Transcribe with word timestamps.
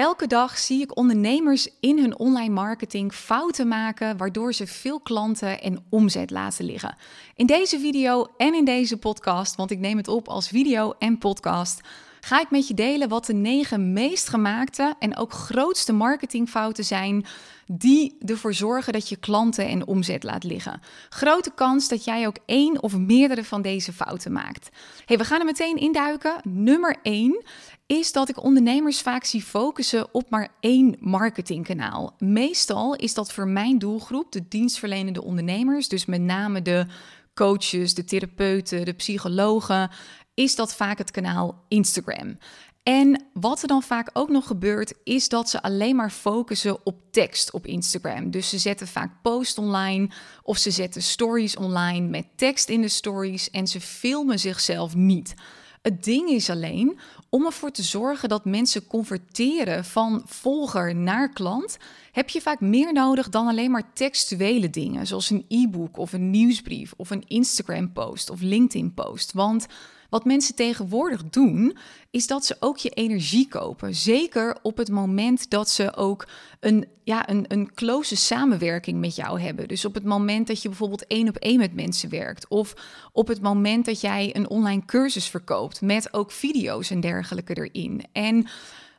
Elke 0.00 0.26
dag 0.26 0.58
zie 0.58 0.82
ik 0.82 0.96
ondernemers 0.96 1.68
in 1.80 1.98
hun 1.98 2.18
online 2.18 2.54
marketing 2.54 3.12
fouten 3.12 3.68
maken, 3.68 4.16
waardoor 4.16 4.52
ze 4.52 4.66
veel 4.66 5.00
klanten 5.00 5.60
en 5.60 5.84
omzet 5.90 6.30
laten 6.30 6.64
liggen. 6.64 6.96
In 7.34 7.46
deze 7.46 7.80
video 7.80 8.26
en 8.36 8.54
in 8.54 8.64
deze 8.64 8.96
podcast, 8.96 9.56
want 9.56 9.70
ik 9.70 9.78
neem 9.78 9.96
het 9.96 10.08
op 10.08 10.28
als 10.28 10.48
video 10.48 10.94
en 10.98 11.18
podcast, 11.18 11.80
ga 12.20 12.40
ik 12.40 12.50
met 12.50 12.68
je 12.68 12.74
delen 12.74 13.08
wat 13.08 13.26
de 13.26 13.34
negen 13.34 13.92
meest 13.92 14.28
gemaakte 14.28 14.94
en 14.98 15.16
ook 15.16 15.32
grootste 15.32 15.92
marketingfouten 15.92 16.84
zijn 16.84 17.26
die 17.66 18.16
ervoor 18.26 18.54
zorgen 18.54 18.92
dat 18.92 19.08
je 19.08 19.16
klanten 19.16 19.68
en 19.68 19.86
omzet 19.86 20.22
laat 20.22 20.44
liggen. 20.44 20.80
Grote 21.08 21.50
kans 21.54 21.88
dat 21.88 22.04
jij 22.04 22.26
ook 22.26 22.36
één 22.46 22.82
of 22.82 22.96
meerdere 22.96 23.44
van 23.44 23.62
deze 23.62 23.92
fouten 23.92 24.32
maakt. 24.32 24.68
Hey, 25.04 25.18
we 25.18 25.24
gaan 25.24 25.38
er 25.38 25.44
meteen 25.44 25.76
induiken. 25.76 26.40
Nummer 26.42 26.96
1 27.02 27.44
is 27.90 28.12
dat 28.12 28.28
ik 28.28 28.42
ondernemers 28.42 29.00
vaak 29.00 29.24
zie 29.24 29.42
focussen 29.42 30.14
op 30.14 30.30
maar 30.30 30.48
één 30.60 30.96
marketingkanaal. 31.00 32.14
Meestal 32.18 32.96
is 32.96 33.14
dat 33.14 33.32
voor 33.32 33.48
mijn 33.48 33.78
doelgroep, 33.78 34.32
de 34.32 34.48
dienstverlenende 34.48 35.22
ondernemers, 35.22 35.88
dus 35.88 36.06
met 36.06 36.20
name 36.20 36.62
de 36.62 36.86
coaches, 37.34 37.94
de 37.94 38.04
therapeuten, 38.04 38.84
de 38.84 38.92
psychologen, 38.92 39.90
is 40.34 40.56
dat 40.56 40.74
vaak 40.74 40.98
het 40.98 41.10
kanaal 41.10 41.64
Instagram. 41.68 42.38
En 42.82 43.24
wat 43.32 43.62
er 43.62 43.68
dan 43.68 43.82
vaak 43.82 44.10
ook 44.12 44.28
nog 44.28 44.46
gebeurt, 44.46 44.94
is 45.04 45.28
dat 45.28 45.50
ze 45.50 45.62
alleen 45.62 45.96
maar 45.96 46.10
focussen 46.10 46.86
op 46.86 46.96
tekst 47.10 47.52
op 47.52 47.66
Instagram. 47.66 48.30
Dus 48.30 48.48
ze 48.48 48.58
zetten 48.58 48.86
vaak 48.86 49.22
posts 49.22 49.58
online 49.58 50.10
of 50.42 50.58
ze 50.58 50.70
zetten 50.70 51.02
stories 51.02 51.56
online 51.56 52.08
met 52.08 52.26
tekst 52.36 52.68
in 52.68 52.80
de 52.80 52.88
stories 52.88 53.50
en 53.50 53.66
ze 53.66 53.80
filmen 53.80 54.38
zichzelf 54.38 54.94
niet. 54.94 55.34
Het 55.82 56.04
ding 56.04 56.28
is 56.28 56.50
alleen 56.50 56.98
om 57.28 57.44
ervoor 57.44 57.70
te 57.70 57.82
zorgen 57.82 58.28
dat 58.28 58.44
mensen 58.44 58.86
converteren 58.86 59.84
van 59.84 60.22
volger 60.24 60.94
naar 60.94 61.32
klant, 61.32 61.76
heb 62.12 62.28
je 62.28 62.40
vaak 62.40 62.60
meer 62.60 62.92
nodig 62.92 63.28
dan 63.28 63.46
alleen 63.46 63.70
maar 63.70 63.92
textuele 63.92 64.70
dingen, 64.70 65.06
zoals 65.06 65.30
een 65.30 65.44
e-book 65.48 65.96
of 65.96 66.12
een 66.12 66.30
nieuwsbrief 66.30 66.92
of 66.96 67.10
een 67.10 67.24
Instagram-post 67.26 68.30
of 68.30 68.40
LinkedIn-post. 68.40 69.32
Want 69.32 69.66
wat 70.10 70.24
mensen 70.24 70.54
tegenwoordig 70.54 71.24
doen, 71.24 71.76
is 72.10 72.26
dat 72.26 72.44
ze 72.44 72.56
ook 72.60 72.78
je 72.78 72.90
energie 72.90 73.48
kopen. 73.48 73.94
Zeker 73.94 74.58
op 74.62 74.76
het 74.76 74.90
moment 74.90 75.50
dat 75.50 75.70
ze 75.70 75.96
ook 75.96 76.28
een, 76.60 76.86
ja, 77.04 77.28
een, 77.28 77.44
een 77.48 77.74
close 77.74 78.16
samenwerking 78.16 79.00
met 79.00 79.16
jou 79.16 79.40
hebben. 79.40 79.68
Dus 79.68 79.84
op 79.84 79.94
het 79.94 80.04
moment 80.04 80.46
dat 80.46 80.62
je 80.62 80.68
bijvoorbeeld 80.68 81.06
één 81.06 81.28
op 81.28 81.36
één 81.36 81.58
met 81.58 81.74
mensen 81.74 82.10
werkt. 82.10 82.48
Of 82.48 82.74
op 83.12 83.28
het 83.28 83.40
moment 83.40 83.84
dat 83.84 84.00
jij 84.00 84.36
een 84.36 84.48
online 84.48 84.84
cursus 84.84 85.28
verkoopt 85.28 85.80
met 85.80 86.14
ook 86.14 86.30
video's 86.30 86.90
en 86.90 87.00
dergelijke 87.00 87.54
erin. 87.54 88.04
En 88.12 88.46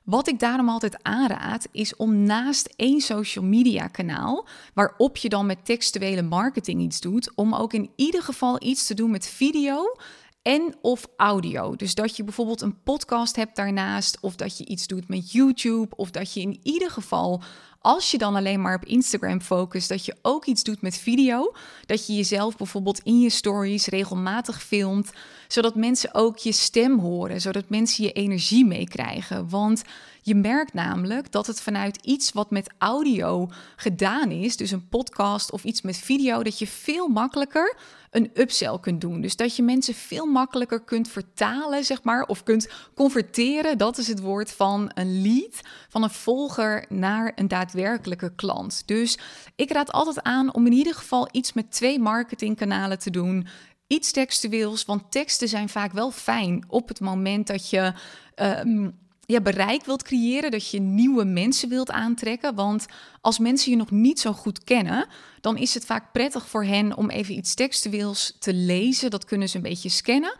wat 0.03 0.28
ik 0.28 0.40
daarom 0.40 0.70
altijd 0.70 1.03
aanraad, 1.03 1.68
is 1.72 1.96
om 1.96 2.23
naast 2.23 2.73
één 2.75 3.02
social 3.02 3.46
media 3.46 3.88
kanaal, 3.88 4.48
waarop 4.73 5.18
je 5.18 5.30
dan 5.30 5.46
met 5.46 5.66
textuele 5.66 6.22
marketing 6.22 6.81
iets 6.81 7.02
doet, 7.02 7.31
om 7.36 7.56
ook 7.56 7.73
in 7.73 7.90
ieder 7.96 8.23
geval 8.23 8.64
iets 8.64 8.88
te 8.88 8.94
doen 8.94 9.12
met 9.12 9.28
video 9.28 9.96
en 10.42 10.75
of 10.81 11.08
audio. 11.17 11.75
Dus 11.75 11.95
dat 11.95 12.16
je 12.16 12.23
bijvoorbeeld 12.23 12.61
een 12.61 12.81
podcast 12.84 13.36
hebt 13.36 13.56
daarnaast, 13.56 14.17
of 14.22 14.36
dat 14.36 14.58
je 14.58 14.66
iets 14.66 14.88
doet 14.88 15.08
met 15.08 15.31
YouTube, 15.31 15.95
of 15.95 16.11
dat 16.11 16.34
je 16.34 16.42
in 16.42 16.59
ieder 16.64 16.92
geval, 16.92 17.42
als 17.80 18.11
je 18.11 18.17
dan 18.17 18.36
alleen 18.36 18.62
maar 18.62 18.75
op 18.75 18.86
Instagram 18.86 19.42
focust, 19.42 19.89
dat 19.89 20.06
je 20.06 20.16
ook 20.22 20.45
iets 20.45 20.64
doet 20.64 20.81
met 20.81 20.97
video. 20.97 21.53
Dat 21.86 22.08
je 22.08 22.16
jezelf 22.16 22.58
bijvoorbeeld 22.58 23.00
in 23.03 23.19
je 23.19 23.30
stories 23.30 23.86
regelmatig 23.86 24.64
filmt, 24.64 25.12
zodat 25.47 25.75
mensen 25.75 26.14
ook 26.14 26.38
je 26.38 26.52
stem 26.52 27.00
horen, 27.00 27.42
zodat 27.42 27.69
mensen 27.69 28.03
je 28.03 28.12
energie 28.12 28.66
meekrijgen. 28.66 29.50
Want 29.50 29.81
je 30.22 30.36
merkt 30.36 30.74
namelijk 30.74 31.32
dat 31.32 31.48
het 31.48 31.62
vanuit 31.62 31.98
iets 32.02 32.32
wat 32.32 32.52
met 32.52 32.70
audio 32.78 33.50
gedaan 33.76 34.32
is, 34.32 34.58
dus 34.58 34.72
een 34.72 34.88
podcast 34.88 35.52
of 35.52 35.64
iets 35.64 35.82
met 35.82 35.98
video, 35.98 36.44
dat 36.44 36.60
je 36.60 36.68
veel 36.68 37.08
makkelijker 37.08 37.78
een 38.12 38.32
upsell 38.34 38.80
kunt 38.80 39.02
doen. 39.02 39.22
Dus 39.22 39.36
dat 39.36 39.56
je 39.56 39.64
mensen 39.64 39.94
veel 39.94 40.26
makkelijker 40.26 40.84
kunt 40.84 41.08
vertalen, 41.08 41.84
zeg 41.84 42.04
maar, 42.04 42.24
of 42.24 42.44
kunt 42.44 42.70
converteren, 42.96 43.78
dat 43.78 43.98
is 43.98 44.08
het 44.08 44.20
woord, 44.20 44.52
van 44.52 44.92
een 44.94 45.22
lead, 45.22 45.62
van 45.90 46.04
een 46.04 46.10
volger 46.10 46.86
naar 46.90 47.31
een 47.36 47.48
daadwerkelijke 47.48 48.36
klant. 48.36 48.84
Dus 48.86 49.18
ik 49.56 49.72
raad 49.72 49.92
altijd 49.92 50.24
aan 50.24 50.54
om 50.54 50.66
in 50.66 50.74
ieder 50.74 50.94
geval 50.94 51.30
iets 51.31 51.54
met 51.54 51.72
twee 51.72 52.00
marketingkanalen 52.00 53.00
te 53.00 53.10
doen 53.10 53.48
iets 53.88 54.12
textueels, 54.12 54.86
want 54.86 55.12
teksten 55.12 55.48
zijn 55.48 55.70
vaak 55.70 55.92
wel 55.92 56.12
fijn 56.12 56.66
op 56.68 56.88
het 56.88 57.00
moment 57.00 57.48
dat 57.48 57.70
je 57.70 57.94
uh, 58.36 58.88
ja, 59.26 59.42
bereik 59.42 59.86
wilt 59.86 60.04
creëren, 60.04 60.52
dat 60.52 60.70
je 60.70 60.80
nieuwe 60.80 61.24
mensen 61.24 61.70
wilt 61.70 61.92
aantrekken. 61.92 62.56
Want 62.56 62.86
als 63.22 63.40
mensen 63.40 63.72
je 63.72 63.78
nog 63.78 63.92
niet 63.92 64.20
zo 64.20 64.34
goed 64.34 64.64
kennen, 64.64 65.08
dan 65.42 65.58
is 65.58 65.74
het 65.74 65.86
vaak 65.86 66.12
prettig 66.12 66.48
voor 66.48 66.64
hen 66.64 66.98
om 66.98 67.09
even 67.09 67.38
iets 67.38 67.54
textueels 67.54 68.36
te 68.40 68.54
lezen. 68.54 69.10
Dat 69.10 69.26
kunnen 69.26 69.50
ze 69.50 69.56
een 69.56 69.64
beetje 69.64 69.90
scannen. 69.90 70.36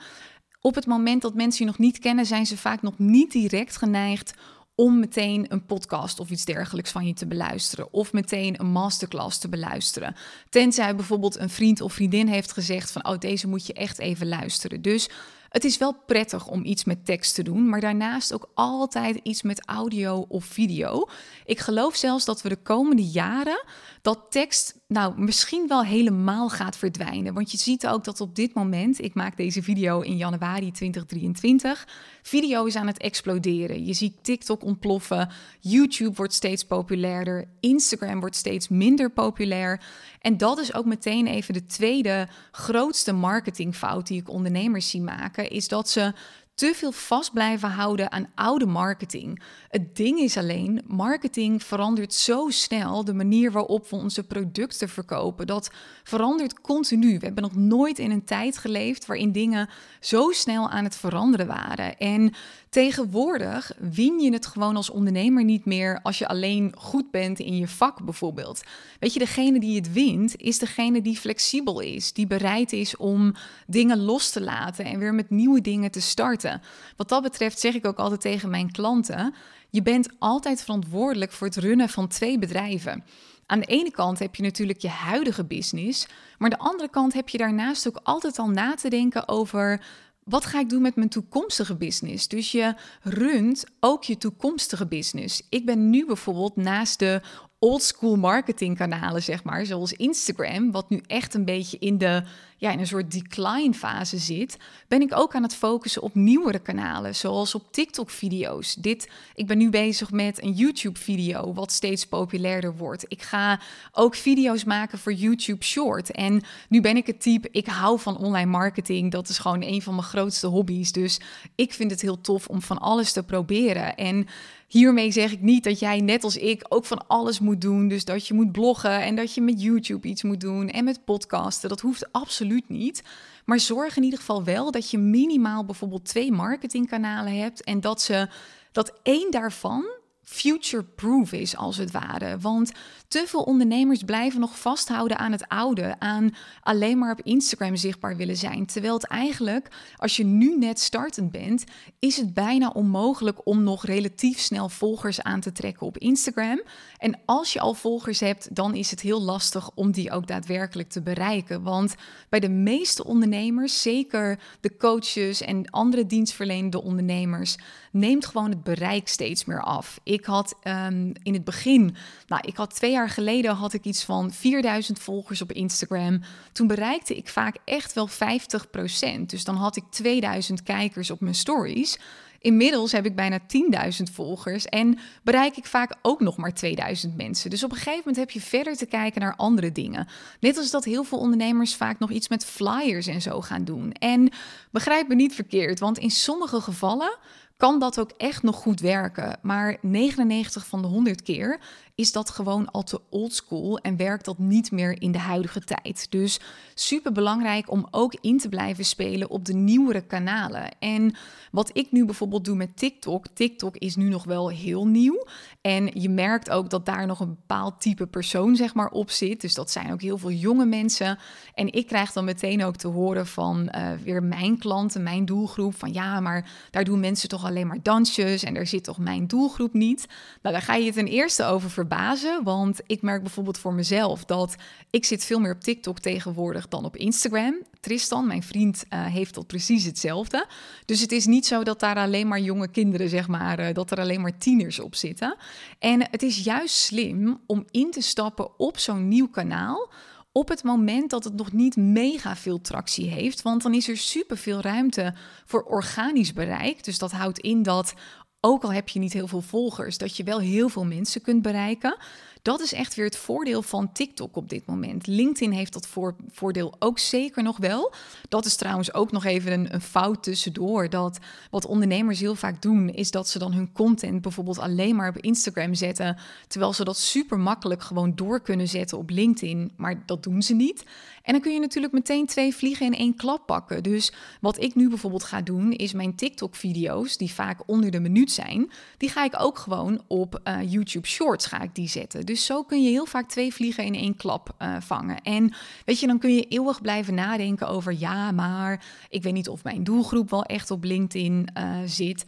Op 0.62 0.76
het 0.76 0.86
moment 0.86 1.22
dat 1.22 1.34
mensen 1.34 1.66
je 1.66 1.72
nog 1.72 1.80
niet 1.80 2.00
kennen, 2.00 2.26
zijn 2.26 2.46
ze 2.46 2.58
vaak 2.58 2.82
nog 2.82 2.98
niet 2.98 3.32
direct 3.32 3.78
geneigd 3.78 4.34
om 4.76 5.00
meteen 5.00 5.46
een 5.50 5.66
podcast 5.66 6.20
of 6.20 6.30
iets 6.30 6.46
dergelijks 6.46 6.92
van 6.92 7.06
je 7.06 7.14
te 7.14 7.28
beluisteren. 7.28 7.94
Of 7.94 8.14
meteen 8.14 8.60
een 8.60 8.72
masterclass 8.72 9.40
te 9.40 9.50
beluisteren. 9.50 10.16
Tenzij 10.50 10.96
bijvoorbeeld 10.96 11.38
een 11.38 11.50
vriend 11.50 11.82
of 11.82 11.94
vriendin 11.94 12.28
heeft 12.28 12.52
gezegd 12.52 12.92
van, 12.92 13.08
oh, 13.08 13.18
deze 13.18 13.48
moet 13.48 13.66
je 13.66 13.74
echt 13.74 14.00
even 14.00 14.28
luisteren. 14.28 14.82
Dus 14.82 15.10
het 15.52 15.64
is 15.64 15.78
wel 15.78 15.96
prettig 16.06 16.48
om 16.48 16.66
iets 16.66 16.84
met 16.84 17.06
tekst 17.06 17.36
te 17.36 17.44
doen, 17.44 17.70
maar 17.70 17.80
daarnaast 17.80 18.34
ook 18.34 18.50
altijd 18.54 19.20
iets 19.24 19.42
met 19.42 19.68
audio 19.68 20.26
of 20.28 20.46
video. 20.46 21.08
Ik 21.46 21.60
geloof 21.60 21.96
zelfs 21.96 22.26
dat 22.26 22.42
we 22.42 22.50
de 22.50 22.62
komende 22.62 23.06
jaren 23.06 23.64
dat 24.02 24.26
tekst 24.30 24.81
nou 24.92 25.22
misschien 25.22 25.68
wel 25.68 25.84
helemaal 25.84 26.50
gaat 26.50 26.78
verdwijnen. 26.78 27.34
Want 27.34 27.52
je 27.52 27.58
ziet 27.58 27.88
ook 27.88 28.04
dat 28.04 28.22
op 28.22 28.36
dit 28.36 28.54
moment, 28.54 29.02
ik 29.04 29.14
maak 29.14 29.38
deze 29.38 29.64
video 29.64 30.02
in 30.02 30.18
januari 30.18 30.72
2023, 30.72 31.88
video 32.22 32.66
is 32.66 32.76
aan 32.76 32.88
het 32.88 32.98
exploderen. 32.98 33.86
Je 33.86 33.94
ziet 33.94 34.14
TikTok 34.22 34.64
ontploffen, 34.64 35.30
YouTube 35.60 36.16
wordt 36.16 36.34
steeds 36.34 36.64
populairder, 36.66 37.48
Instagram 37.60 38.20
wordt 38.20 38.36
steeds 38.36 38.68
minder 38.68 39.12
populair. 39.12 39.82
En 40.22 40.38
dat 40.38 40.60
is 40.60 40.74
ook 40.74 40.86
meteen 40.86 41.28
even 41.28 41.54
de 41.54 41.66
tweede 41.66 42.28
grootste 42.52 43.12
marketingfout 43.12 44.08
die 44.08 44.20
ik 44.20 44.30
ondernemers 44.30 44.90
zie 44.90 45.02
maken, 45.02 45.50
is 45.50 45.68
dat 45.68 45.90
ze 45.90 46.14
te 46.54 46.74
veel 46.76 46.92
vast 46.92 47.34
blijven 47.34 47.70
houden 47.70 48.12
aan 48.12 48.32
oude 48.36 48.66
marketing. 48.66 49.42
Het 49.68 49.96
ding 49.96 50.20
is 50.20 50.38
alleen, 50.38 50.82
marketing 50.88 51.64
verandert 51.64 52.14
zo 52.14 52.50
snel, 52.50 53.04
de 53.04 53.14
manier 53.14 53.52
waarop 53.52 53.90
we 53.90 53.96
onze 53.96 54.24
producten 54.24 54.90
verkopen, 54.90 55.48
dat 55.48 55.72
verandert 56.04 56.62
continu. 56.62 57.20
We 57.20 57.26
hebben 57.26 57.44
nog 57.44 57.56
nooit 57.56 58.00
in 58.00 58.12
een 58.12 58.26
tijd 58.26 58.58
geleefd 58.58 59.06
waarin 59.06 59.32
dingen 59.32 59.70
zo 60.00 60.32
snel 60.32 60.70
aan 60.70 60.84
het 60.84 60.96
veranderen 60.96 61.48
waren. 61.48 61.98
En 61.98 62.34
tegenwoordig 62.72 63.72
win 63.80 64.20
je 64.20 64.34
het 64.34 64.46
gewoon 64.46 64.76
als 64.76 64.90
ondernemer 64.90 65.44
niet 65.44 65.66
meer 65.66 66.00
als 66.04 66.18
je 66.18 66.28
alleen 66.28 66.74
goed 66.78 67.12
bent 67.12 67.40
in 67.40 67.58
je 67.58 67.68
vak 67.68 68.04
bijvoorbeeld. 68.04 68.62
Weet 69.00 69.14
je, 69.14 69.20
degene 69.20 69.60
die 69.60 69.76
het 69.76 69.94
wint 69.94 70.36
is 70.38 70.60
degene 70.60 71.02
die 71.02 71.18
flexibel 71.18 71.80
is, 71.80 72.14
die 72.14 72.28
bereid 72.28 72.72
is 72.72 72.98
om 72.98 73.36
dingen 73.68 74.04
los 74.04 74.30
te 74.30 74.42
laten 74.42 74.86
en 74.86 75.00
weer 75.00 75.14
met 75.14 75.30
nieuwe 75.30 75.62
dingen 75.62 75.92
te 75.92 76.02
starten. 76.02 76.62
Wat 76.98 77.10
dat 77.10 77.24
betreft 77.24 77.60
zeg 77.60 77.74
ik 77.74 77.86
ook 77.86 78.00
altijd 78.00 78.22
tegen 78.22 78.50
mijn 78.50 78.72
klanten: 78.72 79.34
je 79.70 79.82
bent 79.82 80.10
altijd 80.20 80.62
verantwoordelijk 80.62 81.32
voor 81.32 81.48
het 81.48 81.58
runnen 81.58 81.90
van 81.90 82.08
twee 82.08 82.40
bedrijven. 82.40 83.04
Aan 83.46 83.60
de 83.60 83.66
ene 83.66 83.92
kant 83.92 84.20
heb 84.20 84.36
je 84.36 84.44
natuurlijk 84.44 84.80
je 84.80 84.90
huidige 84.90 85.46
business, 85.46 86.08
maar 86.38 86.52
aan 86.52 86.58
de 86.60 86.70
andere 86.70 86.90
kant 86.90 87.14
heb 87.14 87.30
je 87.30 87.38
daarnaast 87.38 87.88
ook 87.88 88.00
altijd 88.04 88.40
al 88.40 88.50
na 88.50 88.76
te 88.76 88.90
denken 88.90 89.28
over 89.28 89.82
wat 90.32 90.46
ga 90.46 90.60
ik 90.60 90.70
doen 90.70 90.82
met 90.82 90.96
mijn 90.96 91.10
toekomstige 91.10 91.76
business? 91.76 92.28
Dus 92.28 92.52
je 92.52 92.76
runt 93.02 93.64
ook 93.80 94.04
je 94.04 94.18
toekomstige 94.18 94.88
business. 94.88 95.42
Ik 95.50 95.66
ben 95.66 95.90
nu 95.90 96.06
bijvoorbeeld 96.06 96.56
naast 96.56 97.00
de 97.00 97.22
oldschool 97.64 98.16
marketingkanalen, 98.16 99.24
zeg 99.24 99.44
maar, 99.44 99.66
zoals 99.66 99.94
Instagram, 99.94 100.72
wat 100.72 100.90
nu 100.90 101.02
echt 101.08 101.34
een 101.34 101.46
beetje 101.46 101.78
in, 101.80 101.98
de, 101.98 102.24
ja, 102.58 102.72
in 102.72 102.80
een 102.80 102.88
soort 102.88 103.12
decline 103.12 103.74
fase 103.74 104.18
zit, 104.18 104.58
ben 104.88 105.02
ik 105.02 105.18
ook 105.18 105.36
aan 105.36 105.44
het 105.44 105.56
focussen 105.56 106.02
op 106.02 106.16
nieuwere 106.16 106.60
kanalen, 106.60 107.16
zoals 107.16 107.56
op 107.56 107.72
TikTok-video's. 107.72 108.76
Dit, 108.76 109.10
ik 109.36 109.48
ben 109.48 109.58
nu 109.58 109.70
bezig 109.70 110.12
met 110.12 110.44
een 110.44 110.52
YouTube-video, 110.52 111.54
wat 111.54 111.72
steeds 111.72 112.08
populairder 112.08 112.78
wordt. 112.78 113.06
Ik 113.08 113.22
ga 113.22 113.60
ook 113.92 114.16
video's 114.16 114.64
maken 114.64 115.00
voor 115.00 115.14
YouTube 115.14 115.64
Short. 115.64 116.12
En 116.12 116.42
nu 116.70 116.82
ben 116.82 116.98
ik 116.98 117.08
het 117.08 117.22
type, 117.22 117.50
ik 117.52 117.68
hou 117.68 118.00
van 118.00 118.18
online 118.18 118.50
marketing. 118.50 119.12
Dat 119.12 119.30
is 119.30 119.38
gewoon 119.38 119.64
een 119.64 119.82
van 119.82 119.96
mijn 119.96 120.08
grootste 120.08 120.48
hobby's. 120.48 120.92
Dus 120.92 121.20
ik 121.56 121.74
vind 121.74 121.92
het 121.92 122.02
heel 122.02 122.22
tof 122.22 122.48
om 122.48 122.62
van 122.62 122.78
alles 122.78 123.12
te 123.12 123.24
proberen. 123.24 123.96
En 123.96 124.28
Hiermee 124.72 125.12
zeg 125.12 125.32
ik 125.32 125.42
niet 125.42 125.64
dat 125.64 125.80
jij 125.80 126.00
net 126.00 126.24
als 126.24 126.38
ik 126.38 126.66
ook 126.70 126.86
van 126.86 127.08
alles 127.08 127.40
moet 127.40 127.62
doen. 127.62 127.88
Dus 127.88 128.06
dat 128.06 128.28
je 128.28 128.34
moet 128.34 128.52
bloggen 128.52 129.02
en 129.02 129.16
dat 129.16 129.34
je 129.34 129.42
met 129.42 129.62
YouTube 129.62 130.08
iets 130.08 130.24
moet 130.24 130.40
doen 130.40 130.70
en 130.70 130.84
met 130.84 131.06
podcasten. 131.06 131.70
Dat 131.70 131.82
hoeft 131.82 132.12
absoluut 132.12 132.70
niet. 132.70 133.04
Maar 133.46 133.60
zorg 133.60 133.98
in 133.98 134.04
ieder 134.04 134.20
geval 134.20 134.44
wel 134.44 134.72
dat 134.72 134.92
je 134.92 134.98
minimaal 134.98 135.66
bijvoorbeeld 135.66 136.06
twee 136.06 136.32
marketingkanalen 136.32 137.38
hebt 137.38 137.64
en 137.64 137.82
dat 137.82 138.02
ze 138.02 138.28
dat 138.72 138.94
één 139.04 139.32
daarvan 139.32 139.86
future-proof 140.24 141.32
is, 141.32 141.58
als 141.58 141.78
het 141.78 141.92
ware. 141.92 142.38
Want 142.40 142.72
te 143.12 143.24
veel 143.28 143.42
ondernemers 143.42 144.04
blijven 144.04 144.40
nog 144.40 144.60
vasthouden 144.60 145.18
aan 145.18 145.32
het 145.32 145.48
oude, 145.48 145.96
aan 146.00 146.36
alleen 146.62 146.98
maar 146.98 147.12
op 147.12 147.22
Instagram 147.22 147.76
zichtbaar 147.76 148.16
willen 148.16 148.38
zijn. 148.38 148.66
Terwijl 148.66 148.94
het 148.94 149.08
eigenlijk, 149.08 149.68
als 149.96 150.18
je 150.18 150.24
nu 150.24 150.58
net 150.58 150.80
startend 150.80 151.32
bent, 151.32 151.64
is 152.00 152.18
het 152.18 152.34
bijna 152.34 152.70
onmogelijk 152.70 153.48
om 153.48 153.64
nog 153.64 153.86
relatief 153.86 154.40
snel 154.40 154.70
volgers 154.70 155.22
aan 155.22 155.40
te 155.40 155.52
trekken 155.52 155.88
op 155.88 155.98
Instagram. 155.98 156.62
En 156.98 157.20
als 157.26 157.54
je 157.54 157.60
al 157.60 157.74
volgers 157.74 158.20
hebt, 158.20 158.56
dan 158.56 158.76
is 158.76 158.92
het 158.92 159.02
heel 159.02 159.22
lastig 159.22 159.72
om 159.76 159.92
die 159.92 160.12
ook 160.12 160.28
daadwerkelijk 160.28 160.90
te 160.90 161.02
bereiken. 161.02 161.64
Want 161.64 161.96
bij 162.30 162.40
de 162.40 162.50
meeste 162.50 163.04
ondernemers, 163.04 163.82
zeker 163.82 164.40
de 164.62 164.78
coaches 164.78 165.42
en 165.42 165.70
andere 165.70 166.06
dienstverlenende 166.06 166.82
ondernemers, 166.82 167.58
neemt 167.92 168.26
gewoon 168.26 168.50
het 168.50 168.64
bereik 168.64 169.08
steeds 169.08 169.46
meer 169.46 169.62
af. 169.62 170.00
Ik 170.04 170.26
had 170.26 170.56
um, 170.64 171.14
in 171.24 171.34
het 171.34 171.44
begin, 171.44 171.96
nou, 172.28 172.42
ik 172.48 172.56
had 172.56 172.76
twee 172.76 172.92
jaar 172.92 173.01
geleden 173.10 173.56
had 173.56 173.74
ik 173.74 173.86
iets 173.86 174.04
van 174.04 174.32
4000 174.32 175.00
volgers 175.00 175.42
op 175.42 175.52
Instagram. 175.52 176.22
Toen 176.52 176.68
bereikte 176.68 177.16
ik 177.16 177.28
vaak 177.28 177.58
echt 177.66 177.94
wel 177.94 178.10
50%. 178.10 179.26
Dus 179.26 179.44
dan 179.44 179.56
had 179.56 179.76
ik 179.76 179.84
2000 179.90 180.64
kijkers 180.64 181.12
op 181.12 181.20
mijn 181.20 181.36
stories. 181.36 181.98
Inmiddels 182.42 182.92
heb 182.92 183.06
ik 183.06 183.16
bijna 183.16 183.40
10.000 183.40 184.14
volgers 184.14 184.66
en 184.66 185.00
bereik 185.24 185.58
ik 185.58 185.66
vaak 185.66 185.96
ook 186.02 186.20
nog 186.20 186.38
maar 186.38 186.54
2000 186.54 187.18
mensen. 187.18 187.50
Dus 187.50 187.64
op 187.64 187.72
een 187.72 187.78
gegeven 187.78 187.98
moment 187.98 188.18
heb 188.18 188.30
je 188.32 188.42
verder 188.42 188.76
te 188.76 188.86
kijken 188.86 189.22
naar 189.22 189.36
andere 189.36 189.72
dingen. 189.72 190.08
Net 190.40 190.58
als 190.58 190.72
dat 190.72 190.84
heel 190.84 191.04
veel 191.04 191.18
ondernemers 191.18 191.76
vaak 191.76 192.00
nog 192.00 192.12
iets 192.12 192.28
met 192.28 192.46
flyers 192.46 193.08
en 193.08 193.22
zo 193.22 193.42
gaan 193.42 193.64
doen. 193.64 193.92
En 193.92 194.32
begrijp 194.72 195.08
me 195.08 195.16
niet 195.16 195.36
verkeerd, 195.36 195.80
want 195.80 195.98
in 195.98 196.12
sommige 196.12 196.62
gevallen 196.62 197.18
kan 197.58 197.80
dat 197.80 198.00
ook 198.00 198.12
echt 198.18 198.44
nog 198.44 198.56
goed 198.56 198.80
werken. 198.80 199.40
Maar 199.42 199.78
99 199.82 200.66
van 200.66 200.82
de 200.82 200.88
100 200.88 201.22
keer 201.22 201.60
is 201.96 202.12
dat 202.12 202.30
gewoon 202.30 202.72
al 202.72 202.84
te 202.84 203.02
oldschool 203.10 203.78
en 203.78 203.98
werkt 203.98 204.26
dat 204.26 204.38
niet 204.38 204.72
meer 204.72 205.02
in 205.02 205.12
de 205.12 205.20
huidige 205.20 205.60
tijd. 205.60 206.08
Dus 206.10 206.40
super 206.74 207.12
belangrijk 207.12 207.72
om 207.72 207.88
ook 207.92 208.16
in 208.22 208.38
te 208.38 208.50
blijven 208.50 208.86
spelen 208.86 209.30
op 209.30 209.46
de 209.46 209.54
nieuwere 209.54 210.02
kanalen. 210.02 210.70
En 210.80 211.16
wat 211.52 211.70
ik 211.74 211.92
nu 211.92 212.06
bijvoorbeeld 212.06 212.46
doe 212.46 212.56
met 212.56 212.78
TikTok, 212.78 213.26
TikTok 213.34 213.78
is 213.78 213.96
nu 213.96 214.10
nog 214.10 214.24
wel 214.24 214.50
heel 214.50 214.88
nieuw. 214.88 215.26
En 215.62 215.90
je 215.94 216.10
merkt 216.10 216.50
ook 216.50 216.70
dat 216.70 216.86
daar 216.86 217.08
nog 217.08 217.20
een 217.20 217.30
bepaald 217.30 217.82
type 217.82 218.08
persoon 218.08 218.56
zeg 218.56 218.74
maar 218.74 218.90
op 218.90 219.10
zit. 219.10 219.42
Dus 219.42 219.54
dat 219.54 219.72
zijn 219.72 219.92
ook 219.92 220.02
heel 220.02 220.18
veel 220.18 220.32
jonge 220.32 220.66
mensen. 220.66 221.20
En 221.54 221.74
ik 221.74 221.88
krijg 221.88 222.12
dan 222.12 222.26
meteen 222.26 222.64
ook 222.64 222.76
te 222.76 222.88
horen 222.88 223.28
van 223.28 223.72
uh, 223.76 223.92
weer 224.04 224.24
mijn 224.24 224.58
klanten, 224.58 225.04
mijn 225.04 225.26
doelgroep. 225.26 225.76
Van 225.76 225.94
ja, 225.94 226.20
maar 226.20 226.50
daar 226.72 226.84
doen 226.84 227.00
mensen 227.00 227.30
toch 227.30 227.46
alleen 227.46 227.68
maar 227.68 227.82
dansjes 227.82 228.44
en 228.44 228.54
daar 228.54 228.68
zit 228.68 228.84
toch 228.84 228.98
mijn 228.98 229.28
doelgroep 229.28 229.74
niet. 229.74 230.08
Nou, 230.42 230.56
daar 230.56 230.66
ga 230.66 230.76
je 230.76 230.94
ten 230.94 231.08
eerste 231.08 231.44
over 231.44 231.70
verbazen. 231.82 232.44
Want 232.44 232.80
ik 232.86 233.02
merk 233.02 233.22
bijvoorbeeld 233.22 233.58
voor 233.58 233.74
mezelf 233.74 234.26
dat 234.26 234.56
ik 234.90 235.06
zit 235.06 235.26
veel 235.26 235.40
meer 235.40 235.54
op 235.54 235.62
TikTok 235.62 236.00
tegenwoordig 236.00 236.68
dan 236.68 236.86
op 236.86 236.98
Instagram. 236.98 237.56
Tristan, 237.80 238.28
mijn 238.28 238.44
vriend, 238.44 238.84
uh, 238.90 239.06
heeft 239.06 239.34
dat 239.34 239.48
precies 239.48 239.84
hetzelfde. 239.84 240.46
Dus 240.86 241.02
het 241.02 241.12
is 241.12 241.26
niet 241.26 241.46
zo 241.46 241.64
dat 241.64 241.80
daar 241.80 241.96
alleen 241.96 242.28
maar 242.28 242.40
jonge 242.40 242.68
kinderen, 242.68 243.10
zeg 243.10 243.28
maar, 243.28 243.60
uh, 243.60 243.74
dat 243.74 243.92
er 243.92 244.00
alleen 244.00 244.22
maar 244.22 244.38
tieners 244.38 244.80
op 244.80 244.96
zitten. 244.96 245.36
En 245.80 246.08
het 246.12 246.22
is 246.22 246.44
juist 246.44 246.76
slim 246.76 247.40
om 247.46 247.66
in 247.72 247.92
te 247.92 248.02
stappen 248.02 248.60
op 248.60 248.78
zo'n 248.78 249.08
nieuw 249.08 249.28
kanaal 249.28 249.90
op 250.34 250.48
het 250.48 250.64
moment 250.64 251.10
dat 251.10 251.24
het 251.24 251.36
nog 251.36 251.52
niet 251.52 251.76
mega 251.76 252.36
veel 252.36 252.62
tractie 252.62 253.10
heeft. 253.10 253.42
Want 253.42 253.62
dan 253.62 253.74
is 253.74 253.90
er 253.90 253.98
super 253.98 254.38
veel 254.38 254.62
ruimte 254.62 255.14
voor 255.46 255.64
organisch 255.64 256.34
bereik. 256.34 256.84
Dus 256.84 256.98
dat 256.98 257.12
houdt 257.12 257.40
in 257.40 257.64
dat, 257.64 257.94
ook 258.42 258.64
al 258.64 258.74
heb 258.74 258.90
je 258.90 259.00
niet 259.00 259.14
heel 259.14 259.28
veel 259.28 259.42
volgers, 259.42 259.98
dat 259.98 260.18
je 260.18 260.24
wel 260.24 260.40
heel 260.40 260.70
veel 260.70 260.86
mensen 260.86 261.22
kunt 261.22 261.42
bereiken. 261.42 261.98
Dat 262.42 262.62
is 262.62 262.74
echt 262.74 262.96
weer 262.96 263.06
het 263.06 263.18
voordeel 263.18 263.62
van 263.62 263.92
TikTok 263.92 264.36
op 264.36 264.50
dit 264.50 264.66
moment. 264.66 265.08
LinkedIn 265.08 265.52
heeft 265.52 265.74
dat 265.74 265.88
voordeel 266.32 266.76
ook 266.80 267.00
zeker 267.00 267.44
nog 267.44 267.58
wel. 267.58 267.94
Dat 268.30 268.46
is 268.46 268.56
trouwens 268.56 268.94
ook 268.94 269.12
nog 269.12 269.26
even 269.26 269.52
een, 269.52 269.74
een, 269.74 269.82
fout 269.82 270.24
tussendoor. 270.24 270.90
Dat 270.90 271.20
wat 271.50 271.66
ondernemers 271.66 272.20
heel 272.20 272.36
vaak 272.36 272.62
doen, 272.62 272.90
is 272.90 273.12
dat 273.12 273.30
ze 273.30 273.40
dan 273.40 273.54
hun 273.54 273.72
content 273.72 274.22
bijvoorbeeld 274.22 274.60
alleen 274.60 274.96
maar 274.96 275.10
op 275.10 275.18
Instagram 275.18 275.74
zetten. 275.74 276.18
Terwijl 276.48 276.74
ze 276.74 276.84
dat 276.84 276.98
super 276.98 277.40
makkelijk 277.40 277.82
gewoon 277.82 278.16
door 278.16 278.42
kunnen 278.42 278.68
zetten 278.68 278.98
op 278.98 279.10
LinkedIn. 279.10 279.72
Maar 279.76 280.04
dat 280.06 280.24
doen 280.24 280.42
ze 280.42 280.54
niet. 280.54 280.84
En 281.24 281.34
dan 281.34 281.42
kun 281.42 281.54
je 281.54 281.60
natuurlijk 281.60 281.94
meteen 281.94 282.26
twee 282.26 282.56
vliegen 282.56 282.86
in 282.86 282.94
één 282.94 283.16
klap 283.16 283.46
pakken. 283.46 283.84
Dus 283.84 284.14
wat 284.42 284.62
ik 284.62 284.76
nu 284.76 284.90
bijvoorbeeld 284.90 285.24
ga 285.24 285.42
doen, 285.42 285.72
is 285.72 285.94
mijn 285.94 286.16
TikTok-video's, 286.16 287.18
die 287.18 287.32
vaak 287.32 287.64
onder 287.66 287.92
de 287.92 288.00
minuut 288.00 288.32
zijn, 288.32 288.72
die 288.98 289.10
ga 289.10 289.24
ik 289.24 289.36
ook 289.38 289.58
gewoon 289.58 290.02
op 290.08 290.40
uh, 290.44 290.72
YouTube 290.72 291.08
Shorts 291.08 291.46
ga 291.46 291.62
ik 291.62 291.76
die 291.76 291.90
zetten. 291.90 292.26
Dus 292.26 292.46
zo 292.46 292.64
kun 292.64 292.84
je 292.84 292.90
heel 292.90 293.06
vaak 293.06 293.30
twee 293.30 293.54
vliegen 293.54 293.84
in 293.84 293.96
één 293.96 294.16
klap 294.16 294.56
uh, 294.60 294.76
vangen. 294.80 295.22
En 295.22 295.54
weet 295.86 296.00
je, 296.00 296.08
dan 296.08 296.20
kun 296.20 296.36
je 296.36 296.48
eeuwig 296.48 296.82
blijven 296.82 297.14
nadenken 297.14 297.68
over, 297.68 297.96
ja, 298.00 298.32
maar 298.32 298.86
ik 299.10 299.24
weet 299.24 299.34
niet 299.34 299.50
of 299.50 299.64
mijn 299.64 299.84
doelgroep 299.84 300.30
wel 300.30 300.44
echt 300.44 300.72
op 300.72 300.84
LinkedIn 300.84 301.48
uh, 301.58 301.80
zit. 301.86 302.26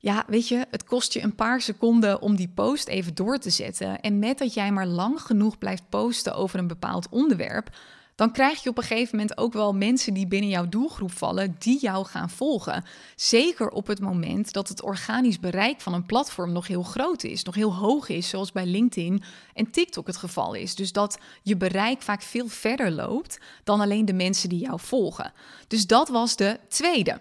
Ja, 0.00 0.24
weet 0.26 0.48
je, 0.48 0.66
het 0.70 0.84
kost 0.84 1.12
je 1.12 1.22
een 1.22 1.34
paar 1.34 1.60
seconden 1.60 2.22
om 2.22 2.36
die 2.36 2.48
post 2.54 2.88
even 2.88 3.14
door 3.14 3.38
te 3.38 3.50
zetten. 3.50 4.00
En 4.00 4.18
met 4.18 4.38
dat 4.38 4.54
jij 4.54 4.72
maar 4.72 4.86
lang 4.86 5.20
genoeg 5.20 5.58
blijft 5.58 5.88
posten 5.88 6.34
over 6.34 6.58
een 6.58 6.66
bepaald 6.66 7.08
onderwerp, 7.08 7.76
dan 8.18 8.32
krijg 8.32 8.62
je 8.62 8.68
op 8.68 8.78
een 8.78 8.84
gegeven 8.84 9.16
moment 9.16 9.38
ook 9.38 9.52
wel 9.52 9.74
mensen 9.74 10.14
die 10.14 10.26
binnen 10.26 10.50
jouw 10.50 10.68
doelgroep 10.68 11.12
vallen, 11.12 11.56
die 11.58 11.80
jou 11.80 12.06
gaan 12.06 12.30
volgen. 12.30 12.84
Zeker 13.16 13.68
op 13.68 13.86
het 13.86 14.00
moment 14.00 14.52
dat 14.52 14.68
het 14.68 14.82
organisch 14.82 15.40
bereik 15.40 15.80
van 15.80 15.94
een 15.94 16.06
platform 16.06 16.52
nog 16.52 16.66
heel 16.66 16.82
groot 16.82 17.24
is, 17.24 17.42
nog 17.42 17.54
heel 17.54 17.74
hoog 17.74 18.08
is, 18.08 18.28
zoals 18.28 18.52
bij 18.52 18.66
LinkedIn 18.66 19.22
en 19.54 19.70
TikTok 19.70 20.06
het 20.06 20.16
geval 20.16 20.54
is. 20.54 20.74
Dus 20.74 20.92
dat 20.92 21.18
je 21.42 21.56
bereik 21.56 22.02
vaak 22.02 22.22
veel 22.22 22.48
verder 22.48 22.90
loopt 22.90 23.38
dan 23.64 23.80
alleen 23.80 24.04
de 24.04 24.12
mensen 24.12 24.48
die 24.48 24.60
jou 24.60 24.80
volgen. 24.80 25.32
Dus 25.68 25.86
dat 25.86 26.08
was 26.08 26.36
de 26.36 26.60
tweede. 26.68 27.20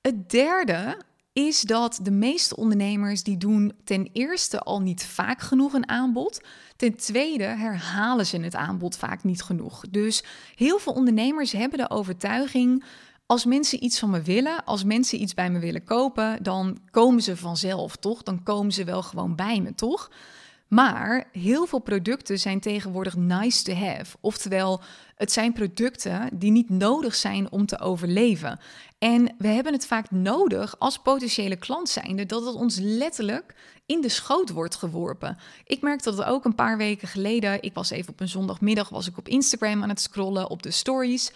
Het 0.00 0.30
derde 0.30 0.96
is 1.32 1.60
dat 1.60 1.98
de 2.02 2.10
meeste 2.10 2.56
ondernemers 2.56 3.22
die 3.22 3.36
doen 3.36 3.72
ten 3.84 4.10
eerste 4.12 4.60
al 4.60 4.80
niet 4.80 5.04
vaak 5.04 5.40
genoeg 5.40 5.72
een 5.72 5.88
aanbod. 5.88 6.40
Ten 6.76 6.96
tweede 6.96 7.44
herhalen 7.44 8.26
ze 8.26 8.38
het 8.40 8.54
aanbod 8.54 8.96
vaak 8.96 9.24
niet 9.24 9.42
genoeg. 9.42 9.84
Dus 9.90 10.24
heel 10.54 10.78
veel 10.78 10.92
ondernemers 10.92 11.52
hebben 11.52 11.78
de 11.78 11.90
overtuiging 11.90 12.84
als 13.26 13.44
mensen 13.44 13.84
iets 13.84 13.98
van 13.98 14.10
me 14.10 14.22
willen, 14.22 14.64
als 14.64 14.84
mensen 14.84 15.20
iets 15.20 15.34
bij 15.34 15.50
me 15.50 15.58
willen 15.58 15.84
kopen, 15.84 16.42
dan 16.42 16.78
komen 16.90 17.22
ze 17.22 17.36
vanzelf, 17.36 17.96
toch? 17.96 18.22
Dan 18.22 18.42
komen 18.42 18.72
ze 18.72 18.84
wel 18.84 19.02
gewoon 19.02 19.36
bij 19.36 19.60
me, 19.60 19.74
toch? 19.74 20.10
Maar 20.72 21.28
heel 21.32 21.66
veel 21.66 21.78
producten 21.78 22.38
zijn 22.38 22.60
tegenwoordig 22.60 23.16
nice 23.16 23.62
to 23.62 23.72
have. 23.72 24.16
Oftewel, 24.20 24.80
het 25.16 25.32
zijn 25.32 25.52
producten 25.52 26.28
die 26.32 26.50
niet 26.50 26.68
nodig 26.68 27.14
zijn 27.14 27.50
om 27.50 27.66
te 27.66 27.80
overleven. 27.80 28.58
En 28.98 29.34
we 29.38 29.48
hebben 29.48 29.72
het 29.72 29.86
vaak 29.86 30.10
nodig 30.10 30.78
als 30.78 30.98
potentiële 30.98 31.56
klant 31.56 31.88
zijnde 31.88 32.26
dat 32.26 32.46
het 32.46 32.54
ons 32.54 32.78
letterlijk 32.78 33.54
in 33.86 34.00
de 34.00 34.08
schoot 34.08 34.50
wordt 34.50 34.74
geworpen. 34.74 35.38
Ik 35.64 35.80
merkte 35.80 36.14
dat 36.14 36.24
ook 36.24 36.44
een 36.44 36.54
paar 36.54 36.76
weken 36.76 37.08
geleden. 37.08 37.62
Ik 37.62 37.74
was 37.74 37.90
even 37.90 38.12
op 38.12 38.20
een 38.20 38.28
zondagmiddag 38.28 38.88
was 38.88 39.08
ik 39.08 39.18
op 39.18 39.28
Instagram 39.28 39.82
aan 39.82 39.88
het 39.88 40.00
scrollen 40.00 40.50
op 40.50 40.62
de 40.62 40.70
stories. 40.70 41.32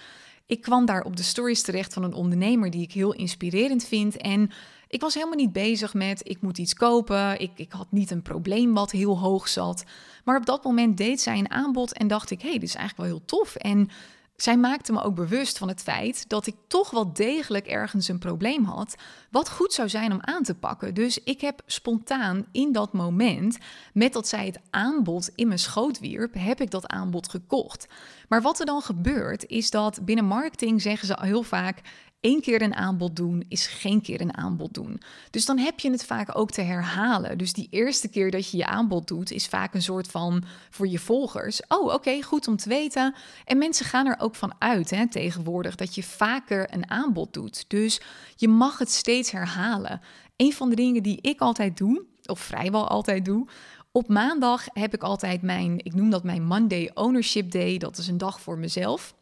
Ik 0.46 0.60
kwam 0.60 0.86
daar 0.86 1.02
op 1.02 1.16
de 1.16 1.22
stories 1.22 1.62
terecht 1.62 1.92
van 1.92 2.02
een 2.02 2.14
ondernemer 2.14 2.70
die 2.70 2.82
ik 2.82 2.92
heel 2.92 3.14
inspirerend 3.14 3.84
vind 3.84 4.16
en 4.16 4.50
ik 4.96 5.02
was 5.02 5.14
helemaal 5.14 5.36
niet 5.36 5.52
bezig 5.52 5.94
met 5.94 6.28
ik 6.28 6.40
moet 6.40 6.58
iets 6.58 6.74
kopen. 6.74 7.40
Ik, 7.40 7.50
ik 7.54 7.72
had 7.72 7.86
niet 7.90 8.10
een 8.10 8.22
probleem 8.22 8.74
wat 8.74 8.90
heel 8.90 9.18
hoog 9.18 9.48
zat. 9.48 9.84
Maar 10.24 10.36
op 10.36 10.46
dat 10.46 10.64
moment 10.64 10.96
deed 10.96 11.20
zij 11.20 11.38
een 11.38 11.50
aanbod 11.50 11.92
en 11.92 12.08
dacht 12.08 12.30
ik, 12.30 12.42
hé, 12.42 12.48
hey, 12.48 12.58
dit 12.58 12.68
is 12.68 12.74
eigenlijk 12.74 13.08
wel 13.08 13.18
heel 13.18 13.26
tof. 13.26 13.54
En 13.54 13.90
zij 14.36 14.56
maakte 14.56 14.92
me 14.92 15.02
ook 15.02 15.14
bewust 15.14 15.58
van 15.58 15.68
het 15.68 15.82
feit 15.82 16.28
dat 16.28 16.46
ik 16.46 16.54
toch 16.66 16.90
wel 16.90 17.12
degelijk 17.12 17.66
ergens 17.66 18.08
een 18.08 18.18
probleem 18.18 18.64
had, 18.64 18.94
wat 19.30 19.50
goed 19.50 19.72
zou 19.72 19.88
zijn 19.88 20.12
om 20.12 20.18
aan 20.20 20.42
te 20.42 20.54
pakken. 20.54 20.94
Dus 20.94 21.22
ik 21.24 21.40
heb 21.40 21.62
spontaan 21.66 22.46
in 22.52 22.72
dat 22.72 22.92
moment, 22.92 23.58
met 23.92 24.12
dat 24.12 24.28
zij 24.28 24.46
het 24.46 24.60
aanbod 24.70 25.30
in 25.34 25.46
mijn 25.46 25.58
schoot 25.58 25.98
wierp, 25.98 26.34
heb 26.34 26.60
ik 26.60 26.70
dat 26.70 26.86
aanbod 26.86 27.28
gekocht. 27.28 27.86
Maar 28.28 28.42
wat 28.42 28.60
er 28.60 28.66
dan 28.66 28.82
gebeurt, 28.82 29.46
is 29.46 29.70
dat 29.70 30.04
binnen 30.04 30.24
marketing 30.24 30.82
zeggen 30.82 31.06
ze 31.06 31.16
heel 31.20 31.42
vaak: 31.42 31.80
Eén 32.20 32.40
keer 32.40 32.62
een 32.62 32.74
aanbod 32.74 33.16
doen 33.16 33.44
is 33.48 33.66
geen 33.66 34.00
keer 34.00 34.20
een 34.20 34.36
aanbod 34.36 34.74
doen. 34.74 35.00
Dus 35.30 35.44
dan 35.44 35.58
heb 35.58 35.80
je 35.80 35.90
het 35.90 36.04
vaak 36.04 36.38
ook 36.38 36.50
te 36.50 36.60
herhalen. 36.60 37.38
Dus 37.38 37.52
die 37.52 37.68
eerste 37.70 38.08
keer 38.08 38.30
dat 38.30 38.50
je 38.50 38.56
je 38.56 38.66
aanbod 38.66 39.08
doet, 39.08 39.30
is 39.30 39.46
vaak 39.46 39.74
een 39.74 39.82
soort 39.82 40.06
van 40.06 40.44
voor 40.70 40.88
je 40.88 40.98
volgers. 40.98 41.60
Oh, 41.68 41.92
oké, 41.94 42.22
goed 42.22 42.48
om 42.48 42.56
te 42.56 42.68
weten. 42.68 43.14
En 43.44 43.58
mensen 43.58 43.86
gaan 43.86 44.06
er 44.06 44.18
ook 44.18 44.34
van 44.34 44.54
uit 44.58 44.90
hè, 44.90 45.08
tegenwoordig 45.08 45.74
dat 45.74 45.94
je 45.94 46.02
vaker 46.02 46.74
een 46.74 46.90
aanbod 46.90 47.32
doet. 47.32 47.64
Dus 47.68 48.00
je 48.36 48.48
mag 48.48 48.78
het 48.78 48.90
steeds 48.90 49.30
herhalen. 49.30 50.00
Een 50.36 50.52
van 50.52 50.68
de 50.68 50.76
dingen 50.76 51.02
die 51.02 51.18
ik 51.20 51.40
altijd 51.40 51.76
doe, 51.76 52.04
of 52.24 52.40
vrijwel 52.40 52.88
altijd 52.88 53.24
doe, 53.24 53.48
op 53.96 54.08
maandag 54.08 54.64
heb 54.72 54.94
ik 54.94 55.02
altijd 55.02 55.42
mijn, 55.42 55.78
ik 55.78 55.94
noem 55.94 56.10
dat 56.10 56.24
mijn 56.24 56.44
Monday 56.44 56.90
Ownership 56.94 57.50
Day. 57.50 57.78
Dat 57.78 57.98
is 57.98 58.08
een 58.08 58.18
dag 58.18 58.40
voor 58.40 58.58
mezelf. 58.58 59.14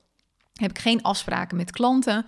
Heb 0.52 0.70
ik 0.70 0.78
geen 0.78 1.02
afspraken 1.02 1.56
met 1.56 1.70
klanten. 1.70 2.26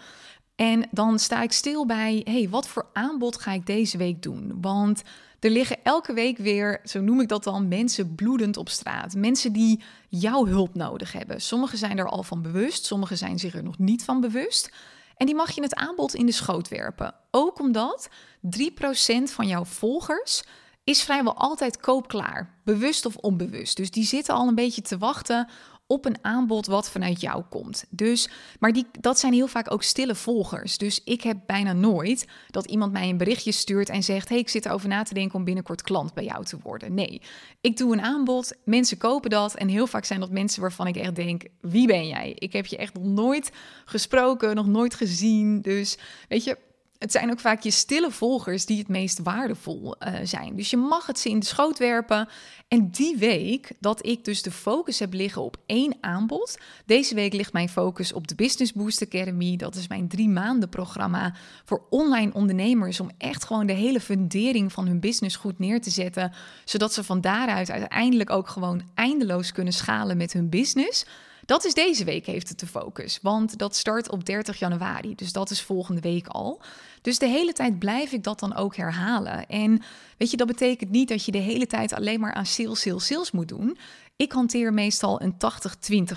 En 0.56 0.88
dan 0.90 1.18
sta 1.18 1.42
ik 1.42 1.52
stil 1.52 1.86
bij, 1.86 2.20
hey, 2.24 2.48
wat 2.50 2.68
voor 2.68 2.86
aanbod 2.92 3.38
ga 3.38 3.52
ik 3.52 3.66
deze 3.66 3.98
week 3.98 4.22
doen? 4.22 4.58
Want 4.60 5.02
er 5.40 5.50
liggen 5.50 5.76
elke 5.82 6.12
week 6.12 6.38
weer, 6.38 6.80
zo 6.84 7.00
noem 7.00 7.20
ik 7.20 7.28
dat 7.28 7.44
dan, 7.44 7.68
mensen 7.68 8.14
bloedend 8.14 8.56
op 8.56 8.68
straat. 8.68 9.14
Mensen 9.14 9.52
die 9.52 9.82
jouw 10.08 10.46
hulp 10.46 10.74
nodig 10.74 11.12
hebben. 11.12 11.40
Sommigen 11.40 11.78
zijn 11.78 11.98
er 11.98 12.08
al 12.08 12.22
van 12.22 12.42
bewust, 12.42 12.84
sommigen 12.84 13.18
zijn 13.18 13.38
zich 13.38 13.54
er 13.54 13.62
nog 13.62 13.78
niet 13.78 14.04
van 14.04 14.20
bewust. 14.20 14.72
En 15.16 15.26
die 15.26 15.34
mag 15.34 15.50
je 15.50 15.62
het 15.62 15.74
aanbod 15.74 16.14
in 16.14 16.26
de 16.26 16.32
schoot 16.32 16.68
werpen. 16.68 17.14
Ook 17.30 17.60
omdat 17.60 18.08
3% 18.40 19.22
van 19.22 19.46
jouw 19.46 19.64
volgers 19.64 20.42
is 20.84 21.02
vrijwel 21.02 21.36
altijd 21.36 21.80
koopklaar, 21.80 22.54
bewust 22.64 23.06
of 23.06 23.16
onbewust. 23.16 23.76
Dus 23.76 23.90
die 23.90 24.04
zitten 24.04 24.34
al 24.34 24.48
een 24.48 24.54
beetje 24.54 24.82
te 24.82 24.98
wachten 24.98 25.48
op 25.86 26.04
een 26.04 26.16
aanbod 26.22 26.66
wat 26.66 26.90
vanuit 26.90 27.20
jou 27.20 27.42
komt. 27.48 27.84
Dus, 27.90 28.28
maar 28.60 28.72
die, 28.72 28.86
dat 29.00 29.18
zijn 29.18 29.32
heel 29.32 29.46
vaak 29.46 29.72
ook 29.72 29.82
stille 29.82 30.14
volgers. 30.14 30.78
Dus 30.78 31.04
ik 31.04 31.22
heb 31.22 31.36
bijna 31.46 31.72
nooit 31.72 32.26
dat 32.50 32.66
iemand 32.66 32.92
mij 32.92 33.08
een 33.08 33.16
berichtje 33.16 33.52
stuurt 33.52 33.88
en 33.88 34.02
zegt: 34.02 34.28
Hey, 34.28 34.38
ik 34.38 34.48
zit 34.48 34.66
erover 34.66 34.88
na 34.88 35.02
te 35.02 35.14
denken 35.14 35.38
om 35.38 35.44
binnenkort 35.44 35.82
klant 35.82 36.14
bij 36.14 36.24
jou 36.24 36.44
te 36.44 36.58
worden. 36.62 36.94
Nee, 36.94 37.22
ik 37.60 37.76
doe 37.76 37.92
een 37.92 38.02
aanbod, 38.02 38.52
mensen 38.64 38.98
kopen 38.98 39.30
dat. 39.30 39.54
En 39.54 39.68
heel 39.68 39.86
vaak 39.86 40.04
zijn 40.04 40.20
dat 40.20 40.30
mensen 40.30 40.60
waarvan 40.60 40.86
ik 40.86 40.96
echt 40.96 41.14
denk: 41.14 41.42
Wie 41.60 41.86
ben 41.86 42.06
jij? 42.06 42.32
Ik 42.38 42.52
heb 42.52 42.66
je 42.66 42.76
echt 42.76 42.94
nog 42.94 43.04
nooit 43.04 43.52
gesproken, 43.84 44.54
nog 44.54 44.66
nooit 44.66 44.94
gezien. 44.94 45.60
Dus 45.60 45.98
weet 46.28 46.44
je, 46.44 46.58
het 46.98 47.12
zijn 47.12 47.30
ook 47.30 47.40
vaak 47.40 47.62
je 47.62 47.70
stille 47.70 48.10
volgers 48.10 48.66
die 48.66 48.78
het 48.78 48.88
meest 48.88 49.22
waardevol 49.22 49.96
uh, 49.98 50.14
zijn. 50.22 50.56
Dus 50.56 50.70
je 50.70 50.76
mag 50.76 51.06
het 51.06 51.18
ze 51.18 51.28
in 51.28 51.38
de 51.38 51.46
schoot 51.46 51.78
werpen. 51.78 52.28
En 52.68 52.90
die 52.90 53.16
week 53.16 53.72
dat 53.80 54.06
ik 54.06 54.24
dus 54.24 54.42
de 54.42 54.50
focus 54.50 54.98
heb 54.98 55.12
liggen 55.12 55.42
op 55.42 55.56
één 55.66 55.96
aanbod. 56.00 56.58
Deze 56.86 57.14
week 57.14 57.32
ligt 57.32 57.52
mijn 57.52 57.68
focus 57.68 58.12
op 58.12 58.28
de 58.28 58.34
Business 58.34 58.72
Boost 58.72 59.02
Academy. 59.02 59.56
Dat 59.56 59.74
is 59.74 59.88
mijn 59.88 60.08
drie 60.08 60.28
maanden 60.28 60.68
programma 60.68 61.34
voor 61.64 61.86
online 61.90 62.32
ondernemers. 62.32 63.00
Om 63.00 63.10
echt 63.18 63.44
gewoon 63.44 63.66
de 63.66 63.72
hele 63.72 64.00
fundering 64.00 64.72
van 64.72 64.86
hun 64.86 65.00
business 65.00 65.36
goed 65.36 65.58
neer 65.58 65.80
te 65.80 65.90
zetten. 65.90 66.32
Zodat 66.64 66.92
ze 66.92 67.04
van 67.04 67.20
daaruit 67.20 67.70
uiteindelijk 67.70 68.30
ook 68.30 68.48
gewoon 68.48 68.82
eindeloos 68.94 69.52
kunnen 69.52 69.72
schalen 69.72 70.16
met 70.16 70.32
hun 70.32 70.48
business. 70.48 71.06
Dat 71.46 71.64
is 71.64 71.74
deze 71.74 72.04
week 72.04 72.26
heeft 72.26 72.48
het 72.48 72.58
de 72.58 72.66
focus, 72.66 73.18
want 73.22 73.58
dat 73.58 73.76
start 73.76 74.10
op 74.10 74.24
30 74.24 74.58
januari, 74.58 75.14
dus 75.14 75.32
dat 75.32 75.50
is 75.50 75.62
volgende 75.62 76.00
week 76.00 76.26
al. 76.26 76.60
Dus 77.02 77.18
de 77.18 77.26
hele 77.26 77.52
tijd 77.52 77.78
blijf 77.78 78.12
ik 78.12 78.22
dat 78.22 78.40
dan 78.40 78.54
ook 78.54 78.76
herhalen. 78.76 79.46
En 79.46 79.82
weet 80.18 80.30
je, 80.30 80.36
dat 80.36 80.46
betekent 80.46 80.90
niet 80.90 81.08
dat 81.08 81.24
je 81.24 81.32
de 81.32 81.38
hele 81.38 81.66
tijd 81.66 81.92
alleen 81.92 82.20
maar 82.20 82.32
aan 82.32 82.46
sales, 82.46 82.80
sales, 82.80 83.06
sales 83.06 83.30
moet 83.30 83.48
doen. 83.48 83.78
Ik 84.16 84.32
hanteer 84.32 84.72
meestal 84.72 85.22
een 85.22 85.34
80-20 85.34 85.36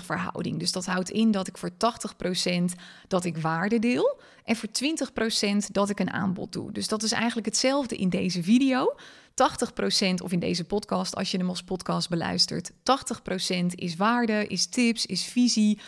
verhouding. 0.05 0.59
Dus 0.59 0.71
dat 0.71 0.86
houdt 0.86 1.09
in 1.09 1.31
dat 1.31 1.48
ik 1.48 1.57
voor 1.57 1.71
80% 1.71 1.74
dat 3.07 3.25
ik 3.25 3.38
waarde 3.38 3.79
deel 3.79 4.19
en 4.43 4.55
voor 4.55 4.69
20% 5.63 5.71
dat 5.71 5.89
ik 5.89 6.00
een 6.00 6.12
aanbod 6.12 6.51
doe. 6.53 6.71
Dus 6.71 6.88
dat 6.88 7.03
is 7.03 7.12
eigenlijk 7.12 7.45
hetzelfde 7.45 7.95
in 7.95 8.09
deze 8.09 8.43
video. 8.43 8.95
80% 9.39 10.13
of 10.24 10.31
in 10.31 10.39
deze 10.39 10.63
podcast, 10.63 11.15
als 11.15 11.31
je 11.31 11.38
hem 11.38 11.50
als 11.50 11.63
podcast 11.63 12.10
beluistert, 12.10 12.72
80% 12.72 12.74
is 13.75 13.96
waarde, 13.96 14.48
is 14.48 14.65
tips, 14.65 15.05
is 15.05 15.24
visie. 15.24 15.79
20%, 15.79 15.81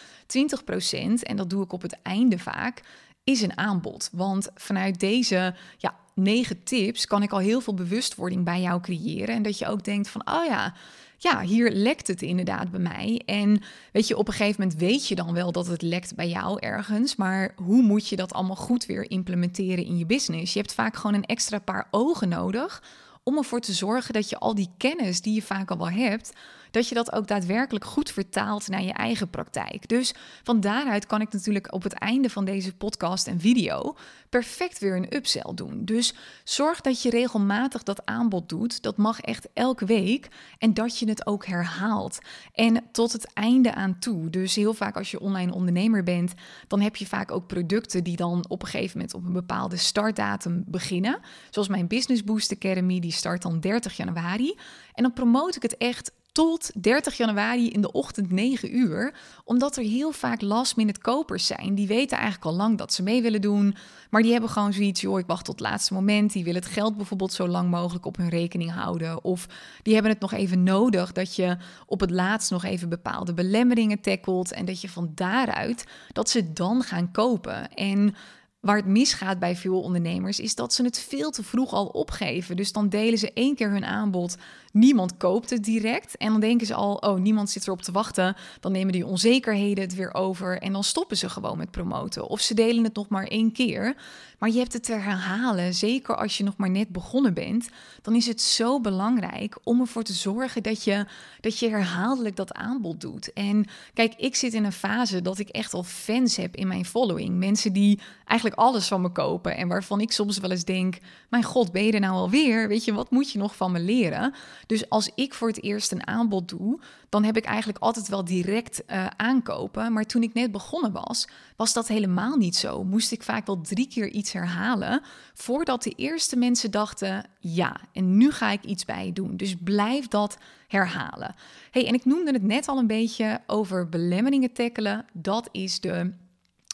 en 1.22 1.36
dat 1.36 1.50
doe 1.50 1.64
ik 1.64 1.74
op 1.74 1.82
het 1.82 1.98
einde 2.02 2.40
vaak, 2.40 2.82
is 3.24 3.42
een 3.42 3.58
aanbod. 3.58 4.10
Want 4.12 4.50
vanuit 4.56 5.00
deze 5.00 5.56
ja, 5.78 5.96
negen 6.16 6.64
tips 6.64 7.06
kan 7.06 7.24
ik 7.24 7.32
al 7.32 7.40
heel 7.40 7.62
veel 7.62 7.74
bewustwording 7.74 8.44
bij 8.44 8.62
jou 8.62 8.82
creëren. 8.82 9.36
En 9.36 9.44
dat 9.44 9.58
je 9.58 9.68
ook 9.68 9.84
denkt 9.84 10.10
van, 10.10 10.28
oh 10.28 10.46
ja, 10.46 10.74
ja, 11.18 11.42
hier 11.42 11.72
lekt 11.72 12.08
het 12.08 12.22
inderdaad 12.22 12.72
bij 12.72 12.80
mij. 12.80 13.22
En 13.26 13.62
weet 13.92 14.08
je, 14.08 14.18
op 14.18 14.28
een 14.28 14.34
gegeven 14.34 14.62
moment 14.62 14.80
weet 14.80 15.08
je 15.08 15.16
dan 15.16 15.34
wel 15.34 15.52
dat 15.52 15.68
het 15.68 15.82
lekt 15.82 16.16
bij 16.16 16.30
jou 16.30 16.60
ergens. 16.60 17.16
Maar 17.16 17.54
hoe 17.56 17.82
moet 17.82 18.08
je 18.08 18.16
dat 18.16 18.34
allemaal 18.34 18.56
goed 18.56 18.86
weer 18.86 19.10
implementeren 19.10 19.86
in 19.86 19.98
je 19.98 20.06
business? 20.06 20.54
Je 20.54 20.60
hebt 20.60 20.74
vaak 20.74 20.96
gewoon 20.96 21.14
een 21.14 21.26
extra 21.26 21.60
paar 21.60 21.88
ogen 21.92 22.30
nodig 22.30 22.84
om 23.24 23.38
ervoor 23.38 23.60
te 23.60 23.74
zorgen 23.74 24.14
dat 24.14 24.30
je 24.30 24.38
al 24.38 24.56
die 24.56 24.70
kennis 24.78 25.22
die 25.22 25.34
je 25.34 25.42
vaak 25.42 25.72
al 25.72 25.78
wel 25.78 25.90
hebt, 25.90 26.34
dat 26.72 26.88
je 26.88 26.96
dat 26.96 27.12
ook 27.12 27.28
daadwerkelijk 27.28 27.86
goed 27.86 28.12
vertaalt 28.12 28.68
naar 28.68 28.84
je 28.84 28.94
eigen 28.94 29.30
praktijk. 29.30 29.88
Dus 29.88 30.14
van 30.44 30.60
daaruit 30.60 31.06
kan 31.06 31.22
ik 31.22 31.32
natuurlijk 31.32 31.74
op 31.74 31.84
het 31.84 31.94
einde 31.94 32.30
van 32.30 32.46
deze 32.46 32.76
podcast 32.76 33.28
en 33.28 33.40
video 33.40 33.96
perfect 34.32 34.80
weer 34.80 34.96
een 34.96 35.16
upsell 35.16 35.52
doen. 35.56 35.86
Dus 35.86 36.14
zorg 36.44 36.82
dat 36.82 37.02
je 37.02 37.10
regelmatig 37.10 37.84
dat 37.84 38.06
aanbod 38.06 38.50
doet. 38.50 38.82
Dat 38.82 38.98
mag 38.98 39.20
echt 39.20 39.48
elke 39.54 39.86
week. 39.86 40.28
En 40.58 40.74
dat 40.74 41.00
je 41.00 41.10
het 41.10 41.26
ook 41.26 41.46
herhaalt. 41.46 42.20
En 42.54 42.84
tot 42.92 43.12
het 43.12 43.34
einde 43.34 43.74
aan 43.74 44.00
toe. 44.00 44.30
Dus 44.30 44.56
heel 44.56 44.74
vaak 44.74 44.98
als 44.98 45.12
je 45.12 45.20
online 45.20 45.54
ondernemer 45.54 46.04
bent, 46.04 46.34
dan 46.68 46.82
heb 46.82 46.96
je 46.96 47.08
vaak 47.08 47.32
ook 47.32 47.48
producten 47.48 48.04
die 48.04 48.16
dan 48.16 48.46
op 48.48 48.62
een 48.62 48.68
gegeven 48.68 48.98
moment 48.98 49.16
op 49.16 49.26
een 49.26 49.34
bepaalde 49.34 49.78
startdatum 49.78 50.64
beginnen. 50.68 51.20
Zoals 51.50 51.68
mijn 51.68 51.88
Business 51.88 52.24
Boost 52.24 52.52
Academy, 52.52 53.00
die 53.00 53.12
start 53.12 53.42
dan 53.42 53.60
30 53.60 53.98
januari. 53.98 54.56
En 54.94 55.04
dan 55.04 55.14
promote 55.14 55.56
ik 55.56 55.62
het 55.62 55.78
echt 55.78 56.12
tot 56.32 56.72
30 56.82 57.18
januari 57.18 57.70
in 57.70 57.82
de 57.82 57.92
ochtend 57.92 58.32
9 58.32 58.78
uur. 58.78 59.14
Omdat 59.44 59.78
er 59.78 59.84
heel 59.84 60.12
vaak 60.12 60.42
last 60.42 60.76
minute 60.76 61.00
kopers 61.00 61.46
zijn. 61.46 61.76
Die 61.76 61.88
weten 61.88 62.18
eigenlijk 62.18 62.46
al 62.46 62.56
lang 62.56 62.78
dat 62.78 62.94
ze 62.94 63.04
mee 63.04 63.22
willen 63.22 63.42
doen. 63.42 63.76
Maar 64.10 64.22
die 64.22 64.32
hebben 64.32 64.50
gewoon 64.50 64.74
zoiets, 64.74 65.02
joh, 65.02 65.20
ik 65.20 65.26
wacht 65.26 65.46
tot 65.46 65.60
het 65.60 65.70
laatste 65.70 65.94
moment. 65.94 66.34
Die 66.34 66.44
willen 66.44 66.62
het 66.62 66.72
geld 66.72 66.98
bijvoorbeeld 66.98 67.34
zo 67.34 67.48
lang 67.48 67.70
mogelijk 67.70 68.06
op 68.06 68.18
hun 68.18 68.30
rekening 68.30 68.72
houden. 68.72 69.24
Of 69.24 69.48
die 69.82 69.94
hebben 69.94 70.12
het 70.12 70.22
nog 70.22 70.32
even 70.32 70.64
nodig 70.64 71.12
dat 71.12 71.36
je 71.36 71.58
op 71.86 72.00
het 72.00 72.12
laatst 72.12 72.52
nog 72.52 72.64
even 72.64 72.90
bepaalde 72.90 73.34
belemmeringen 73.34 74.02
tackelt. 74.02 74.52
En 74.52 74.66
dat 74.66 74.82
je 74.82 74.90
van 74.90 75.12
daaruit, 75.16 75.86
dat 76.14 76.30
ze 76.30 76.54
dan 76.54 76.84
gaan 76.84 77.12
kopen. 77.12 77.74
En 77.74 78.16
Waar 78.62 78.76
het 78.76 78.86
misgaat 78.86 79.40
bij 79.40 79.56
veel 79.56 79.82
ondernemers 79.82 80.40
is 80.40 80.56
dat 80.56 80.74
ze 80.74 80.84
het 80.84 81.00
veel 81.00 81.32
te 81.32 81.44
vroeg 81.44 81.74
al 81.74 81.86
opgeven. 81.86 82.56
Dus 82.56 82.72
dan 82.72 82.90
delen 82.90 83.20
ze 83.20 83.34
één 83.34 83.56
keer 83.56 83.70
hun 83.70 83.86
aanbod 83.86 84.38
Niemand 84.72 85.18
koopt 85.18 85.50
het 85.50 85.64
direct. 85.64 86.18
En 86.18 86.32
dan 86.32 86.40
denken 86.40 86.68
ze 86.68 86.74
al, 86.74 86.96
oh, 86.96 87.20
niemand 87.20 87.50
zit 87.50 87.68
erop 87.68 87.82
te 87.82 87.92
wachten. 87.92 88.36
Dan 88.60 88.72
nemen 88.72 88.94
die 88.94 89.06
onzekerheden 89.06 89.84
het 89.84 89.96
weer 89.96 90.14
over. 90.14 90.62
En 90.62 90.72
dan 90.72 90.84
stoppen 90.84 91.18
ze 91.18 91.30
gewoon 91.30 91.58
met 91.58 91.72
promoten. 91.72 92.28
Of 92.28 92.40
ze 92.42 92.54
delen 92.54 92.84
het 92.84 92.96
nog 92.96 93.08
maar 93.08 93.28
één 93.28 93.52
keer. 93.52 93.96
Maar 94.40 94.50
je 94.50 94.58
hebt 94.58 94.74
het 94.74 94.84
te 94.84 94.94
herhalen. 94.94 95.74
Zeker 95.74 96.16
als 96.16 96.38
je 96.38 96.44
nog 96.44 96.58
maar 96.58 96.70
net 96.70 96.90
begonnen 96.90 97.34
bent. 97.34 97.70
Dan 98.02 98.16
is 98.16 98.28
het 98.28 98.42
zo 98.42 98.80
belangrijk 98.80 99.58
om 99.64 99.80
ervoor 99.80 100.04
te 100.04 100.14
zorgen 100.14 100.64
dat 100.64 100.84
je, 100.84 101.06
dat 101.42 101.60
je 101.60 101.70
herhaaldelijk 101.70 102.36
dat 102.36 102.54
aanbod 102.54 103.02
doet. 103.02 103.34
En 103.34 103.66
kijk, 103.94 104.14
ik 104.18 104.36
zit 104.36 104.54
in 104.54 104.64
een 104.64 104.72
fase 104.72 105.22
dat 105.22 105.40
ik 105.40 105.50
echt 105.50 105.74
al 105.74 105.84
fans 105.84 106.36
heb 106.36 106.56
in 106.56 106.68
mijn 106.68 106.86
following. 106.86 107.38
Mensen 107.38 107.74
die 107.74 108.00
eigenlijk 108.26 108.51
alles 108.54 108.88
van 108.88 109.02
me 109.02 109.10
kopen. 109.10 109.56
En 109.58 109.68
waarvan 109.68 110.02
ik 110.02 110.12
soms 110.12 110.38
wel 110.38 110.52
eens 110.52 110.66
denk: 110.66 110.98
Mijn 111.30 111.44
god, 111.44 111.72
ben 111.72 111.84
je 111.86 111.92
er 111.92 112.00
nou 112.00 112.14
alweer? 112.14 112.68
Weet 112.68 112.86
je, 112.86 112.94
wat 112.94 113.12
moet 113.12 113.32
je 113.32 113.38
nog 113.38 113.56
van 113.56 113.72
me 113.72 113.80
leren? 113.80 114.34
Dus 114.66 114.90
als 114.90 115.12
ik 115.16 115.34
voor 115.34 115.48
het 115.48 115.64
eerst 115.64 115.92
een 115.92 116.08
aanbod 116.08 116.50
doe, 116.50 116.80
dan 117.10 117.24
heb 117.24 117.38
ik 117.38 117.46
eigenlijk 117.46 117.84
altijd 117.84 118.08
wel 118.08 118.26
direct 118.26 118.84
uh, 118.88 119.08
aankopen. 119.18 119.94
Maar 119.94 120.06
toen 120.06 120.24
ik 120.24 120.34
net 120.34 120.52
begonnen 120.52 120.92
was, 120.92 121.28
was 121.56 121.74
dat 121.74 121.88
helemaal 121.88 122.38
niet 122.38 122.56
zo. 122.56 122.84
Moest 122.84 123.12
ik 123.12 123.24
vaak 123.24 123.46
wel 123.46 123.62
drie 123.62 123.88
keer 123.88 124.10
iets 124.10 124.32
herhalen 124.32 125.02
voordat 125.34 125.84
de 125.84 125.94
eerste 125.96 126.36
mensen 126.36 126.72
dachten: 126.72 127.26
ja, 127.40 127.82
en 127.94 128.18
nu 128.18 128.32
ga 128.32 128.52
ik 128.52 128.64
iets 128.64 128.86
bij 128.86 129.12
doen. 129.14 129.38
Dus 129.38 129.56
blijf 129.64 130.08
dat 130.08 130.38
herhalen. 130.68 131.36
Hey, 131.72 131.88
en 131.88 131.94
ik 131.94 132.06
noemde 132.06 132.32
het 132.32 132.44
net 132.44 132.68
al 132.68 132.78
een 132.78 132.88
beetje 132.88 133.42
over 133.48 133.90
belemmeringen 133.90 134.54
tackelen. 134.54 135.06
Dat 135.14 135.50
is 135.52 135.80
de, 135.80 136.14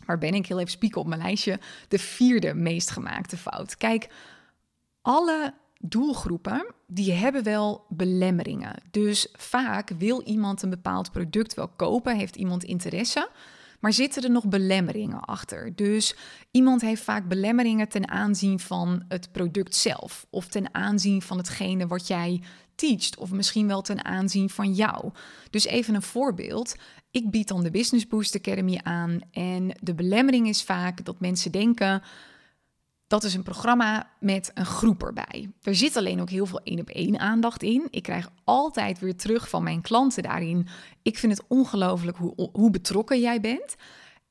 waar 0.08 0.18
ben 0.18 0.34
ik 0.34 0.48
heel 0.48 0.60
even 0.60 0.72
spieken 0.72 1.02
op 1.02 1.08
mijn 1.08 1.22
lijstje, 1.22 1.60
de 1.88 2.00
vierde 2.00 2.54
meest 2.54 2.90
gemaakte 2.90 3.38
fout. 3.38 3.78
Kijk, 3.78 4.10
alle 5.02 5.54
doelgroepen 5.80 6.66
die 6.88 7.12
hebben 7.12 7.44
wel 7.44 7.86
belemmeringen. 7.90 8.76
Dus 8.92 9.28
vaak 9.38 9.90
wil 9.90 10.22
iemand 10.22 10.62
een 10.62 10.70
bepaald 10.70 11.12
product 11.12 11.54
wel 11.54 11.68
kopen, 11.68 12.18
heeft 12.18 12.36
iemand 12.36 12.64
interesse, 12.64 13.30
maar 13.80 13.94
zitten 13.94 14.24
er 14.24 14.32
nog 14.32 14.48
belemmeringen 14.48 15.20
achter? 15.20 15.76
Dus 15.76 16.16
iemand 16.52 16.82
heeft 16.82 17.04
vaak 17.04 17.28
belemmeringen 17.28 17.90
ten 17.90 18.10
aanzien 18.10 18.60
van 18.60 19.04
het 19.08 19.32
product 19.32 19.76
zelf 19.76 20.26
of 20.30 20.48
ten 20.48 20.74
aanzien 20.74 21.22
van 21.22 21.38
hetgene 21.38 21.88
wat 21.88 22.08
jij 22.08 22.42
teacht 22.76 23.18
of 23.18 23.32
misschien 23.32 23.68
wel 23.68 23.82
ten 23.82 24.06
aanzien 24.06 24.50
van 24.50 24.74
jou. 24.74 25.12
Dus 25.50 25.66
even 25.66 25.96
een 25.96 26.02
voorbeeld. 26.02 26.76
Ik 27.12 27.32
bied 27.32 27.48
dan 27.48 27.64
de 27.64 27.72
Business 27.72 28.08
Boost 28.08 28.36
Academy 28.36 28.80
aan 28.84 29.20
en 29.32 29.78
de 29.82 29.94
belemmering 29.94 30.48
is 30.48 30.64
vaak 30.64 31.06
dat 31.06 31.20
mensen 31.20 31.52
denken 31.52 32.04
dat 33.08 33.24
is 33.24 33.34
een 33.34 33.44
programma 33.44 34.12
met 34.20 34.52
een 34.54 34.66
groep 34.66 35.04
erbij. 35.04 35.50
Er 35.62 35.76
zit 35.76 35.98
alleen 35.98 36.22
ook 36.22 36.30
heel 36.30 36.46
veel 36.46 36.62
één 36.64 36.80
op 36.80 36.90
één 36.90 37.20
aandacht 37.20 37.64
in. 37.64 37.88
Ik 37.90 38.04
krijg 38.04 38.30
altijd 38.44 39.00
weer 39.00 39.16
terug 39.16 39.50
van 39.50 39.64
mijn 39.64 39.82
klanten 39.82 40.24
daarin. 40.24 40.68
Ik 41.02 41.18
vind 41.18 41.38
het 41.38 41.48
ongelooflijk 41.48 42.18
hoe, 42.18 42.50
hoe 42.52 42.70
betrokken 42.70 43.20
jij 43.20 43.42
bent. 43.42 43.76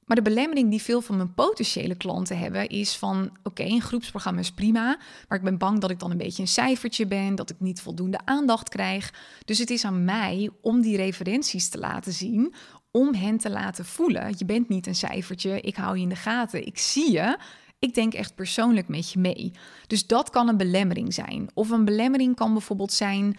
Maar 0.06 0.16
de 0.16 0.22
belemmering 0.22 0.70
die 0.70 0.82
veel 0.82 1.00
van 1.00 1.16
mijn 1.16 1.34
potentiële 1.34 1.94
klanten 1.94 2.38
hebben 2.38 2.68
is 2.68 2.96
van 2.96 3.30
oké, 3.42 3.62
een 3.62 3.80
groepsprogramma 3.80 4.40
is 4.40 4.52
prima, 4.52 4.98
maar 5.28 5.38
ik 5.38 5.44
ben 5.44 5.58
bang 5.58 5.80
dat 5.80 5.90
ik 5.90 5.98
dan 5.98 6.10
een 6.10 6.16
beetje 6.16 6.42
een 6.42 6.48
cijfertje 6.48 7.06
ben, 7.06 7.34
dat 7.34 7.50
ik 7.50 7.56
niet 7.60 7.80
voldoende 7.80 8.20
aandacht 8.24 8.68
krijg. 8.68 9.12
Dus 9.44 9.58
het 9.58 9.70
is 9.70 9.84
aan 9.84 10.04
mij 10.04 10.50
om 10.60 10.80
die 10.80 10.96
referenties 10.96 11.68
te 11.68 11.78
laten 11.78 12.12
zien, 12.12 12.54
om 12.90 13.14
hen 13.14 13.38
te 13.38 13.50
laten 13.50 13.84
voelen: 13.84 14.34
je 14.36 14.44
bent 14.44 14.68
niet 14.68 14.86
een 14.86 14.94
cijfertje, 14.94 15.60
ik 15.60 15.76
hou 15.76 15.96
je 15.96 16.02
in 16.02 16.08
de 16.08 16.16
gaten, 16.16 16.66
ik 16.66 16.78
zie 16.78 17.12
je. 17.12 17.38
Ik 17.86 17.94
denk 17.94 18.14
echt 18.14 18.34
persoonlijk 18.34 18.88
met 18.88 19.12
je 19.12 19.18
mee. 19.18 19.52
Dus 19.86 20.06
dat 20.06 20.30
kan 20.30 20.48
een 20.48 20.56
belemmering 20.56 21.14
zijn. 21.14 21.48
Of 21.54 21.70
een 21.70 21.84
belemmering 21.84 22.36
kan 22.36 22.52
bijvoorbeeld 22.52 22.92
zijn 22.92 23.38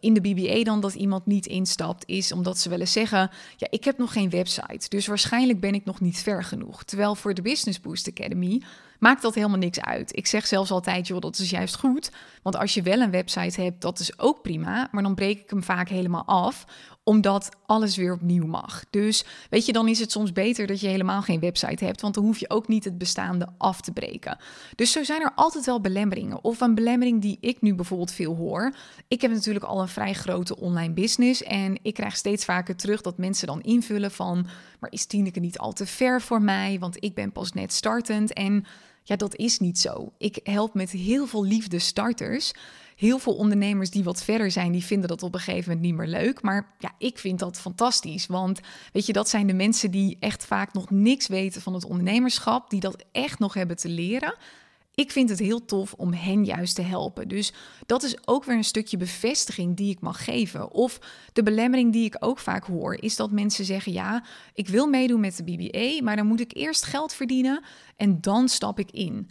in 0.00 0.14
de 0.14 0.20
BBA 0.20 0.62
dan 0.62 0.80
dat 0.80 0.94
iemand 0.94 1.26
niet 1.26 1.46
instapt, 1.46 2.06
is 2.06 2.32
omdat 2.32 2.58
ze 2.58 2.68
willen 2.68 2.88
zeggen: 2.88 3.30
ja, 3.56 3.66
ik 3.70 3.84
heb 3.84 3.98
nog 3.98 4.12
geen 4.12 4.30
website, 4.30 4.88
dus 4.88 5.06
waarschijnlijk 5.06 5.60
ben 5.60 5.74
ik 5.74 5.84
nog 5.84 6.00
niet 6.00 6.18
ver 6.18 6.44
genoeg. 6.44 6.84
Terwijl 6.84 7.14
voor 7.14 7.34
de 7.34 7.42
Business 7.42 7.80
Boost 7.80 8.08
Academy 8.08 8.62
maakt 8.98 9.22
dat 9.22 9.34
helemaal 9.34 9.58
niks 9.58 9.80
uit. 9.80 10.16
Ik 10.16 10.26
zeg 10.26 10.46
zelfs 10.46 10.70
altijd, 10.70 11.06
joh, 11.06 11.20
dat 11.20 11.38
is 11.38 11.50
juist 11.50 11.76
goed. 11.76 12.10
Want 12.42 12.56
als 12.56 12.74
je 12.74 12.82
wel 12.82 13.00
een 13.00 13.10
website 13.10 13.60
hebt, 13.60 13.80
dat 13.80 13.98
is 13.98 14.18
ook 14.18 14.42
prima. 14.42 14.88
Maar 14.92 15.02
dan 15.02 15.14
breek 15.14 15.40
ik 15.40 15.50
hem 15.50 15.62
vaak 15.62 15.88
helemaal 15.88 16.24
af, 16.24 16.64
omdat 17.08 17.56
alles 17.66 17.96
weer 17.96 18.12
opnieuw 18.12 18.46
mag. 18.46 18.84
Dus 18.90 19.24
weet 19.50 19.66
je, 19.66 19.72
dan 19.72 19.88
is 19.88 20.00
het 20.00 20.10
soms 20.10 20.32
beter 20.32 20.66
dat 20.66 20.80
je 20.80 20.88
helemaal 20.88 21.22
geen 21.22 21.40
website 21.40 21.84
hebt, 21.84 22.00
want 22.00 22.14
dan 22.14 22.24
hoef 22.24 22.38
je 22.38 22.50
ook 22.50 22.68
niet 22.68 22.84
het 22.84 22.98
bestaande 22.98 23.48
af 23.58 23.80
te 23.80 23.92
breken. 23.92 24.38
Dus 24.74 24.92
zo 24.92 25.04
zijn 25.04 25.20
er 25.20 25.32
altijd 25.34 25.66
wel 25.66 25.80
belemmeringen. 25.80 26.44
Of 26.44 26.60
een 26.60 26.74
belemmering 26.74 27.22
die 27.22 27.38
ik 27.40 27.60
nu 27.60 27.74
bijvoorbeeld 27.74 28.12
veel 28.12 28.36
hoor. 28.36 28.74
Ik 29.08 29.20
heb 29.20 29.30
natuurlijk 29.30 29.64
al 29.64 29.80
een 29.80 29.88
vrij 29.88 30.12
grote 30.12 30.56
online 30.56 30.92
business 30.92 31.42
en 31.42 31.78
ik 31.82 31.94
krijg 31.94 32.16
steeds 32.16 32.44
vaker 32.44 32.76
terug 32.76 33.00
dat 33.00 33.18
mensen 33.18 33.46
dan 33.46 33.60
invullen 33.60 34.10
van, 34.10 34.46
maar 34.80 34.92
is 34.92 35.06
Tineke 35.06 35.40
niet 35.40 35.58
al 35.58 35.72
te 35.72 35.86
ver 35.86 36.20
voor 36.20 36.42
mij, 36.42 36.78
want 36.78 37.04
ik 37.04 37.14
ben 37.14 37.32
pas 37.32 37.52
net 37.52 37.72
startend 37.72 38.32
en 38.32 38.64
ja, 39.08 39.16
dat 39.16 39.36
is 39.36 39.58
niet 39.58 39.78
zo. 39.78 40.12
Ik 40.18 40.40
help 40.42 40.74
met 40.74 40.90
heel 40.90 41.26
veel 41.26 41.44
liefde 41.44 41.78
starters. 41.78 42.52
Heel 42.96 43.18
veel 43.18 43.34
ondernemers 43.36 43.90
die 43.90 44.04
wat 44.04 44.24
verder 44.24 44.50
zijn, 44.50 44.72
die 44.72 44.84
vinden 44.84 45.08
dat 45.08 45.22
op 45.22 45.34
een 45.34 45.40
gegeven 45.40 45.70
moment 45.70 45.86
niet 45.86 45.96
meer 45.96 46.20
leuk. 46.20 46.42
Maar 46.42 46.74
ja, 46.78 46.92
ik 46.98 47.18
vind 47.18 47.38
dat 47.38 47.60
fantastisch. 47.60 48.26
Want 48.26 48.60
weet 48.92 49.06
je, 49.06 49.12
dat 49.12 49.28
zijn 49.28 49.46
de 49.46 49.52
mensen 49.52 49.90
die 49.90 50.16
echt 50.20 50.44
vaak 50.44 50.72
nog 50.72 50.90
niks 50.90 51.26
weten 51.26 51.62
van 51.62 51.74
het 51.74 51.84
ondernemerschap, 51.84 52.70
die 52.70 52.80
dat 52.80 53.04
echt 53.12 53.38
nog 53.38 53.54
hebben 53.54 53.76
te 53.76 53.88
leren. 53.88 54.34
Ik 54.98 55.10
vind 55.10 55.28
het 55.28 55.38
heel 55.38 55.64
tof 55.64 55.92
om 55.92 56.12
hen 56.12 56.44
juist 56.44 56.74
te 56.74 56.82
helpen. 56.82 57.28
Dus 57.28 57.52
dat 57.86 58.02
is 58.02 58.16
ook 58.24 58.44
weer 58.44 58.56
een 58.56 58.64
stukje 58.64 58.96
bevestiging 58.96 59.76
die 59.76 59.90
ik 59.90 60.00
mag 60.00 60.24
geven. 60.24 60.72
Of 60.72 60.98
de 61.32 61.42
belemmering 61.42 61.92
die 61.92 62.04
ik 62.04 62.16
ook 62.18 62.38
vaak 62.38 62.64
hoor, 62.64 62.94
is 62.94 63.16
dat 63.16 63.30
mensen 63.30 63.64
zeggen: 63.64 63.92
Ja, 63.92 64.24
ik 64.54 64.68
wil 64.68 64.86
meedoen 64.86 65.20
met 65.20 65.36
de 65.36 65.44
BBA, 65.44 66.04
maar 66.04 66.16
dan 66.16 66.26
moet 66.26 66.40
ik 66.40 66.56
eerst 66.56 66.84
geld 66.84 67.12
verdienen 67.12 67.64
en 67.96 68.20
dan 68.20 68.48
stap 68.48 68.78
ik 68.78 68.90
in. 68.90 69.30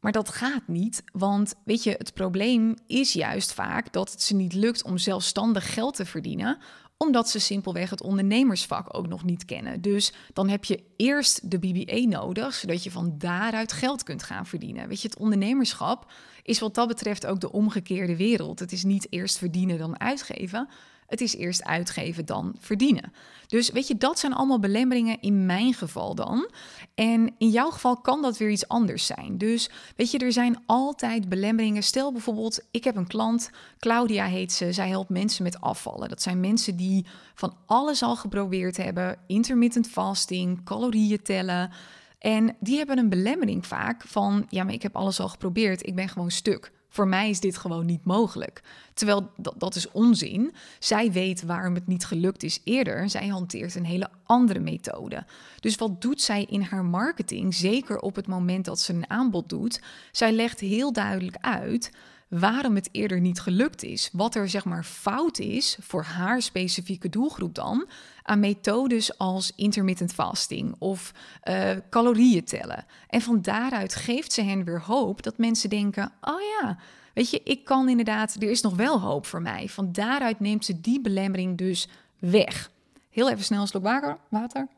Maar 0.00 0.12
dat 0.12 0.28
gaat 0.28 0.68
niet, 0.68 1.02
want 1.12 1.54
weet 1.64 1.82
je, 1.82 1.94
het 1.98 2.14
probleem 2.14 2.74
is 2.86 3.12
juist 3.12 3.52
vaak 3.52 3.92
dat 3.92 4.10
het 4.10 4.22
ze 4.22 4.34
niet 4.34 4.52
lukt 4.52 4.82
om 4.82 4.98
zelfstandig 4.98 5.74
geld 5.74 5.94
te 5.94 6.04
verdienen, 6.04 6.58
omdat 7.04 7.28
ze 7.28 7.38
simpelweg 7.38 7.90
het 7.90 8.02
ondernemersvak 8.02 8.96
ook 8.96 9.08
nog 9.08 9.24
niet 9.24 9.44
kennen. 9.44 9.80
Dus 9.80 10.12
dan 10.32 10.48
heb 10.48 10.64
je 10.64 10.82
eerst 10.96 11.50
de 11.50 11.58
BBA 11.58 12.18
nodig, 12.18 12.54
zodat 12.54 12.84
je 12.84 12.90
van 12.90 13.14
daaruit 13.18 13.72
geld 13.72 14.02
kunt 14.02 14.22
gaan 14.22 14.46
verdienen. 14.46 14.88
Weet 14.88 15.02
je, 15.02 15.08
het 15.08 15.18
ondernemerschap 15.18 16.12
is 16.42 16.58
wat 16.58 16.74
dat 16.74 16.88
betreft 16.88 17.26
ook 17.26 17.40
de 17.40 17.52
omgekeerde 17.52 18.16
wereld. 18.16 18.58
Het 18.58 18.72
is 18.72 18.84
niet 18.84 19.06
eerst 19.10 19.38
verdienen 19.38 19.78
dan 19.78 20.00
uitgeven. 20.00 20.68
Het 21.06 21.20
is 21.20 21.36
eerst 21.36 21.64
uitgeven 21.64 22.26
dan 22.26 22.54
verdienen. 22.58 23.12
Dus 23.46 23.70
weet 23.70 23.88
je, 23.88 23.96
dat 23.96 24.18
zijn 24.18 24.32
allemaal 24.32 24.58
belemmeringen 24.58 25.20
in 25.20 25.46
mijn 25.46 25.74
geval 25.74 26.14
dan. 26.14 26.50
En 26.94 27.34
in 27.38 27.50
jouw 27.50 27.70
geval 27.70 27.96
kan 27.96 28.22
dat 28.22 28.36
weer 28.36 28.50
iets 28.50 28.68
anders 28.68 29.06
zijn. 29.06 29.38
Dus 29.38 29.70
weet 29.96 30.10
je, 30.10 30.18
er 30.18 30.32
zijn 30.32 30.62
altijd 30.66 31.28
belemmeringen. 31.28 31.82
Stel 31.82 32.12
bijvoorbeeld, 32.12 32.60
ik 32.70 32.84
heb 32.84 32.96
een 32.96 33.06
klant, 33.06 33.50
Claudia 33.78 34.26
heet 34.26 34.52
ze. 34.52 34.72
Zij 34.72 34.88
helpt 34.88 35.08
mensen 35.08 35.42
met 35.42 35.60
afvallen. 35.60 36.08
Dat 36.08 36.22
zijn 36.22 36.40
mensen 36.40 36.76
die 36.76 37.06
van 37.34 37.56
alles 37.66 38.02
al 38.02 38.16
geprobeerd 38.16 38.76
hebben: 38.76 39.18
intermittent 39.26 39.88
fasting, 39.88 40.64
calorieën 40.64 41.22
tellen. 41.22 41.70
En 42.18 42.56
die 42.60 42.76
hebben 42.76 42.98
een 42.98 43.08
belemmering 43.08 43.66
vaak 43.66 44.02
van: 44.06 44.46
ja, 44.48 44.64
maar 44.64 44.74
ik 44.74 44.82
heb 44.82 44.96
alles 44.96 45.20
al 45.20 45.28
geprobeerd, 45.28 45.86
ik 45.86 45.94
ben 45.94 46.08
gewoon 46.08 46.30
stuk. 46.30 46.72
Voor 46.94 47.08
mij 47.08 47.30
is 47.30 47.40
dit 47.40 47.56
gewoon 47.56 47.86
niet 47.86 48.04
mogelijk. 48.04 48.62
Terwijl 48.92 49.30
dat, 49.36 49.54
dat 49.58 49.74
is 49.74 49.90
onzin. 49.90 50.54
Zij 50.78 51.12
weet 51.12 51.42
waarom 51.42 51.74
het 51.74 51.86
niet 51.86 52.04
gelukt 52.04 52.42
is 52.42 52.60
eerder. 52.64 53.10
Zij 53.10 53.26
hanteert 53.26 53.74
een 53.74 53.84
hele 53.84 54.08
andere 54.24 54.60
methode. 54.60 55.24
Dus 55.60 55.76
wat 55.76 56.00
doet 56.02 56.22
zij 56.22 56.44
in 56.44 56.60
haar 56.60 56.84
marketing? 56.84 57.54
Zeker 57.54 57.98
op 57.98 58.14
het 58.14 58.26
moment 58.26 58.64
dat 58.64 58.80
ze 58.80 58.92
een 58.92 59.10
aanbod 59.10 59.48
doet. 59.48 59.80
Zij 60.12 60.32
legt 60.32 60.60
heel 60.60 60.92
duidelijk 60.92 61.36
uit 61.40 61.90
waarom 62.38 62.74
het 62.74 62.88
eerder 62.92 63.20
niet 63.20 63.40
gelukt 63.40 63.82
is. 63.82 64.08
Wat 64.12 64.34
er 64.34 64.48
zeg 64.48 64.64
maar 64.64 64.84
fout 64.84 65.38
is 65.38 65.76
voor 65.80 66.02
haar 66.02 66.42
specifieke 66.42 67.08
doelgroep 67.08 67.54
dan 67.54 67.88
aan 68.22 68.40
methodes 68.40 69.18
als 69.18 69.52
intermittent 69.56 70.12
fasting 70.12 70.74
of 70.78 71.12
uh, 71.44 71.70
calorieën 71.90 72.44
tellen. 72.44 72.84
En 73.08 73.20
van 73.20 73.42
daaruit 73.42 73.94
geeft 73.94 74.32
ze 74.32 74.42
hen 74.42 74.64
weer 74.64 74.82
hoop 74.82 75.22
dat 75.22 75.38
mensen 75.38 75.70
denken: 75.70 76.12
oh 76.20 76.40
ja, 76.40 76.78
weet 77.14 77.30
je, 77.30 77.40
ik 77.44 77.64
kan 77.64 77.88
inderdaad, 77.88 78.34
er 78.34 78.50
is 78.50 78.62
nog 78.62 78.76
wel 78.76 79.00
hoop 79.00 79.26
voor 79.26 79.42
mij. 79.42 79.68
Van 79.68 79.92
daaruit 79.92 80.40
neemt 80.40 80.64
ze 80.64 80.80
die 80.80 81.00
belemmering 81.00 81.58
dus 81.58 81.88
weg. 82.18 82.70
Heel 83.10 83.30
even 83.30 83.44
snel 83.44 83.60
een 83.60 83.66
slok 83.66 83.82
water. 83.82 84.68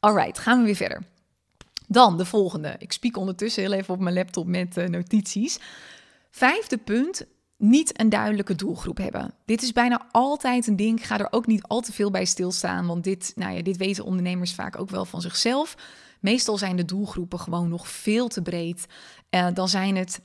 Alright, 0.00 0.38
gaan 0.38 0.58
we 0.58 0.64
weer 0.64 0.76
verder. 0.76 1.02
Dan 1.88 2.16
de 2.16 2.24
volgende. 2.24 2.74
Ik 2.78 2.92
spiek 2.92 3.16
ondertussen 3.16 3.62
heel 3.62 3.72
even 3.72 3.94
op 3.94 4.00
mijn 4.00 4.14
laptop 4.14 4.46
met 4.46 4.76
uh, 4.76 4.86
notities. 4.86 5.58
Vijfde 6.30 6.78
punt, 6.78 7.26
niet 7.56 8.00
een 8.00 8.08
duidelijke 8.08 8.54
doelgroep 8.54 8.96
hebben. 8.96 9.34
Dit 9.44 9.62
is 9.62 9.72
bijna 9.72 10.06
altijd 10.10 10.66
een 10.66 10.76
ding. 10.76 11.06
Ga 11.06 11.18
er 11.18 11.32
ook 11.32 11.46
niet 11.46 11.62
al 11.62 11.80
te 11.80 11.92
veel 11.92 12.10
bij 12.10 12.24
stilstaan, 12.24 12.86
want 12.86 13.04
dit, 13.04 13.32
nou 13.36 13.56
ja, 13.56 13.62
dit 13.62 13.76
weten 13.76 14.04
ondernemers 14.04 14.54
vaak 14.54 14.78
ook 14.78 14.90
wel 14.90 15.04
van 15.04 15.20
zichzelf. 15.20 15.76
Meestal 16.20 16.58
zijn 16.58 16.76
de 16.76 16.84
doelgroepen 16.84 17.38
gewoon 17.38 17.68
nog 17.68 17.88
veel 17.88 18.28
te 18.28 18.42
breed. 18.42 18.86
Uh, 19.30 19.46
dan 19.54 19.68
zijn 19.68 19.96
het 19.96 20.20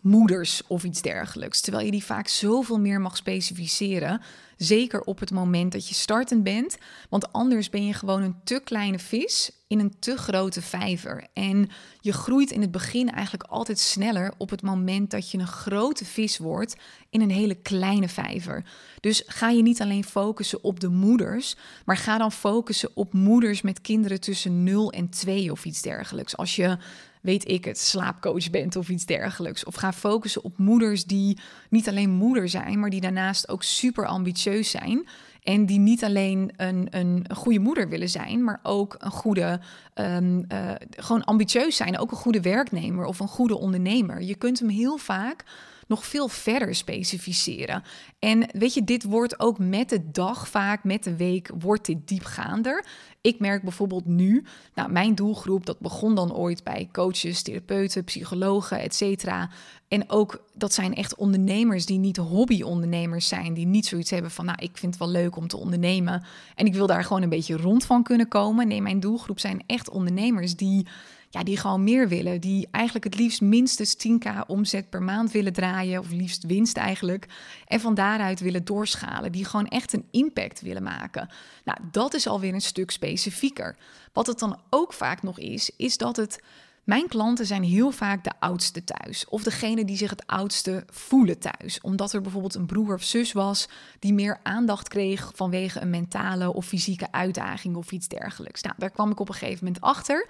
moeders 0.00 0.62
of 0.66 0.84
iets 0.84 1.02
dergelijks. 1.02 1.60
Terwijl 1.60 1.84
je 1.84 1.90
die 1.90 2.04
vaak 2.04 2.28
zoveel 2.28 2.78
meer 2.78 3.00
mag 3.00 3.16
specificeren. 3.16 4.20
Zeker 4.56 5.00
op 5.00 5.18
het 5.20 5.30
moment 5.30 5.72
dat 5.72 5.88
je 5.88 5.94
startend 5.94 6.42
bent. 6.42 6.76
Want 7.08 7.32
anders 7.32 7.70
ben 7.70 7.86
je 7.86 7.92
gewoon 7.92 8.22
een 8.22 8.36
te 8.44 8.60
kleine 8.64 8.98
vis 8.98 9.50
in 9.66 9.78
een 9.78 9.98
te 9.98 10.16
grote 10.16 10.62
vijver. 10.62 11.26
En 11.32 11.68
je 12.00 12.12
groeit 12.12 12.50
in 12.50 12.60
het 12.60 12.70
begin 12.70 13.10
eigenlijk 13.10 13.50
altijd 13.50 13.78
sneller 13.78 14.32
op 14.36 14.50
het 14.50 14.62
moment 14.62 15.10
dat 15.10 15.30
je 15.30 15.38
een 15.38 15.46
grote 15.46 16.04
vis 16.04 16.38
wordt 16.38 16.76
in 17.10 17.20
een 17.20 17.30
hele 17.30 17.54
kleine 17.54 18.08
vijver. 18.08 18.64
Dus 19.00 19.22
ga 19.26 19.48
je 19.50 19.62
niet 19.62 19.80
alleen 19.80 20.04
focussen 20.04 20.64
op 20.64 20.80
de 20.80 20.88
moeders, 20.88 21.56
maar 21.84 21.96
ga 21.96 22.18
dan 22.18 22.32
focussen 22.32 22.90
op 22.94 23.12
moeders 23.12 23.62
met 23.62 23.80
kinderen 23.80 24.20
tussen 24.20 24.62
0 24.62 24.92
en 24.92 25.08
2 25.08 25.50
of 25.52 25.64
iets 25.64 25.82
dergelijks. 25.82 26.36
Als 26.36 26.56
je 26.56 26.78
weet 27.20 27.48
ik 27.48 27.64
het, 27.64 27.78
slaapcoach 27.78 28.50
bent 28.50 28.76
of 28.76 28.88
iets 28.88 29.06
dergelijks. 29.06 29.64
Of 29.64 29.74
ga 29.74 29.92
focussen 29.92 30.44
op 30.44 30.58
moeders 30.58 31.04
die 31.04 31.38
niet 31.70 31.88
alleen 31.88 32.10
moeder 32.10 32.48
zijn, 32.48 32.80
maar 32.80 32.90
die 32.90 33.00
daarnaast 33.00 33.48
ook 33.48 33.62
super 33.62 34.06
ambitieus 34.06 34.70
zijn. 34.70 35.08
En 35.42 35.66
die 35.66 35.78
niet 35.78 36.04
alleen 36.04 36.52
een, 36.56 36.86
een, 36.90 37.26
goede 37.34 37.58
moeder 37.58 37.88
willen 37.88 38.08
zijn, 38.08 38.44
maar 38.44 38.60
ook 38.62 38.96
een 38.98 39.10
goede, 39.10 39.60
um, 39.94 40.44
uh, 40.52 40.70
gewoon 40.90 41.24
ambitieus 41.24 41.76
zijn. 41.76 41.98
Ook 41.98 42.10
een 42.10 42.16
goede 42.16 42.40
werknemer 42.40 43.04
of 43.04 43.20
een 43.20 43.28
goede 43.28 43.58
ondernemer. 43.58 44.22
Je 44.22 44.34
kunt 44.34 44.58
hem 44.58 44.68
heel 44.68 44.96
vaak 44.96 45.44
nog 45.88 46.06
veel 46.06 46.28
verder 46.28 46.74
specificeren. 46.74 47.82
En 48.18 48.48
weet 48.52 48.74
je, 48.74 48.84
dit 48.84 49.04
wordt 49.04 49.40
ook 49.40 49.58
met 49.58 49.88
de 49.88 50.10
dag 50.10 50.48
vaak, 50.48 50.84
met 50.84 51.04
de 51.04 51.16
week, 51.16 51.50
wordt 51.58 51.86
dit 51.86 52.08
diepgaander. 52.08 52.84
Ik 53.20 53.40
merk 53.40 53.62
bijvoorbeeld 53.62 54.06
nu, 54.06 54.44
nou, 54.74 54.90
mijn 54.90 55.14
doelgroep, 55.14 55.66
dat 55.66 55.78
begon 55.78 56.14
dan 56.14 56.34
ooit 56.34 56.64
bij 56.64 56.88
coaches, 56.92 57.42
therapeuten, 57.42 58.04
psychologen, 58.04 58.80
et 58.80 58.94
cetera. 58.94 59.50
En 59.88 60.10
ook 60.10 60.44
dat 60.54 60.72
zijn 60.72 60.94
echt 60.94 61.14
ondernemers 61.14 61.86
die 61.86 61.98
niet 61.98 62.16
hobby-ondernemers 62.16 63.28
zijn, 63.28 63.54
die 63.54 63.66
niet 63.66 63.86
zoiets 63.86 64.10
hebben 64.10 64.30
van, 64.30 64.44
nou, 64.44 64.58
ik 64.62 64.76
vind 64.76 64.94
het 64.94 65.02
wel 65.02 65.12
leuk 65.12 65.36
om 65.36 65.48
te 65.48 65.56
ondernemen 65.56 66.24
en 66.54 66.66
ik 66.66 66.74
wil 66.74 66.86
daar 66.86 67.04
gewoon 67.04 67.22
een 67.22 67.28
beetje 67.28 67.56
rond 67.56 67.84
van 67.84 68.02
kunnen 68.02 68.28
komen. 68.28 68.68
Nee, 68.68 68.82
mijn 68.82 69.00
doelgroep 69.00 69.40
zijn 69.40 69.62
echt 69.66 69.90
ondernemers 69.90 70.56
die 70.56 70.86
ja, 71.30 71.42
die 71.42 71.56
gewoon 71.56 71.84
meer 71.84 72.08
willen. 72.08 72.40
Die 72.40 72.68
eigenlijk 72.70 73.04
het 73.04 73.18
liefst 73.18 73.40
minstens 73.40 73.96
10k 73.96 74.46
omzet 74.46 74.90
per 74.90 75.02
maand 75.02 75.30
willen 75.30 75.52
draaien. 75.52 76.00
Of 76.00 76.10
liefst 76.10 76.46
winst 76.46 76.76
eigenlijk. 76.76 77.26
En 77.66 77.80
van 77.80 77.94
daaruit 77.94 78.40
willen 78.40 78.64
doorschalen. 78.64 79.32
Die 79.32 79.44
gewoon 79.44 79.68
echt 79.68 79.92
een 79.92 80.08
impact 80.10 80.60
willen 80.60 80.82
maken. 80.82 81.28
Nou, 81.64 81.78
dat 81.90 82.14
is 82.14 82.26
alweer 82.26 82.54
een 82.54 82.60
stuk 82.60 82.90
specifieker. 82.90 83.76
Wat 84.12 84.26
het 84.26 84.38
dan 84.38 84.58
ook 84.70 84.92
vaak 84.92 85.22
nog 85.22 85.38
is, 85.38 85.70
is 85.76 85.96
dat 85.96 86.16
het. 86.16 86.40
Mijn 86.88 87.08
klanten 87.08 87.46
zijn 87.46 87.62
heel 87.62 87.90
vaak 87.90 88.24
de 88.24 88.32
oudste 88.38 88.84
thuis. 88.84 89.28
Of 89.28 89.42
degene 89.42 89.84
die 89.84 89.96
zich 89.96 90.10
het 90.10 90.26
oudste 90.26 90.84
voelen 90.90 91.38
thuis. 91.38 91.80
Omdat 91.80 92.12
er 92.12 92.20
bijvoorbeeld 92.20 92.54
een 92.54 92.66
broer 92.66 92.94
of 92.94 93.02
zus 93.02 93.32
was 93.32 93.68
die 93.98 94.12
meer 94.12 94.40
aandacht 94.42 94.88
kreeg 94.88 95.32
vanwege 95.34 95.80
een 95.80 95.90
mentale 95.90 96.52
of 96.52 96.66
fysieke 96.66 97.12
uitdaging 97.12 97.76
of 97.76 97.92
iets 97.92 98.08
dergelijks. 98.08 98.62
Nou, 98.62 98.74
daar 98.78 98.90
kwam 98.90 99.10
ik 99.10 99.20
op 99.20 99.28
een 99.28 99.34
gegeven 99.34 99.64
moment 99.64 99.82
achter. 99.82 100.28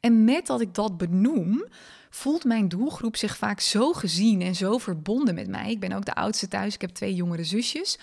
En 0.00 0.24
met 0.24 0.46
dat 0.46 0.60
ik 0.60 0.74
dat 0.74 0.96
benoem, 0.96 1.64
voelt 2.10 2.44
mijn 2.44 2.68
doelgroep 2.68 3.16
zich 3.16 3.36
vaak 3.36 3.60
zo 3.60 3.92
gezien 3.92 4.42
en 4.42 4.54
zo 4.54 4.78
verbonden 4.78 5.34
met 5.34 5.48
mij. 5.48 5.70
Ik 5.70 5.80
ben 5.80 5.92
ook 5.92 6.04
de 6.04 6.14
oudste 6.14 6.48
thuis, 6.48 6.74
ik 6.74 6.80
heb 6.80 6.90
twee 6.90 7.14
jongere 7.14 7.44
zusjes. 7.44 7.98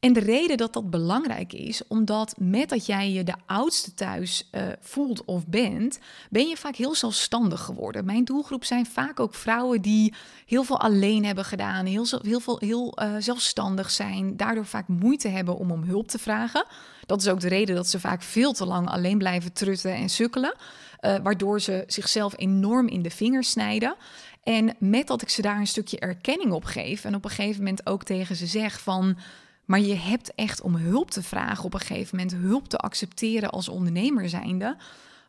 En 0.00 0.12
de 0.12 0.20
reden 0.20 0.56
dat 0.56 0.72
dat 0.72 0.90
belangrijk 0.90 1.52
is, 1.52 1.86
omdat 1.88 2.34
met 2.38 2.68
dat 2.68 2.86
jij 2.86 3.10
je 3.10 3.24
de 3.24 3.34
oudste 3.46 3.94
thuis 3.94 4.48
uh, 4.52 4.62
voelt 4.80 5.24
of 5.24 5.46
bent, 5.46 5.98
ben 6.30 6.48
je 6.48 6.56
vaak 6.56 6.76
heel 6.76 6.94
zelfstandig 6.94 7.60
geworden. 7.60 8.04
Mijn 8.04 8.24
doelgroep 8.24 8.64
zijn 8.64 8.86
vaak 8.86 9.20
ook 9.20 9.34
vrouwen 9.34 9.82
die 9.82 10.14
heel 10.46 10.62
veel 10.62 10.80
alleen 10.80 11.24
hebben 11.24 11.44
gedaan, 11.44 11.86
heel, 11.86 12.06
heel, 12.22 12.40
veel, 12.40 12.58
heel 12.58 12.98
uh, 13.02 13.14
zelfstandig 13.18 13.90
zijn, 13.90 14.36
daardoor 14.36 14.66
vaak 14.66 14.88
moeite 14.88 15.28
hebben 15.28 15.56
om 15.56 15.70
om 15.70 15.82
hulp 15.82 16.08
te 16.08 16.18
vragen. 16.18 16.64
Dat 17.06 17.20
is 17.20 17.28
ook 17.28 17.40
de 17.40 17.48
reden 17.48 17.74
dat 17.74 17.88
ze 17.88 18.00
vaak 18.00 18.22
veel 18.22 18.52
te 18.52 18.66
lang 18.66 18.88
alleen 18.88 19.18
blijven 19.18 19.52
trutten 19.52 19.94
en 19.94 20.08
sukkelen, 20.08 20.54
uh, 21.00 21.16
waardoor 21.22 21.60
ze 21.60 21.84
zichzelf 21.86 22.34
enorm 22.36 22.88
in 22.88 23.02
de 23.02 23.10
vingers 23.10 23.50
snijden. 23.50 23.96
En 24.42 24.74
met 24.78 25.06
dat 25.06 25.22
ik 25.22 25.28
ze 25.28 25.42
daar 25.42 25.58
een 25.58 25.66
stukje 25.66 25.98
erkenning 25.98 26.52
op 26.52 26.64
geef 26.64 27.04
en 27.04 27.14
op 27.14 27.24
een 27.24 27.30
gegeven 27.30 27.62
moment 27.62 27.86
ook 27.86 28.04
tegen 28.04 28.36
ze 28.36 28.46
zeg 28.46 28.80
van 28.80 29.18
maar 29.66 29.80
je 29.80 29.94
hebt 29.94 30.34
echt 30.34 30.60
om 30.60 30.76
hulp 30.76 31.10
te 31.10 31.22
vragen 31.22 31.64
op 31.64 31.74
een 31.74 31.80
gegeven 31.80 32.16
moment, 32.16 32.36
hulp 32.36 32.68
te 32.68 32.76
accepteren 32.76 33.50
als 33.50 33.68
ondernemer 33.68 34.28
zijnde, 34.28 34.76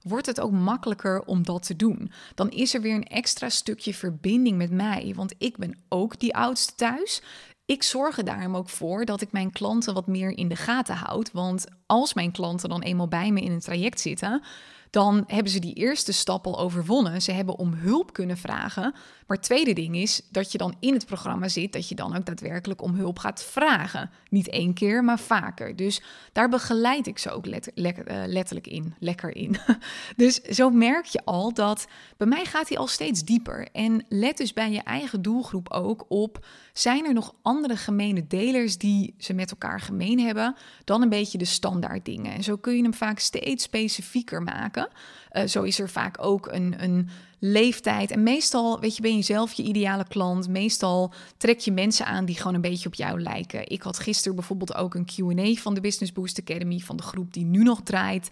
wordt 0.01 0.25
het 0.25 0.39
ook 0.39 0.51
makkelijker 0.51 1.21
om 1.21 1.43
dat 1.43 1.65
te 1.65 1.75
doen. 1.75 2.11
Dan 2.35 2.49
is 2.49 2.73
er 2.73 2.81
weer 2.81 2.95
een 2.95 3.07
extra 3.07 3.49
stukje 3.49 3.93
verbinding 3.93 4.57
met 4.57 4.71
mij, 4.71 5.13
want 5.15 5.33
ik 5.37 5.57
ben 5.57 5.77
ook 5.89 6.19
die 6.19 6.35
oudste 6.35 6.75
thuis. 6.75 7.21
Ik 7.65 7.83
zorg 7.83 8.17
er 8.17 8.25
daarom 8.25 8.55
ook 8.55 8.69
voor 8.69 9.05
dat 9.05 9.21
ik 9.21 9.31
mijn 9.31 9.51
klanten 9.51 9.93
wat 9.93 10.07
meer 10.07 10.37
in 10.37 10.47
de 10.47 10.55
gaten 10.55 10.95
houd. 10.95 11.31
Want 11.31 11.65
als 11.85 12.13
mijn 12.13 12.31
klanten 12.31 12.69
dan 12.69 12.81
eenmaal 12.81 13.07
bij 13.07 13.31
me 13.31 13.41
in 13.41 13.51
een 13.51 13.59
traject 13.59 13.99
zitten, 13.99 14.43
dan 14.89 15.23
hebben 15.27 15.51
ze 15.51 15.59
die 15.59 15.73
eerste 15.73 16.11
stap 16.11 16.45
al 16.45 16.59
overwonnen. 16.59 17.21
Ze 17.21 17.31
hebben 17.31 17.57
om 17.57 17.73
hulp 17.73 18.13
kunnen 18.13 18.37
vragen. 18.37 18.93
Maar 19.27 19.37
het 19.37 19.45
tweede 19.45 19.73
ding 19.73 19.95
is 19.95 20.21
dat 20.31 20.51
je 20.51 20.57
dan 20.57 20.75
in 20.79 20.93
het 20.93 21.05
programma 21.05 21.47
zit, 21.47 21.73
dat 21.73 21.89
je 21.89 21.95
dan 21.95 22.15
ook 22.15 22.25
daadwerkelijk 22.25 22.81
om 22.81 22.95
hulp 22.95 23.19
gaat 23.19 23.43
vragen. 23.43 24.09
Niet 24.29 24.49
één 24.49 24.73
keer, 24.73 25.03
maar 25.03 25.19
vaker. 25.19 25.75
Dus 25.75 26.01
daar 26.31 26.49
begeleid 26.49 27.07
ik 27.07 27.17
ze 27.17 27.31
ook 27.31 27.45
eh, 27.45 28.23
letterlijk 28.25 28.67
in, 28.67 28.95
lekker 28.99 29.35
in. 29.35 29.57
dus 30.15 30.41
zo 30.41 30.69
merk 30.69 31.05
je 31.05 31.25
al 31.25 31.53
dat 31.53 31.87
bij 32.17 32.27
mij 32.27 32.45
gaat 32.45 32.69
hij 32.69 32.77
al 32.77 32.87
steeds 32.87 33.23
dieper. 33.23 33.67
En 33.71 34.05
let 34.09 34.37
dus 34.37 34.53
bij 34.53 34.71
je 34.71 34.81
eigen 34.81 35.21
doelgroep 35.21 35.69
ook 35.69 36.05
op, 36.07 36.45
zijn 36.73 37.05
er 37.05 37.13
nog 37.13 37.35
andere 37.41 37.77
gemene 37.77 38.27
delers 38.27 38.77
die 38.77 39.13
ze 39.17 39.33
met 39.33 39.51
elkaar 39.51 39.79
gemeen 39.79 40.19
hebben 40.19 40.55
dan 40.83 41.01
een 41.01 41.09
beetje 41.09 41.37
de 41.37 41.45
standaard 41.45 42.05
dingen. 42.05 42.33
En 42.33 42.43
zo 42.43 42.57
kun 42.57 42.75
je 42.75 42.81
hem 42.81 42.93
vaak 42.93 43.19
steeds 43.19 43.63
specifieker 43.63 44.41
maken. 44.41 44.89
Uh, 45.37 45.47
zo 45.47 45.63
is 45.63 45.79
er 45.79 45.89
vaak 45.89 46.15
ook 46.19 46.47
een, 46.51 46.75
een 46.77 47.09
leeftijd. 47.39 48.11
En 48.11 48.23
meestal, 48.23 48.79
weet 48.79 48.95
je, 48.95 49.01
ben 49.01 49.15
je 49.15 49.21
zelf 49.21 49.53
je 49.53 49.63
ideale 49.63 50.05
klant. 50.07 50.47
Meestal 50.47 51.13
trek 51.37 51.59
je 51.59 51.71
mensen 51.71 52.05
aan 52.05 52.25
die 52.25 52.35
gewoon 52.35 52.53
een 52.53 52.61
beetje 52.61 52.87
op 52.87 52.95
jou 52.95 53.21
lijken. 53.21 53.69
Ik 53.69 53.81
had 53.81 53.99
gisteren 53.99 54.35
bijvoorbeeld 54.35 54.75
ook 54.75 54.95
een 54.95 55.05
QA 55.05 55.61
van 55.61 55.73
de 55.73 55.81
Business 55.81 56.11
Boost 56.11 56.39
Academy, 56.39 56.79
van 56.79 56.97
de 56.97 57.03
groep 57.03 57.33
die 57.33 57.45
nu 57.45 57.63
nog 57.63 57.81
draait. 57.83 58.29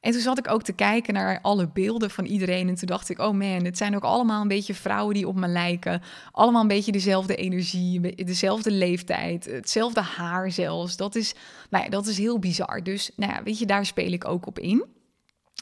En 0.00 0.12
toen 0.12 0.20
zat 0.20 0.38
ik 0.38 0.50
ook 0.50 0.62
te 0.62 0.72
kijken 0.72 1.14
naar 1.14 1.38
alle 1.42 1.68
beelden 1.68 2.10
van 2.10 2.24
iedereen. 2.24 2.68
En 2.68 2.74
toen 2.74 2.88
dacht 2.88 3.08
ik, 3.08 3.18
oh 3.18 3.34
man, 3.34 3.64
het 3.64 3.76
zijn 3.76 3.96
ook 3.96 4.02
allemaal 4.02 4.42
een 4.42 4.48
beetje 4.48 4.74
vrouwen 4.74 5.14
die 5.14 5.28
op 5.28 5.36
me 5.36 5.48
lijken. 5.48 6.02
Allemaal 6.32 6.62
een 6.62 6.68
beetje 6.68 6.92
dezelfde 6.92 7.34
energie, 7.34 8.24
dezelfde 8.24 8.70
leeftijd, 8.70 9.44
hetzelfde 9.44 10.00
haar 10.00 10.50
zelfs. 10.50 10.96
Dat 10.96 11.14
is, 11.14 11.34
nou 11.70 11.84
ja, 11.84 11.90
dat 11.90 12.06
is 12.06 12.18
heel 12.18 12.38
bizar. 12.38 12.82
Dus 12.82 13.10
nou 13.16 13.32
ja, 13.32 13.42
weet 13.42 13.58
je, 13.58 13.66
daar 13.66 13.86
speel 13.86 14.12
ik 14.12 14.28
ook 14.28 14.46
op 14.46 14.58
in. 14.58 14.84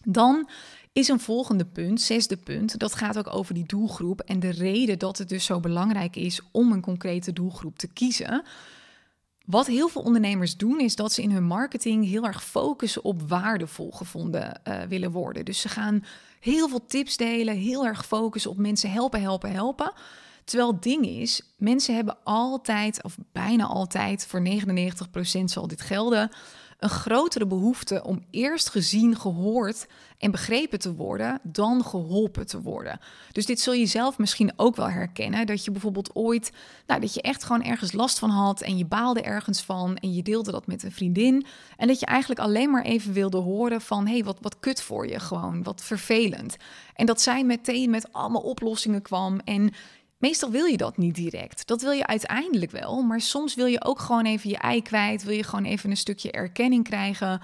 Dan 0.04 0.48
is 0.96 1.08
een 1.08 1.20
volgende 1.20 1.64
punt, 1.64 2.00
zesde 2.00 2.36
punt, 2.36 2.78
dat 2.78 2.94
gaat 2.94 3.18
ook 3.18 3.34
over 3.34 3.54
die 3.54 3.66
doelgroep 3.66 4.20
en 4.20 4.40
de 4.40 4.50
reden 4.50 4.98
dat 4.98 5.18
het 5.18 5.28
dus 5.28 5.44
zo 5.44 5.60
belangrijk 5.60 6.16
is 6.16 6.40
om 6.50 6.72
een 6.72 6.80
concrete 6.80 7.32
doelgroep 7.32 7.78
te 7.78 7.88
kiezen. 7.88 8.44
Wat 9.46 9.66
heel 9.66 9.88
veel 9.88 10.02
ondernemers 10.02 10.56
doen, 10.56 10.80
is 10.80 10.96
dat 10.96 11.12
ze 11.12 11.22
in 11.22 11.30
hun 11.30 11.44
marketing 11.44 12.04
heel 12.04 12.24
erg 12.24 12.44
focussen 12.44 13.04
op 13.04 13.28
waardevol 13.28 13.90
gevonden 13.90 14.60
uh, 14.64 14.82
willen 14.82 15.10
worden. 15.10 15.44
Dus 15.44 15.60
ze 15.60 15.68
gaan 15.68 16.04
heel 16.40 16.68
veel 16.68 16.86
tips 16.86 17.16
delen, 17.16 17.56
heel 17.56 17.86
erg 17.86 18.06
focussen 18.06 18.50
op 18.50 18.56
mensen 18.56 18.90
helpen, 18.90 19.20
helpen, 19.20 19.52
helpen. 19.52 19.92
Terwijl 20.44 20.72
het 20.72 20.82
ding 20.82 21.06
is, 21.06 21.42
mensen 21.56 21.94
hebben 21.94 22.16
altijd, 22.24 23.02
of 23.02 23.16
bijna 23.32 23.64
altijd, 23.64 24.26
voor 24.26 24.48
99% 25.40 25.44
zal 25.44 25.66
dit 25.66 25.80
gelden, 25.80 26.30
een 26.78 26.88
grotere 26.88 27.46
behoefte 27.46 28.04
om 28.04 28.24
eerst 28.30 28.68
gezien, 28.68 29.16
gehoord 29.16 29.86
en 30.18 30.30
begrepen 30.30 30.78
te 30.78 30.94
worden 30.94 31.40
dan 31.42 31.84
geholpen 31.84 32.46
te 32.46 32.60
worden. 32.60 33.00
Dus 33.32 33.46
dit 33.46 33.60
zul 33.60 33.72
je 33.72 33.86
zelf 33.86 34.18
misschien 34.18 34.52
ook 34.56 34.76
wel 34.76 34.90
herkennen. 34.90 35.46
Dat 35.46 35.64
je 35.64 35.70
bijvoorbeeld 35.70 36.14
ooit, 36.14 36.52
nou, 36.86 37.00
dat 37.00 37.14
je 37.14 37.22
echt 37.22 37.44
gewoon 37.44 37.62
ergens 37.62 37.92
last 37.92 38.18
van 38.18 38.30
had 38.30 38.60
en 38.60 38.76
je 38.76 38.86
baalde 38.86 39.22
ergens 39.22 39.62
van 39.62 39.96
en 39.96 40.14
je 40.14 40.22
deelde 40.22 40.50
dat 40.50 40.66
met 40.66 40.82
een 40.82 40.92
vriendin. 40.92 41.46
En 41.76 41.86
dat 41.86 42.00
je 42.00 42.06
eigenlijk 42.06 42.40
alleen 42.40 42.70
maar 42.70 42.84
even 42.84 43.12
wilde 43.12 43.38
horen 43.38 43.80
van, 43.80 44.06
hé, 44.06 44.12
hey, 44.12 44.24
wat, 44.24 44.38
wat 44.40 44.58
kut 44.60 44.82
voor 44.82 45.08
je 45.08 45.20
gewoon, 45.20 45.62
wat 45.62 45.82
vervelend. 45.82 46.56
En 46.94 47.06
dat 47.06 47.20
zij 47.20 47.44
meteen 47.44 47.90
met 47.90 48.12
allemaal 48.12 48.42
oplossingen 48.42 49.02
kwam 49.02 49.40
en 49.44 49.72
Meestal 50.18 50.50
wil 50.50 50.64
je 50.64 50.76
dat 50.76 50.96
niet 50.96 51.14
direct. 51.14 51.66
Dat 51.66 51.82
wil 51.82 51.90
je 51.90 52.06
uiteindelijk 52.06 52.70
wel, 52.70 53.02
maar 53.02 53.20
soms 53.20 53.54
wil 53.54 53.66
je 53.66 53.84
ook 53.84 53.98
gewoon 54.00 54.24
even 54.24 54.50
je 54.50 54.58
ei 54.58 54.82
kwijt. 54.82 55.24
Wil 55.24 55.36
je 55.36 55.42
gewoon 55.42 55.64
even 55.64 55.90
een 55.90 55.96
stukje 55.96 56.30
erkenning 56.30 56.84
krijgen 56.84 57.40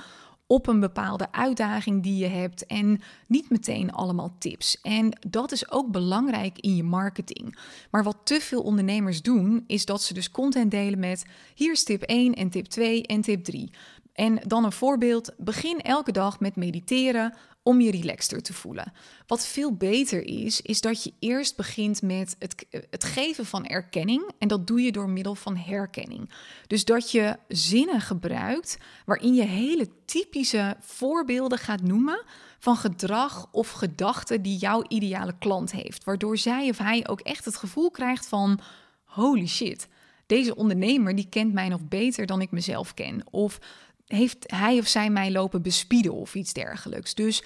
op 0.46 0.66
een 0.66 0.80
bepaalde 0.80 1.32
uitdaging 1.32 2.02
die 2.02 2.16
je 2.16 2.26
hebt 2.26 2.66
en 2.66 3.00
niet 3.26 3.50
meteen 3.50 3.92
allemaal 3.92 4.36
tips. 4.38 4.80
En 4.80 5.18
dat 5.28 5.52
is 5.52 5.70
ook 5.70 5.90
belangrijk 5.90 6.58
in 6.58 6.76
je 6.76 6.82
marketing. 6.82 7.58
Maar 7.90 8.02
wat 8.02 8.18
te 8.24 8.40
veel 8.40 8.62
ondernemers 8.62 9.22
doen, 9.22 9.64
is 9.66 9.84
dat 9.84 10.02
ze 10.02 10.14
dus 10.14 10.30
content 10.30 10.70
delen 10.70 10.98
met 10.98 11.24
hier 11.54 11.72
is 11.72 11.84
tip 11.84 12.02
1 12.02 12.34
en 12.34 12.50
tip 12.50 12.66
2 12.66 13.06
en 13.06 13.20
tip 13.20 13.44
3. 13.44 13.70
En 14.12 14.40
dan 14.46 14.64
een 14.64 14.72
voorbeeld: 14.72 15.32
begin 15.36 15.80
elke 15.80 16.12
dag 16.12 16.40
met 16.40 16.56
mediteren 16.56 17.34
om 17.62 17.80
je 17.80 17.90
relaxter 17.90 18.42
te 18.42 18.52
voelen. 18.52 18.92
Wat 19.26 19.46
veel 19.46 19.74
beter 19.74 20.26
is, 20.26 20.60
is 20.60 20.80
dat 20.80 21.04
je 21.04 21.12
eerst 21.18 21.56
begint 21.56 22.02
met 22.02 22.36
het, 22.38 22.66
het 22.90 23.04
geven 23.04 23.46
van 23.46 23.66
erkenning. 23.66 24.30
En 24.38 24.48
dat 24.48 24.66
doe 24.66 24.82
je 24.82 24.92
door 24.92 25.08
middel 25.08 25.34
van 25.34 25.56
herkenning. 25.56 26.30
Dus 26.66 26.84
dat 26.84 27.10
je 27.10 27.36
zinnen 27.48 28.00
gebruikt 28.00 28.78
waarin 29.04 29.34
je 29.34 29.44
hele 29.44 29.88
typische 30.04 30.76
voorbeelden 30.80 31.58
gaat 31.58 31.82
noemen 31.82 32.22
van 32.58 32.76
gedrag 32.76 33.48
of 33.52 33.70
gedachten 33.70 34.42
die 34.42 34.56
jouw 34.56 34.84
ideale 34.88 35.34
klant 35.38 35.72
heeft. 35.72 36.04
Waardoor 36.04 36.36
zij 36.36 36.68
of 36.68 36.78
hij 36.78 37.08
ook 37.08 37.20
echt 37.20 37.44
het 37.44 37.56
gevoel 37.56 37.90
krijgt 37.90 38.26
van 38.26 38.60
holy 39.04 39.46
shit. 39.46 39.88
Deze 40.26 40.56
ondernemer 40.56 41.14
die 41.14 41.28
kent 41.28 41.52
mij 41.52 41.68
nog 41.68 41.88
beter 41.88 42.26
dan 42.26 42.40
ik 42.40 42.50
mezelf 42.50 42.94
ken. 42.94 43.22
Of 43.30 43.58
heeft 44.06 44.50
hij 44.50 44.78
of 44.78 44.86
zij 44.86 45.10
mij 45.10 45.30
lopen 45.30 45.62
bespieden 45.62 46.12
of 46.12 46.34
iets 46.34 46.52
dergelijks. 46.52 47.14
Dus 47.14 47.44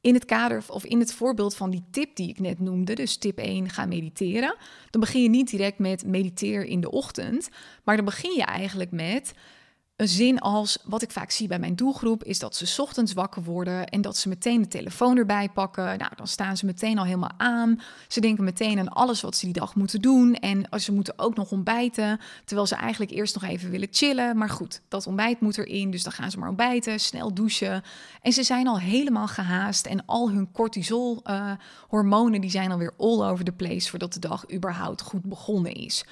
in 0.00 0.14
het 0.14 0.24
kader 0.24 0.64
of 0.68 0.84
in 0.84 0.98
het 0.98 1.12
voorbeeld 1.12 1.54
van 1.54 1.70
die 1.70 1.84
tip 1.90 2.16
die 2.16 2.28
ik 2.28 2.40
net 2.40 2.60
noemde, 2.60 2.94
dus 2.94 3.16
tip 3.16 3.38
1, 3.38 3.68
ga 3.68 3.86
mediteren, 3.86 4.56
dan 4.90 5.00
begin 5.00 5.22
je 5.22 5.28
niet 5.28 5.50
direct 5.50 5.78
met 5.78 6.06
mediteer 6.06 6.64
in 6.64 6.80
de 6.80 6.90
ochtend, 6.90 7.48
maar 7.84 7.96
dan 7.96 8.04
begin 8.04 8.34
je 8.36 8.44
eigenlijk 8.44 8.90
met 8.90 9.34
een 10.02 10.08
zin 10.08 10.38
als 10.38 10.78
wat 10.84 11.02
ik 11.02 11.10
vaak 11.10 11.30
zie 11.30 11.48
bij 11.48 11.58
mijn 11.58 11.76
doelgroep 11.76 12.24
is 12.24 12.38
dat 12.38 12.56
ze 12.56 12.82
ochtends 12.82 13.12
wakker 13.12 13.42
worden 13.42 13.86
en 13.86 14.00
dat 14.00 14.16
ze 14.16 14.28
meteen 14.28 14.62
de 14.62 14.68
telefoon 14.68 15.16
erbij 15.16 15.48
pakken. 15.48 15.84
Nou, 15.84 16.10
dan 16.16 16.26
staan 16.26 16.56
ze 16.56 16.66
meteen 16.66 16.98
al 16.98 17.04
helemaal 17.04 17.32
aan. 17.36 17.80
Ze 18.08 18.20
denken 18.20 18.44
meteen 18.44 18.78
aan 18.78 18.88
alles 18.88 19.20
wat 19.20 19.36
ze 19.36 19.44
die 19.44 19.54
dag 19.54 19.74
moeten 19.74 20.00
doen 20.00 20.34
en 20.34 20.80
ze 20.80 20.92
moeten 20.92 21.18
ook 21.18 21.36
nog 21.36 21.50
ontbijten, 21.52 22.20
terwijl 22.44 22.66
ze 22.66 22.74
eigenlijk 22.74 23.12
eerst 23.12 23.34
nog 23.34 23.44
even 23.44 23.70
willen 23.70 23.88
chillen. 23.90 24.36
Maar 24.36 24.50
goed, 24.50 24.80
dat 24.88 25.06
ontbijt 25.06 25.40
moet 25.40 25.58
erin, 25.58 25.90
dus 25.90 26.02
dan 26.02 26.12
gaan 26.12 26.30
ze 26.30 26.38
maar 26.38 26.48
ontbijten, 26.48 27.00
snel 27.00 27.34
douchen 27.34 27.82
en 28.22 28.32
ze 28.32 28.42
zijn 28.42 28.68
al 28.68 28.78
helemaal 28.78 29.28
gehaast 29.28 29.86
en 29.86 30.04
al 30.06 30.30
hun 30.30 30.52
cortisol 30.52 31.20
uh, 31.24 31.52
hormonen 31.88 32.40
die 32.40 32.50
zijn 32.50 32.70
alweer 32.70 32.92
all 32.98 33.22
over 33.22 33.44
the 33.44 33.52
place 33.52 33.90
voordat 33.90 34.12
de 34.12 34.20
dag 34.20 34.52
überhaupt 34.52 35.02
goed 35.02 35.22
begonnen 35.22 35.72
is. 35.72 36.04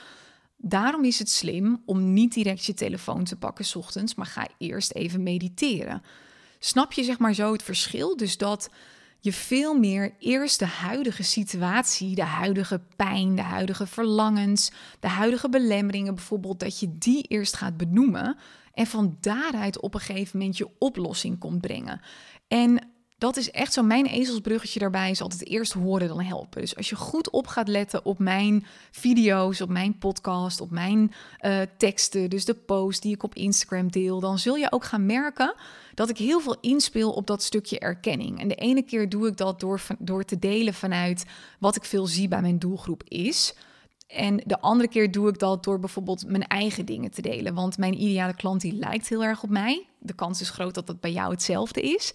Daarom 0.62 1.05
is 1.05 1.18
het 1.18 1.31
slim 1.31 1.83
om 1.85 2.12
niet 2.12 2.35
direct 2.35 2.64
je 2.64 2.75
telefoon 2.75 3.25
te 3.25 3.37
pakken 3.37 3.64
s 3.64 3.77
ochtends, 3.77 4.14
maar 4.14 4.27
ga 4.27 4.49
eerst 4.59 4.92
even 4.92 5.23
mediteren. 5.23 6.03
Snap 6.59 6.92
je 6.92 7.05
zeg 7.05 7.18
maar 7.18 7.35
zo 7.35 7.53
het 7.53 7.62
verschil? 7.62 8.16
Dus 8.16 8.37
dat 8.37 8.70
je 9.20 9.33
veel 9.33 9.79
meer 9.79 10.14
eerst 10.18 10.59
de 10.59 10.66
huidige 10.66 11.23
situatie, 11.23 12.14
de 12.14 12.25
huidige 12.25 12.81
pijn, 12.96 13.35
de 13.35 13.42
huidige 13.42 13.87
verlangens, 13.87 14.70
de 15.01 15.09
huidige 15.09 15.49
belemmeringen 15.49 16.14
bijvoorbeeld, 16.14 16.61
dat 16.61 16.81
je 16.81 16.99
die 16.99 17.23
eerst 17.23 17.57
gaat 17.57 17.77
benoemen 17.77 18.37
en 18.75 18.87
van 18.87 19.16
daaruit 19.20 19.81
op 19.81 19.94
een 19.94 20.01
gegeven 20.01 20.38
moment 20.38 20.57
je 20.57 20.68
oplossing 20.79 21.38
komt 21.38 21.61
brengen. 21.61 22.01
En 22.49 22.89
dat 23.20 23.37
is 23.37 23.50
echt 23.50 23.72
zo. 23.72 23.83
Mijn 23.83 24.06
ezelsbruggetje 24.06 24.78
daarbij 24.78 25.11
is 25.11 25.20
altijd 25.20 25.46
eerst 25.46 25.72
horen 25.72 26.09
dan 26.09 26.20
helpen. 26.20 26.61
Dus 26.61 26.76
als 26.76 26.88
je 26.88 26.96
goed 26.96 27.30
op 27.30 27.46
gaat 27.46 27.68
letten 27.68 28.04
op 28.04 28.18
mijn 28.18 28.66
video's, 28.90 29.61
op 29.61 29.68
mijn 29.68 29.98
podcast, 29.98 30.61
op 30.61 30.70
mijn 30.70 31.12
uh, 31.40 31.61
teksten, 31.76 32.30
dus 32.30 32.44
de 32.44 32.54
post 32.54 33.02
die 33.02 33.14
ik 33.14 33.22
op 33.22 33.35
Instagram 33.35 33.90
deel, 33.90 34.20
dan 34.20 34.38
zul 34.38 34.56
je 34.56 34.72
ook 34.72 34.85
gaan 34.85 35.06
merken 35.06 35.54
dat 35.94 36.09
ik 36.09 36.18
heel 36.18 36.40
veel 36.40 36.56
inspeel 36.61 37.12
op 37.12 37.26
dat 37.26 37.42
stukje 37.42 37.78
erkenning. 37.78 38.40
En 38.40 38.48
de 38.48 38.54
ene 38.54 38.83
keer 38.83 39.09
doe 39.09 39.26
ik 39.26 39.37
dat 39.37 39.61
door, 39.61 39.83
door 39.98 40.24
te 40.24 40.38
delen 40.38 40.74
vanuit 40.74 41.24
wat 41.59 41.76
ik 41.76 41.85
veel 41.85 42.06
zie 42.06 42.28
bij 42.28 42.40
mijn 42.40 42.59
doelgroep 42.59 43.02
is. 43.09 43.54
En 44.06 44.37
de 44.46 44.61
andere 44.61 44.88
keer 44.88 45.11
doe 45.11 45.28
ik 45.28 45.38
dat 45.38 45.64
door 45.64 45.78
bijvoorbeeld 45.78 46.26
mijn 46.26 46.46
eigen 46.46 46.85
dingen 46.85 47.11
te 47.11 47.22
delen. 47.22 47.54
Want 47.54 47.78
mijn 47.78 48.02
ideale 48.02 48.35
klant 48.35 48.61
die 48.61 48.72
lijkt 48.72 49.09
heel 49.09 49.24
erg 49.24 49.42
op 49.42 49.50
mij. 49.50 49.87
De 49.98 50.14
kans 50.14 50.40
is 50.40 50.50
groot 50.50 50.74
dat 50.74 50.87
dat 50.87 51.00
bij 51.00 51.12
jou 51.12 51.30
hetzelfde 51.30 51.80
is. 51.80 52.14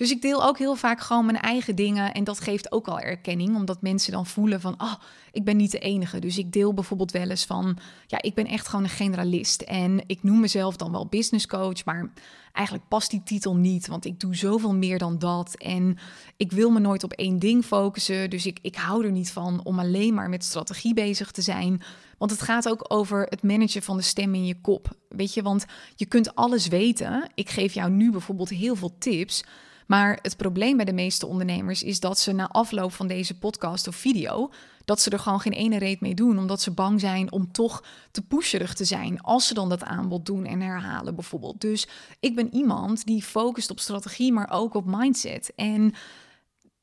Dus 0.00 0.10
ik 0.10 0.22
deel 0.22 0.44
ook 0.44 0.58
heel 0.58 0.74
vaak 0.76 1.00
gewoon 1.00 1.24
mijn 1.24 1.40
eigen 1.40 1.74
dingen. 1.74 2.14
En 2.14 2.24
dat 2.24 2.40
geeft 2.40 2.72
ook 2.72 2.88
al 2.88 3.00
erkenning, 3.00 3.56
omdat 3.56 3.82
mensen 3.82 4.12
dan 4.12 4.26
voelen 4.26 4.60
van, 4.60 4.74
oh, 4.78 4.94
ik 5.32 5.44
ben 5.44 5.56
niet 5.56 5.70
de 5.70 5.78
enige. 5.78 6.18
Dus 6.18 6.38
ik 6.38 6.52
deel 6.52 6.74
bijvoorbeeld 6.74 7.10
wel 7.10 7.28
eens 7.30 7.44
van, 7.44 7.78
ja, 8.06 8.22
ik 8.22 8.34
ben 8.34 8.46
echt 8.46 8.68
gewoon 8.68 8.84
een 8.84 8.90
generalist. 8.90 9.60
En 9.60 10.02
ik 10.06 10.22
noem 10.22 10.40
mezelf 10.40 10.76
dan 10.76 10.92
wel 10.92 11.06
business 11.06 11.46
coach, 11.46 11.84
maar 11.84 12.12
eigenlijk 12.52 12.88
past 12.88 13.10
die 13.10 13.22
titel 13.22 13.56
niet, 13.56 13.86
want 13.86 14.04
ik 14.04 14.20
doe 14.20 14.36
zoveel 14.36 14.74
meer 14.74 14.98
dan 14.98 15.18
dat. 15.18 15.56
En 15.56 15.98
ik 16.36 16.52
wil 16.52 16.70
me 16.70 16.78
nooit 16.78 17.04
op 17.04 17.12
één 17.12 17.38
ding 17.38 17.64
focussen. 17.64 18.30
Dus 18.30 18.46
ik, 18.46 18.58
ik 18.62 18.76
hou 18.76 19.04
er 19.04 19.12
niet 19.12 19.30
van 19.30 19.60
om 19.64 19.78
alleen 19.78 20.14
maar 20.14 20.28
met 20.28 20.44
strategie 20.44 20.94
bezig 20.94 21.30
te 21.30 21.42
zijn. 21.42 21.82
Want 22.18 22.30
het 22.30 22.42
gaat 22.42 22.68
ook 22.68 22.84
over 22.88 23.26
het 23.28 23.42
managen 23.42 23.82
van 23.82 23.96
de 23.96 24.02
stem 24.02 24.34
in 24.34 24.46
je 24.46 24.60
kop. 24.60 24.88
Weet 25.08 25.34
je, 25.34 25.42
want 25.42 25.64
je 25.96 26.06
kunt 26.06 26.34
alles 26.34 26.68
weten. 26.68 27.30
Ik 27.34 27.50
geef 27.50 27.72
jou 27.72 27.90
nu 27.90 28.10
bijvoorbeeld 28.10 28.48
heel 28.48 28.76
veel 28.76 28.94
tips. 28.98 29.44
Maar 29.90 30.18
het 30.22 30.36
probleem 30.36 30.76
bij 30.76 30.84
de 30.84 30.92
meeste 30.92 31.26
ondernemers 31.26 31.82
is 31.82 32.00
dat 32.00 32.18
ze 32.18 32.32
na 32.32 32.48
afloop 32.48 32.92
van 32.92 33.06
deze 33.06 33.38
podcast 33.38 33.88
of 33.88 33.96
video, 33.96 34.50
dat 34.84 35.00
ze 35.00 35.10
er 35.10 35.18
gewoon 35.18 35.40
geen 35.40 35.52
ene 35.52 35.78
reet 35.78 36.00
mee 36.00 36.14
doen, 36.14 36.38
omdat 36.38 36.60
ze 36.60 36.70
bang 36.70 37.00
zijn 37.00 37.32
om 37.32 37.52
toch 37.52 37.84
te 38.10 38.22
pusherig 38.22 38.74
te 38.74 38.84
zijn 38.84 39.20
als 39.20 39.46
ze 39.46 39.54
dan 39.54 39.68
dat 39.68 39.84
aanbod 39.84 40.26
doen 40.26 40.44
en 40.44 40.60
herhalen 40.60 41.14
bijvoorbeeld. 41.14 41.60
Dus 41.60 41.88
ik 42.20 42.34
ben 42.34 42.54
iemand 42.54 43.04
die 43.04 43.22
focust 43.22 43.70
op 43.70 43.80
strategie, 43.80 44.32
maar 44.32 44.50
ook 44.50 44.74
op 44.74 44.84
mindset. 44.86 45.52
En 45.56 45.92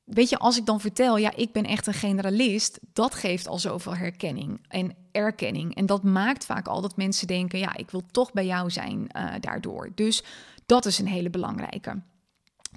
weet 0.04 0.30
je, 0.30 0.38
als 0.38 0.58
ik 0.58 0.66
dan 0.66 0.82
vertel, 0.82 1.18
ja, 1.18 1.36
ik 1.36 1.52
ben 1.52 1.66
echt 1.66 1.88
een 1.88 1.94
generalist, 1.94 2.80
dat 2.94 3.16
geeft 3.16 3.48
al 3.48 3.60
zoveel 3.60 3.96
herkenning 3.96 4.66
en 4.68 4.96
erkenning. 5.12 5.76
En 5.76 5.86
dat 5.86 6.04
maakt 6.04 6.46
vaak 6.46 6.68
al 6.68 6.82
dat 6.82 6.98
mensen 6.98 7.28
denken, 7.28 7.60
ja, 7.60 7.76
ik 7.76 7.92
wil 7.92 8.04
toch 8.12 8.34
bij 8.34 8.46
jou 8.46 8.70
zijn 8.70 9.10
uh, 9.16 9.34
daardoor. 9.40 9.92
Dus 9.96 10.24
dat 10.66 10.86
is 10.86 11.00
een 11.00 11.08
hele 11.08 11.30
belangrijke 11.30 12.02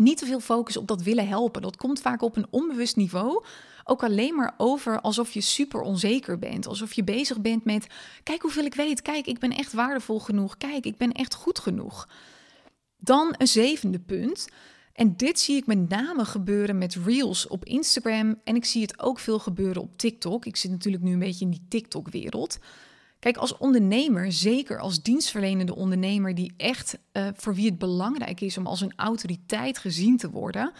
niet 0.00 0.18
te 0.18 0.26
veel 0.26 0.40
focus 0.40 0.76
op 0.76 0.88
dat 0.88 1.02
willen 1.02 1.28
helpen. 1.28 1.62
Dat 1.62 1.76
komt 1.76 2.00
vaak 2.00 2.22
op 2.22 2.36
een 2.36 2.46
onbewust 2.50 2.96
niveau 2.96 3.44
ook 3.90 4.02
alleen 4.02 4.34
maar 4.34 4.54
over 4.56 5.00
alsof 5.00 5.32
je 5.32 5.40
super 5.40 5.80
onzeker 5.80 6.38
bent. 6.38 6.66
Alsof 6.66 6.92
je 6.92 7.04
bezig 7.04 7.40
bent 7.40 7.64
met: 7.64 7.86
kijk 8.22 8.42
hoeveel 8.42 8.64
ik 8.64 8.74
weet. 8.74 9.02
Kijk, 9.02 9.26
ik 9.26 9.38
ben 9.38 9.50
echt 9.50 9.72
waardevol 9.72 10.18
genoeg. 10.18 10.56
Kijk, 10.56 10.84
ik 10.84 10.96
ben 10.96 11.12
echt 11.12 11.34
goed 11.34 11.58
genoeg. 11.58 12.08
Dan 12.96 13.34
een 13.38 13.48
zevende 13.48 14.00
punt. 14.00 14.48
En 14.92 15.16
dit 15.16 15.40
zie 15.40 15.56
ik 15.56 15.66
met 15.66 15.88
name 15.88 16.24
gebeuren 16.24 16.78
met 16.78 16.96
reels 17.04 17.46
op 17.46 17.64
Instagram. 17.64 18.40
En 18.44 18.56
ik 18.56 18.64
zie 18.64 18.82
het 18.82 19.00
ook 19.00 19.18
veel 19.18 19.38
gebeuren 19.38 19.82
op 19.82 19.98
TikTok. 19.98 20.44
Ik 20.44 20.56
zit 20.56 20.70
natuurlijk 20.70 21.02
nu 21.02 21.12
een 21.12 21.18
beetje 21.18 21.44
in 21.44 21.50
die 21.50 21.66
TikTok-wereld. 21.68 22.58
Kijk, 23.20 23.36
als 23.36 23.56
ondernemer, 23.56 24.32
zeker 24.32 24.78
als 24.78 25.02
dienstverlenende 25.02 25.74
ondernemer, 25.74 26.34
die 26.34 26.52
echt 26.56 26.98
uh, 27.12 27.28
voor 27.34 27.54
wie 27.54 27.66
het 27.66 27.78
belangrijk 27.78 28.40
is 28.40 28.58
om 28.58 28.66
als 28.66 28.80
een 28.80 28.92
autoriteit 28.96 29.78
gezien 29.78 30.16
te 30.16 30.30
worden, 30.30 30.72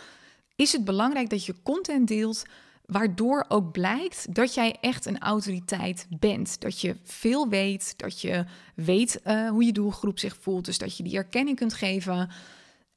is 0.57 0.72
het 0.72 0.85
belangrijk 0.85 1.31
dat 1.31 1.44
je 1.44 1.55
content 1.62 2.09
deelt 2.09 2.44
waardoor 2.87 3.44
ook 3.48 3.72
blijkt 3.72 4.35
dat 4.35 4.55
jij 4.55 4.76
echt 4.81 5.07
een 5.07 5.18
autoriteit 5.18 6.07
bent. 6.18 6.61
Dat 6.61 6.81
je 6.81 6.96
veel 7.03 7.48
weet, 7.48 7.94
dat 7.96 8.20
je 8.20 8.44
weet 8.74 9.20
uh, 9.26 9.48
hoe 9.48 9.64
je 9.64 9.72
doelgroep 9.72 10.18
zich 10.18 10.37
voelt, 10.40 10.64
dus 10.64 10.79
dat 10.79 10.96
je 10.96 11.03
die 11.03 11.16
erkenning 11.16 11.57
kunt 11.57 11.74
geven. 11.74 12.31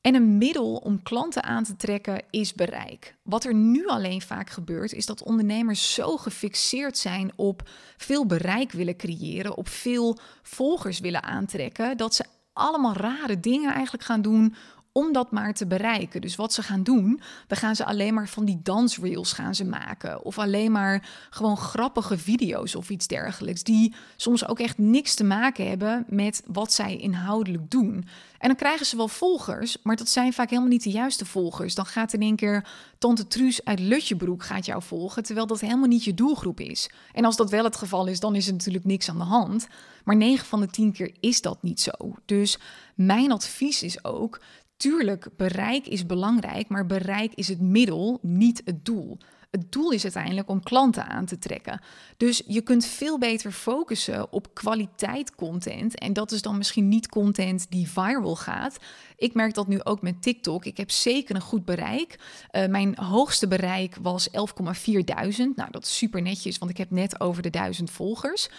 En 0.04 0.16
een 0.16 0.38
middel 0.38 0.76
om 0.76 1.04
klanten 1.04 1.44
aan 1.44 1.64
te 1.64 1.76
trekken 1.76 2.22
is 2.30 2.54
bereik. 2.54 3.16
Wat 3.22 3.44
er 3.44 3.54
nu 3.54 3.88
alleen 3.88 4.22
vaak 4.22 4.50
gebeurt, 4.50 4.94
is 4.94 5.06
dat 5.06 5.24
ondernemers 5.24 5.94
zo 5.94 6.18
gefixeerd 6.18 6.98
zijn 6.98 7.32
op 7.36 7.70
veel 7.98 8.26
bereik 8.26 8.72
willen 8.72 8.96
creëren, 8.96 9.58
op 9.58 9.68
veel 9.68 10.18
volgers 10.42 11.00
willen 11.00 11.24
aantrekken, 11.24 11.98
dat 11.98 12.16
ze 12.16 12.26
allemaal 12.54 12.94
rare 12.94 13.40
dingen 13.40 13.74
eigenlijk 13.74 14.04
gaan 14.04 14.22
doen 14.22 14.56
om 14.94 15.14
dat 15.14 15.32
maar 15.32 15.54
te 15.54 15.68
bereiken. 15.68 16.22
Dus 16.22 16.36
wat 16.36 16.54
ze 16.54 16.64
gaan 16.64 16.84
doen, 16.84 17.22
dan 17.48 17.58
gaan 17.58 17.76
ze 17.76 17.86
alleen 17.86 18.14
maar 18.14 18.28
van 18.28 18.46
die 18.46 18.60
dansreels 18.64 19.34
gaan 19.34 19.56
ze 19.56 19.66
maken. 19.66 20.24
Of 20.24 20.40
alleen 20.40 20.72
maar 20.72 21.10
gewoon 21.30 21.58
grappige 21.58 22.18
video's 22.18 22.76
of 22.76 22.90
iets 22.90 23.08
dergelijks. 23.08 23.64
Die 23.64 23.94
soms 24.16 24.48
ook 24.48 24.60
echt 24.60 24.78
niks 24.78 25.14
te 25.16 25.24
maken 25.24 25.68
hebben 25.68 26.06
met 26.08 26.44
wat 26.46 26.74
zij 26.74 26.98
inhoudelijk 26.98 27.72
doen. 27.72 28.06
En 28.38 28.48
dan 28.48 28.58
krijgen 28.58 28.86
ze 28.86 28.98
wel 28.98 29.08
volgers, 29.08 29.78
maar 29.84 29.96
dat 29.96 30.10
zijn 30.10 30.34
vaak 30.34 30.50
helemaal 30.50 30.70
niet 30.70 30.84
de 30.84 30.90
juiste 30.90 31.26
volgers. 31.26 31.76
Dan 31.76 31.86
gaat 31.86 32.14
in 32.14 32.22
één 32.22 32.36
keer 32.36 32.68
Tante 32.98 33.28
Truus 33.28 33.66
uit 33.66 33.80
Lutjebroek 33.80 34.44
gaat 34.44 34.66
jou 34.66 34.82
volgen, 34.82 35.24
terwijl 35.24 35.48
dat 35.48 35.60
helemaal 35.60 35.88
niet 35.88 36.04
je 36.04 36.14
doelgroep 36.14 36.60
is. 36.60 36.90
En 37.14 37.26
als 37.26 37.36
dat 37.36 37.50
wel 37.50 37.64
het 37.64 37.76
geval 37.76 38.08
is, 38.08 38.20
dan 38.20 38.36
is 38.36 38.48
er 38.48 38.54
natuurlijk 38.54 38.86
niks 38.86 39.10
aan 39.10 39.18
de 39.18 39.24
hand. 39.24 39.68
Maar 40.04 40.16
9 40.16 40.46
van 40.46 40.60
de 40.60 40.68
10 40.68 40.92
keer 40.92 41.12
is 41.20 41.42
dat 41.42 41.58
niet 41.62 41.82
zo. 41.82 41.92
Dus 42.26 42.58
mijn 42.96 43.32
advies 43.32 43.84
is 43.84 44.04
ook: 44.04 44.40
Tuurlijk, 44.84 45.28
bereik 45.38 45.88
is 45.88 46.06
belangrijk, 46.06 46.68
maar 46.68 46.86
bereik 46.86 47.34
is 47.34 47.48
het 47.48 47.60
middel, 47.60 48.20
niet 48.22 48.62
het 48.66 48.86
doel. 48.86 49.18
Het 49.52 49.72
doel 49.72 49.92
is 49.92 50.04
uiteindelijk 50.04 50.50
om 50.50 50.64
klanten 50.64 51.08
aan 51.08 51.26
te 51.26 51.40
trekken. 51.40 51.82
Dus 52.18 52.42
je 52.48 52.62
kunt 52.62 52.86
veel 52.86 53.18
beter 53.18 53.52
focussen 53.52 54.32
op 54.32 54.54
kwaliteit 54.54 55.36
content. 55.36 56.00
En 56.00 56.14
dat 56.14 56.32
is 56.32 56.42
dan 56.42 56.58
misschien 56.58 56.88
niet 56.88 57.10
content 57.10 57.66
die 57.70 57.90
viral 57.90 58.36
gaat. 58.36 58.78
Ik 59.18 59.34
merk 59.34 59.54
dat 59.54 59.68
nu 59.68 59.84
ook 59.84 60.02
met 60.02 60.22
TikTok. 60.22 60.66
Ik 60.66 60.78
heb 60.78 60.92
zeker 60.92 61.36
een 61.36 61.42
goed 61.42 61.66
bereik. 61.66 62.20
Uh, 62.52 62.66
mijn 62.66 62.98
hoogste 62.98 63.48
bereik 63.48 63.98
was 64.02 64.30
11,4 64.30 64.34
duizend. 65.06 65.56
Nou, 65.56 65.72
dat 65.72 65.84
is 65.84 65.98
super 65.98 66.22
netjes, 66.22 66.58
want 66.58 66.72
ik 66.72 66.78
heb 66.78 66.92
net 66.92 67.20
over 67.20 67.42
de 67.42 67.50
duizend 67.50 67.92
volgers. 67.92 68.50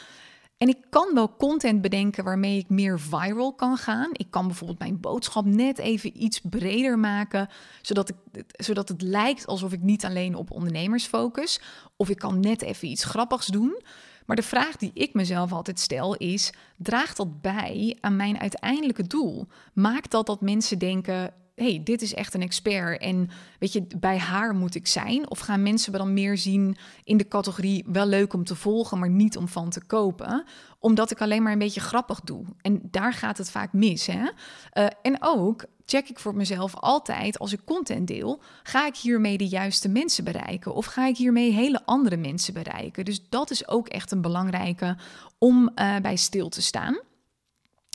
En 0.64 0.70
ik 0.70 0.85
kan 0.90 1.14
wel 1.14 1.37
content 1.37 1.81
bedenken 1.81 2.24
waarmee 2.24 2.59
ik 2.59 2.68
meer 2.68 3.00
viral 3.00 3.55
kan 3.55 3.77
gaan. 3.77 4.11
Ik 4.12 4.31
kan 4.31 4.46
bijvoorbeeld 4.46 4.79
mijn 4.79 5.00
boodschap 5.00 5.44
net 5.44 5.79
even 5.79 6.22
iets 6.22 6.40
breder 6.40 6.98
maken, 6.98 7.48
zodat, 7.83 8.09
ik, 8.09 8.44
zodat 8.57 8.88
het 8.88 9.03
lijkt 9.03 9.46
alsof 9.46 9.72
ik 9.72 9.81
niet 9.81 10.05
alleen 10.05 10.35
op 10.35 10.50
ondernemers 10.50 11.07
focus. 11.07 11.61
Of 11.96 12.09
ik 12.09 12.18
kan 12.18 12.40
net 12.40 12.62
even 12.62 12.88
iets 12.88 13.05
grappigs 13.05 13.46
doen. 13.46 13.83
Maar 14.27 14.37
de 14.37 14.42
vraag 14.42 14.77
die 14.77 14.90
ik 14.94 15.14
mezelf 15.14 15.53
altijd 15.53 15.81
stel 15.81 16.14
is: 16.14 16.53
draagt 16.77 17.16
dat 17.16 17.40
bij 17.40 17.98
aan 18.00 18.16
mijn 18.16 18.38
uiteindelijke 18.38 19.07
doel? 19.07 19.46
Maakt 19.72 20.11
dat 20.11 20.27
dat 20.27 20.40
mensen 20.40 20.79
denken: 20.79 21.35
hey, 21.54 21.80
dit 21.84 22.02
is 22.02 22.14
echt 22.14 22.34
een 22.34 22.42
expert 22.42 23.00
en 23.00 23.30
weet 23.58 23.72
je, 23.72 23.86
bij 23.98 24.18
haar 24.18 24.54
moet 24.54 24.74
ik 24.74 24.86
zijn? 24.86 25.30
Of 25.30 25.38
gaan 25.38 25.62
mensen 25.62 25.92
me 25.92 25.98
dan 25.98 26.14
meer 26.14 26.38
zien 26.38 26.76
in 27.04 27.16
de 27.16 27.28
categorie 27.28 27.84
wel 27.86 28.06
leuk 28.06 28.32
om 28.32 28.44
te 28.44 28.54
volgen, 28.54 28.98
maar 28.98 29.10
niet 29.10 29.36
om 29.36 29.48
van 29.48 29.70
te 29.70 29.84
kopen? 29.84 30.44
Omdat 30.78 31.10
ik 31.10 31.20
alleen 31.20 31.42
maar 31.42 31.52
een 31.52 31.58
beetje 31.58 31.80
grappig 31.80 32.20
doe. 32.20 32.44
En 32.60 32.80
daar 32.90 33.12
gaat 33.12 33.38
het 33.38 33.50
vaak 33.50 33.72
mis. 33.72 34.06
Hè? 34.06 34.20
Uh, 34.22 34.86
en 35.02 35.16
ook 35.20 35.64
check 35.86 36.08
ik 36.08 36.18
voor 36.18 36.34
mezelf 36.34 36.74
altijd 36.76 37.38
als 37.38 37.52
ik 37.52 37.60
content 37.64 38.06
deel, 38.06 38.42
ga 38.62 38.86
ik 38.86 38.96
hiermee 38.96 39.38
de 39.38 39.48
juiste 39.48 39.88
mensen 39.88 40.24
bereiken 40.24 40.74
of 40.74 40.86
ga 40.86 41.06
ik 41.06 41.16
hiermee 41.16 41.52
hele 41.52 41.82
andere 41.84 42.16
mensen 42.16 42.54
bereiken? 42.54 43.04
Dus 43.04 43.28
dat 43.28 43.50
is 43.50 43.68
ook 43.68 43.88
echt 43.88 44.10
een 44.10 44.20
belangrijke 44.20 44.96
om 45.38 45.70
uh, 45.74 45.96
bij 45.96 46.16
stil 46.16 46.48
te 46.48 46.62
staan. 46.62 46.98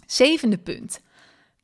Zevende 0.06 0.58
punt. 0.58 1.02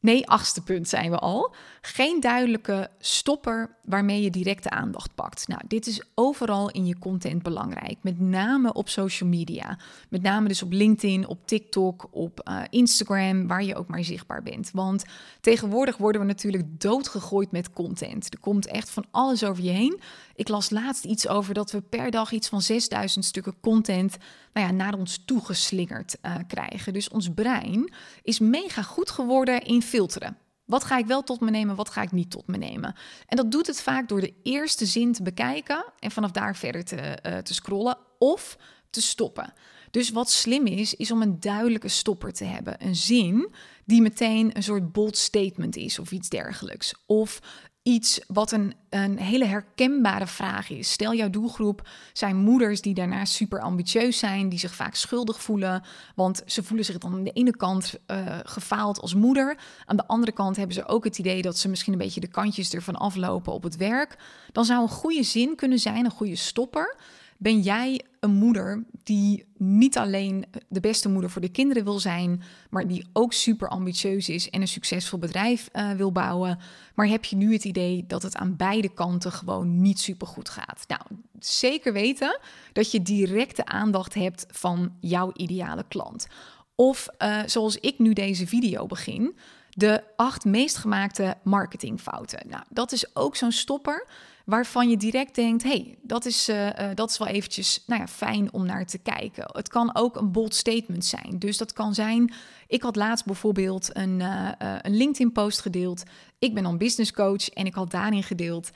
Nee, 0.06 0.28
achtste 0.28 0.62
punt 0.62 0.89
zijn 0.89 1.12
we 1.12 1.18
al. 1.18 1.54
Geen 1.82 2.20
duidelijke 2.20 2.89
stopper 3.00 3.76
waarmee 3.84 4.22
je 4.22 4.30
directe 4.30 4.70
aandacht 4.70 5.15
pakt. 5.15 5.48
Nou, 5.48 5.62
dit 5.68 5.88
is 5.88 6.02
overal 6.15 6.70
in 6.70 6.86
je 6.86 7.00
content 7.00 7.44
belangrijk. 7.44 7.98
Met 8.02 8.20
name 8.20 8.74
op 8.74 8.89
social 8.89 9.30
media. 9.30 9.80
Met 10.10 10.22
name 10.22 10.48
dus 10.48 10.63
op 10.63 10.72
LinkedIn, 10.72 11.28
op 11.28 11.48
TikTok, 11.48 12.08
op 12.12 12.50
uh, 12.50 12.62
Instagram, 12.70 13.48
waar 13.48 13.63
je 13.63 13.76
ook 13.76 13.88
maar 13.88 14.04
zichtbaar 14.04 14.44
bent. 14.44 14.72
Want 14.74 15.04
tegenwoordig 15.41 15.98
worden 15.98 16.22
we 16.22 16.28
natuurlijk 16.28 16.82
doodgegooid 16.82 17.52
met 17.52 17.74
content. 17.74 18.34
Er 18.34 18.39
komt 18.39 18.68
echt 18.68 18.89
van 18.89 19.06
alles 19.12 19.44
over 19.44 19.63
je 19.63 19.72
heen. 19.72 20.00
Ik 20.36 20.48
las 20.48 20.70
laatst 20.70 21.06
iets 21.06 21.28
over 21.28 21.54
dat 21.54 21.72
we 21.72 21.82
per 21.82 22.12
dag 22.12 22.32
iets 22.32 22.50
van 22.50 22.62
6000 22.62 23.26
stukken 23.26 23.56
content 23.62 24.18
nou 24.56 24.68
ja, 24.68 24.74
naar 24.74 24.94
ons 24.94 25.22
toegeslingerd 25.26 26.18
uh, 26.22 26.36
krijgen. 26.48 26.94
Dus 26.94 27.10
ons 27.10 27.30
brein 27.34 27.94
is 28.22 28.39
mega 28.39 28.82
goed 28.82 29.10
geworden 29.10 29.62
in 29.62 29.82
filteren. 29.82 30.38
Wat 30.65 30.84
ga 30.84 30.98
ik 30.98 31.06
wel 31.06 31.24
tot 31.24 31.39
me 31.39 31.52
nemen, 31.52 31.76
wat 31.76 31.89
ga 31.89 32.02
ik 32.02 32.12
niet 32.12 32.32
tot 32.32 32.48
me 32.48 32.58
nemen? 32.58 32.96
En 33.28 33.38
dat 33.38 33.52
doet 33.52 33.68
het 33.68 33.82
vaak 33.82 34.08
door 34.08 34.22
de 34.22 34.34
eerste 34.44 34.86
zin 34.86 35.13
te 35.13 35.24
bekijken 35.24 35.86
en 36.00 36.12
vanaf 36.12 36.32
daar 36.32 36.56
verder 36.56 36.84
te, 36.84 37.20
uh, 37.26 37.38
te 37.38 37.54
scrollen 37.54 37.98
of 38.20 38.58
te 38.89 39.02
stoppen. 39.02 39.54
Dus 39.91 40.10
wat 40.10 40.30
slim 40.30 40.65
is, 40.65 40.94
is 40.94 41.12
om 41.12 41.22
een 41.22 41.39
duidelijke 41.39 41.88
stopper 41.88 42.34
te 42.34 42.44
hebben. 42.44 42.86
Een 42.86 42.96
zin 42.96 43.54
die 43.86 44.02
meteen 44.02 44.56
een 44.56 44.63
soort 44.63 44.91
bold 44.91 45.18
statement 45.18 45.76
is 45.76 46.00
of 46.00 46.12
iets 46.12 46.30
dergelijks. 46.30 46.94
Of 47.06 47.41
iets 47.86 48.19
wat 48.28 48.52
een, 48.52 48.74
een 48.89 49.17
hele 49.17 49.45
herkenbare 49.45 50.28
vraag 50.28 50.69
is. 50.69 50.91
Stel, 50.91 51.13
jouw 51.13 51.30
doelgroep 51.30 51.88
zijn 52.13 52.36
moeders 52.36 52.82
die 52.82 52.93
daarna 52.93 53.26
super 53.26 53.60
ambitieus 53.60 54.19
zijn, 54.19 54.50
die 54.50 54.60
zich 54.60 54.76
vaak 54.76 54.95
schuldig 54.95 55.41
voelen, 55.41 55.84
want 56.15 56.43
ze 56.45 56.63
voelen 56.63 56.86
zich 56.86 56.98
dan 56.98 57.13
aan 57.13 57.24
de 57.24 57.32
ene 57.32 57.56
kant 57.56 57.93
uh, 58.08 58.39
gefaald 58.43 59.02
als 59.02 59.13
moeder. 59.13 59.58
Aan 59.86 59.95
de 59.95 60.08
andere 60.08 60.32
kant 60.32 60.56
hebben 60.56 60.76
ze 60.76 60.88
ook 60.88 61.04
het 61.04 61.17
idee 61.17 61.41
dat 61.41 61.58
ze 61.58 61.69
misschien 61.69 61.93
een 61.93 62.00
beetje 62.00 62.19
de 62.19 62.28
kantjes 62.28 62.74
ervan 62.74 62.95
aflopen 62.95 63.54
op 63.54 63.63
het 63.63 63.76
werk. 63.76 64.17
Dan 64.52 64.65
zou 64.65 64.82
een 64.82 64.89
goede 64.89 65.24
zin 65.24 65.56
kunnen 65.56 65.80
zijn, 65.80 66.06
een 66.06 66.12
goede 66.12 66.36
stopper 66.36 66.95
Ben 67.38 67.62
jij 67.62 68.02
een 68.19 68.34
moeder 68.34 68.84
die 69.04 69.45
niet 69.58 69.98
alleen 69.98 70.45
de 70.67 70.80
beste 70.80 71.10
moeder 71.10 71.30
voor 71.30 71.41
de 71.41 71.52
kinderen 71.52 71.84
wil 71.84 72.00
zijn, 72.00 72.43
maar 72.69 72.88
die 72.88 73.06
ook 73.13 73.34
super 73.34 73.67
ambitieus 73.67 74.30
is 74.30 74.50
en 74.50 74.62
een 74.62 74.67
succesvol 74.67 75.19
bedrijf 75.19 75.69
uh, 75.74 75.91
wil 75.91 76.12
bouwen? 76.12 76.60
Maar 76.95 77.08
heb 77.08 77.26
je 77.26 77.36
nu 77.36 77.54
het 77.54 77.63
idee 77.63 78.06
dat 78.08 78.21
het 78.21 78.36
aan 78.36 78.56
beide 78.56 78.89
kanten 78.89 79.32
gewoon 79.32 79.82
niet 79.82 80.00
super 80.00 80.28
goed 80.28 80.50
gaat? 80.50 80.84
Nou, 80.88 81.02
zeker 81.39 81.93
weten 81.93 82.39
dat 82.74 82.91
je 82.91 83.02
directe 83.02 83.65
aandacht 83.65 84.13
hebt 84.13 84.45
van 84.50 84.93
jouw 85.00 85.32
ideale 85.34 85.86
klant. 85.88 86.28
Of 86.76 87.08
uh, 87.19 87.41
zoals 87.45 87.78
ik 87.78 88.00
nu 88.00 88.13
deze 88.13 88.48
video 88.48 88.86
begin, 88.86 89.36
de 89.69 90.04
acht 90.15 90.45
meest 90.45 90.78
gemaakte 90.78 91.38
marketingfouten. 91.43 92.48
Nou, 92.50 92.63
dat 92.69 92.91
is 92.91 93.15
ook 93.15 93.36
zo'n 93.36 93.52
stopper 93.52 94.08
waarvan 94.45 94.89
je 94.89 94.97
direct 94.97 95.36
denkt: 95.36 95.63
hey, 95.63 95.97
dat 96.01 96.25
is, 96.25 96.49
uh, 96.49 96.65
uh, 96.65 96.89
dat 96.93 97.10
is 97.10 97.17
wel 97.17 97.27
eventjes 97.27 97.84
nou 97.86 98.01
ja, 98.01 98.08
fijn 98.08 98.53
om 98.53 98.65
naar 98.65 98.86
te 98.86 98.97
kijken. 98.97 99.49
Het 99.51 99.67
kan 99.67 99.95
ook 99.95 100.15
een 100.15 100.31
bold 100.31 100.55
statement 100.55 101.05
zijn. 101.05 101.39
Dus 101.39 101.58
dat 101.58 101.73
kan 101.73 101.93
zijn: 101.93 102.34
ik 102.67 102.81
had 102.81 102.95
laatst 102.95 103.25
bijvoorbeeld 103.25 103.89
een, 103.95 104.19
uh, 104.19 104.51
een 104.81 104.97
LinkedIn-post 104.97 105.62
gedeeld. 105.62 106.03
Ik 106.39 106.53
ben 106.53 106.63
dan 106.63 106.77
business 106.77 107.12
coach 107.12 107.49
en 107.49 107.65
ik 107.65 107.73
had 107.73 107.91
daarin 107.91 108.23
gedeeld. 108.23 108.71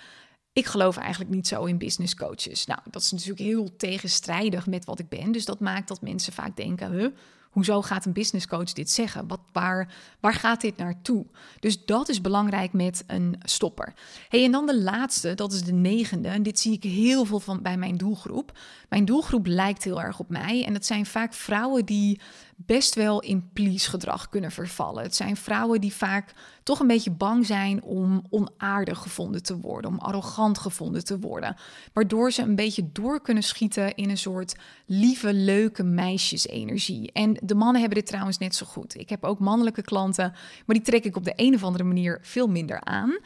Ik 0.54 0.66
geloof 0.66 0.98
eigenlijk 0.98 1.32
niet 1.32 1.48
zo 1.48 1.66
in 1.66 1.78
business 1.78 2.16
coaches. 2.16 2.66
Nou, 2.66 2.80
dat 2.92 3.02
is 3.02 3.12
natuurlijk 3.12 3.40
heel 3.40 3.76
tegenstrijdig 3.76 4.68
met 4.68 4.86
wat 4.86 5.00
ik 5.00 5.10
ben. 5.10 5.32
Dus 5.32 5.46
dat 5.46 5.60
maakt 5.60 5.88
dat 5.88 6.02
mensen 6.02 6.34
vaak 6.34 6.56
denken: 6.56 6.92
huh, 6.92 7.08
Hoezo 7.50 7.82
gaat 7.82 8.06
een 8.06 8.14
business 8.14 8.48
coach 8.48 8.74
dit 8.74 8.90
zeggen? 8.90 9.28
Wat, 9.28 9.40
waar, 9.52 9.94
waar 10.20 10.34
gaat 10.34 10.62
dit 10.62 10.78
naartoe? 10.78 11.26
Dus 11.60 11.86
dat 11.86 12.10
is 12.10 12.22
belangrijk 12.22 12.74
met 12.74 13.04
een 13.08 13.36
stopper. 13.44 13.94
Hey, 14.30 14.44
en 14.44 14.52
dan 14.52 14.66
de 14.66 14.82
laatste, 14.82 15.34
dat 15.34 15.54
is 15.54 15.64
de 15.64 15.74
negende. 15.74 16.28
En 16.28 16.44
dit 16.44 16.60
zie 16.60 16.74
ik 16.74 16.84
heel 16.84 17.26
veel 17.26 17.40
van 17.40 17.62
bij 17.62 17.78
mijn 17.78 17.98
doelgroep. 17.98 18.58
Mijn 18.90 19.06
doelgroep 19.06 19.46
lijkt 19.46 19.84
heel 19.84 20.02
erg 20.02 20.20
op 20.20 20.30
mij. 20.30 20.66
En 20.66 20.74
dat 20.74 20.86
zijn 20.86 21.06
vaak 21.06 21.34
vrouwen 21.34 21.86
die 21.86 22.20
best 22.66 22.96
wel 22.96 23.20
in 23.20 23.50
please 23.54 23.90
gedrag 23.90 24.30
kunnen 24.30 24.52
vervallen. 24.52 25.04
Het 25.04 25.16
zijn 25.16 25.38
vrouwen 25.38 25.82
die 25.82 25.94
vaak 25.94 26.34
toch 26.64 26.80
een 26.80 26.88
beetje 26.88 27.12
bang 27.12 27.46
zijn 27.46 27.84
om 27.84 28.24
onaardig 28.30 28.98
gevonden 28.98 29.44
te 29.44 29.58
worden, 29.58 29.92
om 29.92 30.00
arrogant 30.00 30.58
gevonden 30.58 31.06
te 31.06 31.20
worden, 31.20 31.56
waardoor 31.94 32.32
ze 32.32 32.42
een 32.42 32.56
beetje 32.56 32.90
door 32.92 33.22
kunnen 33.22 33.44
schieten 33.44 33.96
in 33.96 34.10
een 34.10 34.18
soort 34.18 34.56
lieve, 34.86 35.34
leuke 35.34 35.84
meisjesenergie. 35.84 37.12
En 37.12 37.38
de 37.44 37.56
mannen 37.56 37.80
hebben 37.82 38.00
dit 38.00 38.08
trouwens 38.08 38.38
net 38.38 38.56
zo 38.56 38.66
goed. 38.66 39.00
Ik 39.00 39.10
heb 39.10 39.24
ook 39.24 39.40
mannelijke 39.40 39.82
klanten, 39.82 40.32
maar 40.66 40.76
die 40.76 40.86
trek 40.86 41.04
ik 41.04 41.16
op 41.16 41.24
de 41.24 41.34
een 41.36 41.56
of 41.56 41.64
andere 41.64 41.84
manier 41.84 42.20
veel 42.22 42.48
minder 42.48 42.82
aan. 42.82 43.18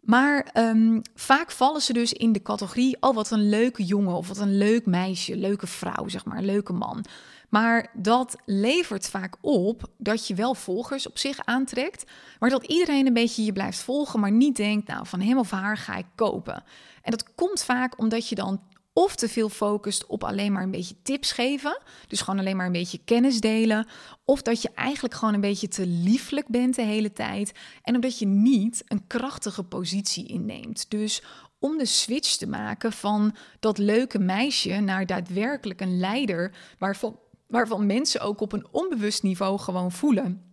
Maar 0.00 0.50
um, 0.54 1.02
vaak 1.14 1.50
vallen 1.50 1.80
ze 1.80 1.92
dus 1.92 2.12
in 2.12 2.32
de 2.32 2.42
categorie: 2.42 2.96
oh, 3.00 3.14
wat 3.14 3.30
een 3.30 3.48
leuke 3.48 3.84
jongen 3.84 4.14
of 4.14 4.28
wat 4.28 4.38
een 4.38 4.58
leuk 4.58 4.86
meisje, 4.86 5.36
leuke 5.36 5.66
vrouw, 5.66 6.08
zeg 6.08 6.24
maar, 6.24 6.42
leuke 6.42 6.72
man. 6.72 7.04
Maar 7.50 7.90
dat 7.94 8.36
levert 8.44 9.08
vaak 9.08 9.36
op 9.40 9.90
dat 9.98 10.26
je 10.26 10.34
wel 10.34 10.54
volgers 10.54 11.08
op 11.08 11.18
zich 11.18 11.38
aantrekt, 11.44 12.10
maar 12.38 12.50
dat 12.50 12.66
iedereen 12.66 13.06
een 13.06 13.12
beetje 13.12 13.44
je 13.44 13.52
blijft 13.52 13.78
volgen, 13.78 14.20
maar 14.20 14.32
niet 14.32 14.56
denkt, 14.56 14.88
nou, 14.88 15.06
van 15.06 15.20
hem 15.20 15.38
of 15.38 15.50
haar 15.50 15.76
ga 15.76 15.96
ik 15.96 16.06
kopen. 16.14 16.62
En 17.02 17.10
dat 17.10 17.34
komt 17.34 17.62
vaak 17.62 17.98
omdat 17.98 18.28
je 18.28 18.34
dan 18.34 18.60
of 18.92 19.16
te 19.16 19.28
veel 19.28 19.48
focust 19.48 20.06
op 20.06 20.24
alleen 20.24 20.52
maar 20.52 20.62
een 20.62 20.70
beetje 20.70 21.02
tips 21.02 21.32
geven, 21.32 21.82
dus 22.06 22.20
gewoon 22.20 22.40
alleen 22.40 22.56
maar 22.56 22.66
een 22.66 22.72
beetje 22.72 23.00
kennis 23.04 23.40
delen, 23.40 23.86
of 24.24 24.42
dat 24.42 24.62
je 24.62 24.70
eigenlijk 24.74 25.14
gewoon 25.14 25.34
een 25.34 25.40
beetje 25.40 25.68
te 25.68 25.86
lieflijk 25.86 26.48
bent 26.48 26.74
de 26.74 26.82
hele 26.82 27.12
tijd 27.12 27.52
en 27.82 27.94
omdat 27.94 28.18
je 28.18 28.26
niet 28.26 28.82
een 28.86 29.06
krachtige 29.06 29.62
positie 29.62 30.26
inneemt. 30.26 30.90
Dus 30.90 31.22
om 31.58 31.78
de 31.78 31.86
switch 31.86 32.36
te 32.36 32.48
maken 32.48 32.92
van 32.92 33.34
dat 33.60 33.78
leuke 33.78 34.18
meisje 34.18 34.80
naar 34.80 35.06
daadwerkelijk 35.06 35.80
een 35.80 35.98
leider 35.98 36.52
waarvan 36.78 37.18
waarvan 37.50 37.86
mensen 37.86 38.20
ook 38.20 38.40
op 38.40 38.52
een 38.52 38.66
onbewust 38.70 39.22
niveau 39.22 39.58
gewoon 39.58 39.92
voelen. 39.92 40.50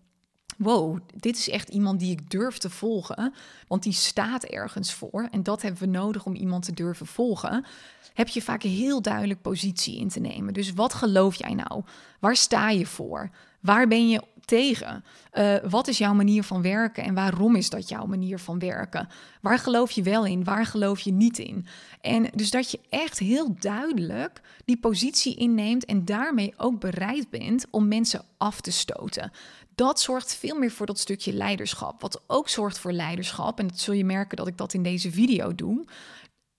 Wow, 0.57 0.99
dit 1.15 1.37
is 1.37 1.49
echt 1.49 1.69
iemand 1.69 1.99
die 1.99 2.11
ik 2.11 2.29
durf 2.29 2.57
te 2.57 2.69
volgen, 2.69 3.33
want 3.67 3.83
die 3.83 3.93
staat 3.93 4.43
ergens 4.43 4.93
voor. 4.93 5.27
En 5.31 5.43
dat 5.43 5.61
hebben 5.61 5.81
we 5.81 5.87
nodig 5.87 6.25
om 6.25 6.35
iemand 6.35 6.65
te 6.65 6.73
durven 6.73 7.05
volgen. 7.05 7.65
Heb 8.13 8.27
je 8.27 8.41
vaak 8.41 8.63
heel 8.63 9.01
duidelijk 9.01 9.41
positie 9.41 9.99
in 9.99 10.09
te 10.09 10.19
nemen. 10.19 10.53
Dus 10.53 10.73
wat 10.73 10.93
geloof 10.93 11.35
jij 11.35 11.53
nou? 11.53 11.83
Waar 12.19 12.35
sta 12.35 12.69
je 12.69 12.85
voor? 12.85 13.29
Waar 13.61 13.87
ben 13.87 14.09
je 14.09 14.21
tegen? 14.47 15.03
Uh, 15.33 15.55
wat 15.69 15.87
is 15.87 15.97
jouw 15.97 16.13
manier 16.13 16.43
van 16.43 16.61
werken 16.61 17.03
en 17.03 17.13
waarom 17.13 17.55
is 17.55 17.69
dat 17.69 17.89
jouw 17.89 18.05
manier 18.05 18.39
van 18.39 18.59
werken? 18.59 19.07
Waar 19.41 19.59
geloof 19.59 19.91
je 19.91 20.03
wel 20.03 20.25
in? 20.25 20.43
Waar 20.43 20.65
geloof 20.65 20.99
je 20.99 21.11
niet 21.11 21.37
in? 21.37 21.65
En 22.01 22.29
dus 22.35 22.49
dat 22.49 22.71
je 22.71 22.79
echt 22.89 23.19
heel 23.19 23.55
duidelijk 23.59 24.41
die 24.65 24.77
positie 24.77 25.35
inneemt 25.35 25.85
en 25.85 26.05
daarmee 26.05 26.53
ook 26.57 26.79
bereid 26.79 27.29
bent 27.29 27.65
om 27.71 27.87
mensen 27.87 28.21
af 28.37 28.61
te 28.61 28.71
stoten. 28.71 29.31
Dat 29.75 29.99
zorgt 29.99 30.35
veel 30.35 30.57
meer 30.57 30.71
voor 30.71 30.85
dat 30.85 30.99
stukje 30.99 31.33
leiderschap. 31.33 32.01
Wat 32.01 32.21
ook 32.27 32.49
zorgt 32.49 32.79
voor 32.79 32.91
leiderschap, 32.91 33.59
en 33.59 33.67
dat 33.67 33.79
zul 33.79 33.93
je 33.93 34.05
merken 34.05 34.37
dat 34.37 34.47
ik 34.47 34.57
dat 34.57 34.73
in 34.73 34.83
deze 34.83 35.11
video 35.11 35.55
doe, 35.55 35.85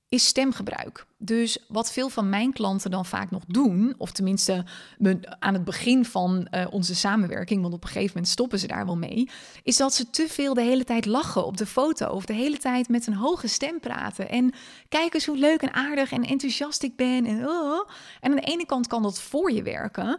is 0.09 0.27
stemgebruik. 0.27 1.07
Dus 1.19 1.65
wat 1.69 1.93
veel 1.93 2.09
van 2.09 2.29
mijn 2.29 2.53
klanten 2.53 2.91
dan 2.91 3.07
vaak 3.07 3.31
nog 3.31 3.43
doen, 3.47 3.95
of 3.99 4.13
tenminste 4.13 4.65
aan 5.39 5.55
het 5.55 5.65
begin 5.65 6.05
van 6.05 6.49
uh, 6.51 6.67
onze 6.71 6.95
samenwerking, 6.95 7.63
want 7.63 7.75
op 7.75 7.83
een 7.83 7.89
gegeven 7.89 8.13
moment 8.15 8.29
stoppen 8.29 8.59
ze 8.59 8.67
daar 8.67 8.87
wel 8.87 8.97
mee, 8.97 9.29
is 9.63 9.77
dat 9.77 9.95
ze 9.95 10.11
te 10.11 10.27
veel 10.29 10.55
de 10.55 10.63
hele 10.63 10.85
tijd 10.85 11.07
lachen 11.07 11.47
op 11.47 11.57
de 11.57 11.67
foto 11.67 12.07
of 12.07 12.25
de 12.25 12.33
hele 12.33 12.59
tijd 12.59 12.89
met 12.89 13.07
een 13.07 13.15
hoge 13.15 13.49
stem 13.49 13.81
praten. 13.81 14.29
En 14.29 14.55
kijk 14.89 15.15
eens 15.15 15.27
hoe 15.27 15.39
leuk 15.39 15.63
en 15.63 15.73
aardig 15.73 16.13
en 16.13 16.25
enthousiast 16.25 16.83
ik 16.83 16.97
ben. 16.97 17.27
En, 17.27 17.49
oh. 17.49 17.89
en 18.21 18.31
aan 18.31 18.37
de 18.37 18.43
ene 18.43 18.67
kant 18.67 18.87
kan 18.87 19.03
dat 19.03 19.21
voor 19.21 19.53
je 19.53 19.63
werken, 19.63 20.19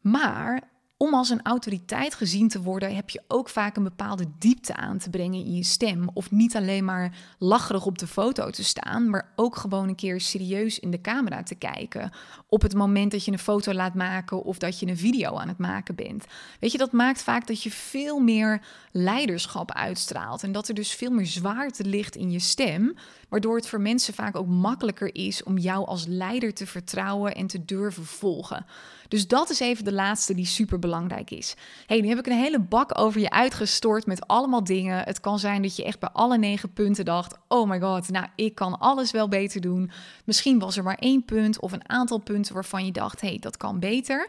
maar 0.00 0.62
om 0.98 1.14
als 1.14 1.30
een 1.30 1.42
autoriteit 1.42 2.14
gezien 2.14 2.48
te 2.48 2.62
worden, 2.62 2.94
heb 2.94 3.10
je 3.10 3.22
ook 3.28 3.48
vaak 3.48 3.76
een 3.76 3.82
bepaalde 3.82 4.26
diepte 4.38 4.76
aan 4.76 4.98
te 4.98 5.10
brengen 5.10 5.44
in 5.44 5.54
je 5.54 5.64
stem. 5.64 6.10
Of 6.12 6.30
niet 6.30 6.56
alleen 6.56 6.84
maar 6.84 7.16
lacherig 7.38 7.86
op 7.86 7.98
de 7.98 8.06
foto 8.06 8.50
te 8.50 8.64
staan, 8.64 9.10
maar 9.10 9.32
ook 9.36 9.56
gewoon 9.56 9.88
een 9.88 9.94
keer 9.94 10.20
serieus 10.20 10.78
in 10.78 10.90
de 10.90 11.00
camera 11.00 11.42
te 11.42 11.54
kijken. 11.54 12.12
Op 12.48 12.62
het 12.62 12.74
moment 12.74 13.10
dat 13.10 13.24
je 13.24 13.32
een 13.32 13.38
foto 13.38 13.72
laat 13.72 13.94
maken 13.94 14.44
of 14.44 14.58
dat 14.58 14.78
je 14.78 14.86
een 14.86 14.96
video 14.96 15.36
aan 15.36 15.48
het 15.48 15.58
maken 15.58 15.94
bent. 15.94 16.24
Weet 16.60 16.72
je, 16.72 16.78
dat 16.78 16.92
maakt 16.92 17.22
vaak 17.22 17.46
dat 17.46 17.62
je 17.62 17.70
veel 17.70 18.18
meer 18.18 18.60
leiderschap 18.92 19.72
uitstraalt. 19.72 20.42
En 20.42 20.52
dat 20.52 20.68
er 20.68 20.74
dus 20.74 20.92
veel 20.92 21.10
meer 21.10 21.26
zwaarte 21.26 21.84
ligt 21.84 22.16
in 22.16 22.30
je 22.30 22.40
stem. 22.40 22.94
Waardoor 23.28 23.56
het 23.56 23.68
voor 23.68 23.80
mensen 23.80 24.14
vaak 24.14 24.36
ook 24.36 24.46
makkelijker 24.46 25.14
is 25.14 25.42
om 25.42 25.58
jou 25.58 25.86
als 25.86 26.06
leider 26.06 26.54
te 26.54 26.66
vertrouwen 26.66 27.34
en 27.34 27.46
te 27.46 27.64
durven 27.64 28.04
volgen. 28.04 28.66
Dus 29.08 29.26
dat 29.28 29.50
is 29.50 29.60
even 29.60 29.84
de 29.84 29.92
laatste 29.92 30.34
die 30.34 30.46
super 30.46 30.78
belangrijk 30.78 31.30
is. 31.30 31.54
hey, 31.86 32.00
nu 32.00 32.08
heb 32.08 32.18
ik 32.18 32.26
een 32.26 32.42
hele 32.42 32.60
bak 32.60 32.98
over 32.98 33.20
je 33.20 33.30
uitgestort 33.30 34.06
met 34.06 34.26
allemaal 34.26 34.64
dingen. 34.64 35.04
Het 35.04 35.20
kan 35.20 35.38
zijn 35.38 35.62
dat 35.62 35.76
je 35.76 35.84
echt 35.84 35.98
bij 35.98 36.08
alle 36.12 36.38
negen 36.38 36.72
punten 36.72 37.04
dacht: 37.04 37.34
oh 37.48 37.68
my 37.68 37.80
god, 37.80 38.08
nou 38.08 38.26
ik 38.34 38.54
kan 38.54 38.78
alles 38.78 39.10
wel 39.10 39.28
beter 39.28 39.60
doen. 39.60 39.90
Misschien 40.24 40.58
was 40.58 40.76
er 40.76 40.82
maar 40.82 40.98
één 40.98 41.24
punt 41.24 41.60
of 41.60 41.72
een 41.72 41.88
aantal 41.88 42.18
punten 42.18 42.54
waarvan 42.54 42.84
je 42.84 42.92
dacht: 42.92 43.20
hey, 43.20 43.38
dat 43.40 43.56
kan 43.56 43.78
beter. 43.78 44.28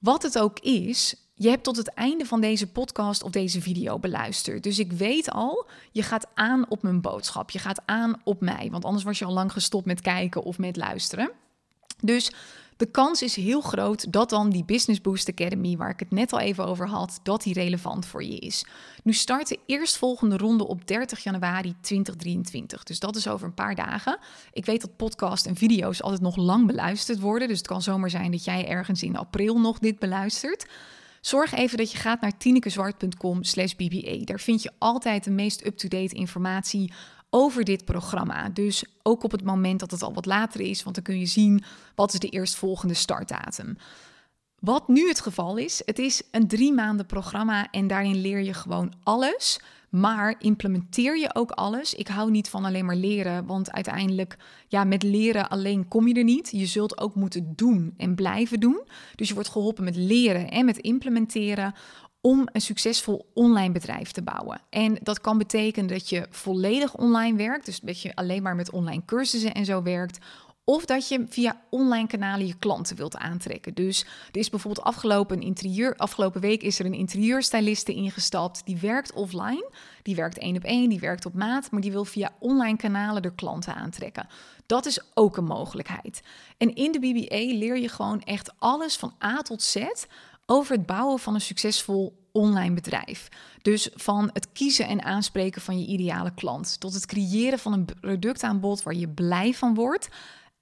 Wat 0.00 0.22
het 0.22 0.38
ook 0.38 0.58
is, 0.58 1.14
je 1.34 1.48
hebt 1.48 1.64
tot 1.64 1.76
het 1.76 1.88
einde 1.88 2.26
van 2.26 2.40
deze 2.40 2.66
podcast 2.66 3.22
of 3.22 3.30
deze 3.30 3.60
video 3.60 3.98
beluisterd. 3.98 4.62
Dus 4.62 4.78
ik 4.78 4.92
weet 4.92 5.30
al, 5.30 5.66
je 5.92 6.02
gaat 6.02 6.26
aan 6.34 6.68
op 6.68 6.82
mijn 6.82 7.00
boodschap. 7.00 7.50
Je 7.50 7.58
gaat 7.58 7.82
aan 7.84 8.20
op 8.24 8.40
mij. 8.40 8.68
Want 8.70 8.84
anders 8.84 9.04
was 9.04 9.18
je 9.18 9.24
al 9.24 9.32
lang 9.32 9.52
gestopt 9.52 9.86
met 9.86 10.00
kijken 10.00 10.42
of 10.42 10.58
met 10.58 10.76
luisteren. 10.76 11.30
Dus 12.00 12.32
de 12.76 12.86
kans 12.86 13.22
is 13.22 13.36
heel 13.36 13.60
groot 13.60 14.12
dat 14.12 14.30
dan 14.30 14.50
die 14.50 14.64
Business 14.64 15.00
Boost 15.00 15.28
Academy, 15.28 15.76
waar 15.76 15.90
ik 15.90 16.00
het 16.00 16.10
net 16.10 16.32
al 16.32 16.40
even 16.40 16.66
over 16.66 16.88
had, 16.88 17.20
dat 17.22 17.42
die 17.42 17.54
relevant 17.54 18.06
voor 18.06 18.24
je 18.24 18.38
is. 18.38 18.66
Nu 19.02 19.12
start 19.12 19.48
de 19.48 19.58
eerstvolgende 19.66 20.36
ronde 20.36 20.66
op 20.66 20.86
30 20.86 21.22
januari 21.22 21.74
2023. 21.80 22.82
Dus 22.82 22.98
dat 22.98 23.16
is 23.16 23.28
over 23.28 23.46
een 23.46 23.54
paar 23.54 23.74
dagen. 23.74 24.18
Ik 24.52 24.64
weet 24.64 24.80
dat 24.80 24.96
podcast 24.96 25.46
en 25.46 25.56
video's 25.56 26.02
altijd 26.02 26.22
nog 26.22 26.36
lang 26.36 26.66
beluisterd 26.66 27.20
worden. 27.20 27.48
Dus 27.48 27.58
het 27.58 27.66
kan 27.66 27.82
zomaar 27.82 28.10
zijn 28.10 28.30
dat 28.30 28.44
jij 28.44 28.68
ergens 28.68 29.02
in 29.02 29.16
april 29.16 29.60
nog 29.60 29.78
dit 29.78 29.98
beluistert. 29.98 30.66
Zorg 31.20 31.52
even 31.52 31.78
dat 31.78 31.92
je 31.92 31.98
gaat 31.98 32.20
naar 32.20 32.36
tinekezwart.com 32.36 33.42
slash 33.42 33.72
BBA. 33.72 34.24
Daar 34.24 34.40
vind 34.40 34.62
je 34.62 34.70
altijd 34.78 35.24
de 35.24 35.30
meest 35.30 35.66
up-to-date 35.66 36.14
informatie 36.14 36.92
over 37.34 37.64
dit 37.64 37.84
programma. 37.84 38.48
Dus 38.48 38.84
ook 39.02 39.22
op 39.22 39.30
het 39.30 39.44
moment 39.44 39.80
dat 39.80 39.90
het 39.90 40.02
al 40.02 40.14
wat 40.14 40.26
later 40.26 40.60
is, 40.60 40.82
want 40.82 40.94
dan 40.94 41.04
kun 41.04 41.18
je 41.18 41.26
zien 41.26 41.64
wat 41.94 42.12
is 42.12 42.18
de 42.18 42.28
eerstvolgende 42.28 42.94
startdatum. 42.94 43.76
Wat 44.58 44.88
nu 44.88 45.08
het 45.08 45.20
geval 45.20 45.56
is, 45.56 45.82
het 45.84 45.98
is 45.98 46.22
een 46.30 46.48
drie 46.48 46.72
maanden 46.72 47.06
programma 47.06 47.70
en 47.70 47.86
daarin 47.86 48.20
leer 48.20 48.42
je 48.42 48.54
gewoon 48.54 48.92
alles. 49.02 49.60
Maar 49.90 50.34
implementeer 50.38 51.18
je 51.18 51.34
ook 51.34 51.50
alles? 51.50 51.94
Ik 51.94 52.08
hou 52.08 52.30
niet 52.30 52.48
van 52.48 52.64
alleen 52.64 52.84
maar 52.84 52.96
leren, 52.96 53.46
want 53.46 53.72
uiteindelijk, 53.72 54.36
ja, 54.68 54.84
met 54.84 55.02
leren 55.02 55.48
alleen 55.48 55.88
kom 55.88 56.08
je 56.08 56.14
er 56.14 56.24
niet. 56.24 56.50
Je 56.52 56.66
zult 56.66 56.98
ook 56.98 57.14
moeten 57.14 57.52
doen 57.56 57.94
en 57.96 58.14
blijven 58.14 58.60
doen. 58.60 58.82
Dus 59.14 59.28
je 59.28 59.34
wordt 59.34 59.48
geholpen 59.48 59.84
met 59.84 59.96
leren 59.96 60.50
en 60.50 60.64
met 60.64 60.78
implementeren 60.78 61.74
om 62.26 62.48
een 62.52 62.60
succesvol 62.60 63.30
online 63.34 63.72
bedrijf 63.72 64.10
te 64.10 64.22
bouwen. 64.22 64.60
En 64.70 64.98
dat 65.02 65.20
kan 65.20 65.38
betekenen 65.38 65.88
dat 65.88 66.08
je 66.08 66.26
volledig 66.30 66.96
online 66.96 67.36
werkt, 67.36 67.66
dus 67.66 67.80
dat 67.80 68.00
je 68.00 68.14
alleen 68.14 68.42
maar 68.42 68.56
met 68.56 68.70
online 68.70 69.02
cursussen 69.04 69.54
en 69.54 69.64
zo 69.64 69.82
werkt. 69.82 70.18
Of 70.64 70.84
dat 70.84 71.08
je 71.08 71.26
via 71.28 71.60
online 71.70 72.06
kanalen 72.06 72.46
je 72.46 72.58
klanten 72.58 72.96
wilt 72.96 73.16
aantrekken. 73.16 73.74
Dus 73.74 74.06
er 74.32 74.38
is 74.38 74.50
bijvoorbeeld 74.50 74.86
afgelopen, 74.86 75.42
interieur, 75.42 75.96
afgelopen 75.96 76.40
week 76.40 76.62
is 76.62 76.78
er 76.78 76.86
een 76.86 76.94
interieurstyliste 76.94 77.94
ingestapt. 77.94 78.66
Die 78.66 78.76
werkt 78.76 79.12
offline. 79.12 79.70
Die 80.02 80.14
werkt 80.14 80.38
één 80.38 80.56
op 80.56 80.64
één, 80.64 80.88
die 80.88 81.00
werkt 81.00 81.26
op 81.26 81.34
maat. 81.34 81.70
Maar 81.70 81.80
die 81.80 81.92
wil 81.92 82.04
via 82.04 82.34
online 82.38 82.76
kanalen 82.76 83.22
de 83.22 83.34
klanten 83.34 83.74
aantrekken. 83.74 84.26
Dat 84.66 84.86
is 84.86 85.00
ook 85.14 85.36
een 85.36 85.44
mogelijkheid. 85.44 86.22
En 86.56 86.74
in 86.74 86.92
de 86.92 86.98
BBA 86.98 87.56
leer 87.58 87.78
je 87.78 87.88
gewoon 87.88 88.20
echt 88.22 88.52
alles 88.58 88.96
van 88.96 89.14
A 89.24 89.42
tot 89.42 89.62
Z 89.62 89.76
over 90.46 90.76
het 90.76 90.86
bouwen 90.86 91.18
van 91.18 91.34
een 91.34 91.40
succesvol 91.40 92.22
online 92.32 92.74
bedrijf. 92.74 93.28
Dus 93.62 93.90
van 93.94 94.30
het 94.32 94.52
kiezen 94.52 94.86
en 94.86 95.02
aanspreken 95.02 95.62
van 95.62 95.80
je 95.80 95.86
ideale 95.86 96.34
klant 96.34 96.80
tot 96.80 96.94
het 96.94 97.06
creëren 97.06 97.58
van 97.58 97.72
een 97.72 97.84
productaanbod 98.00 98.82
waar 98.82 98.94
je 98.94 99.08
blij 99.08 99.54
van 99.54 99.74
wordt 99.74 100.08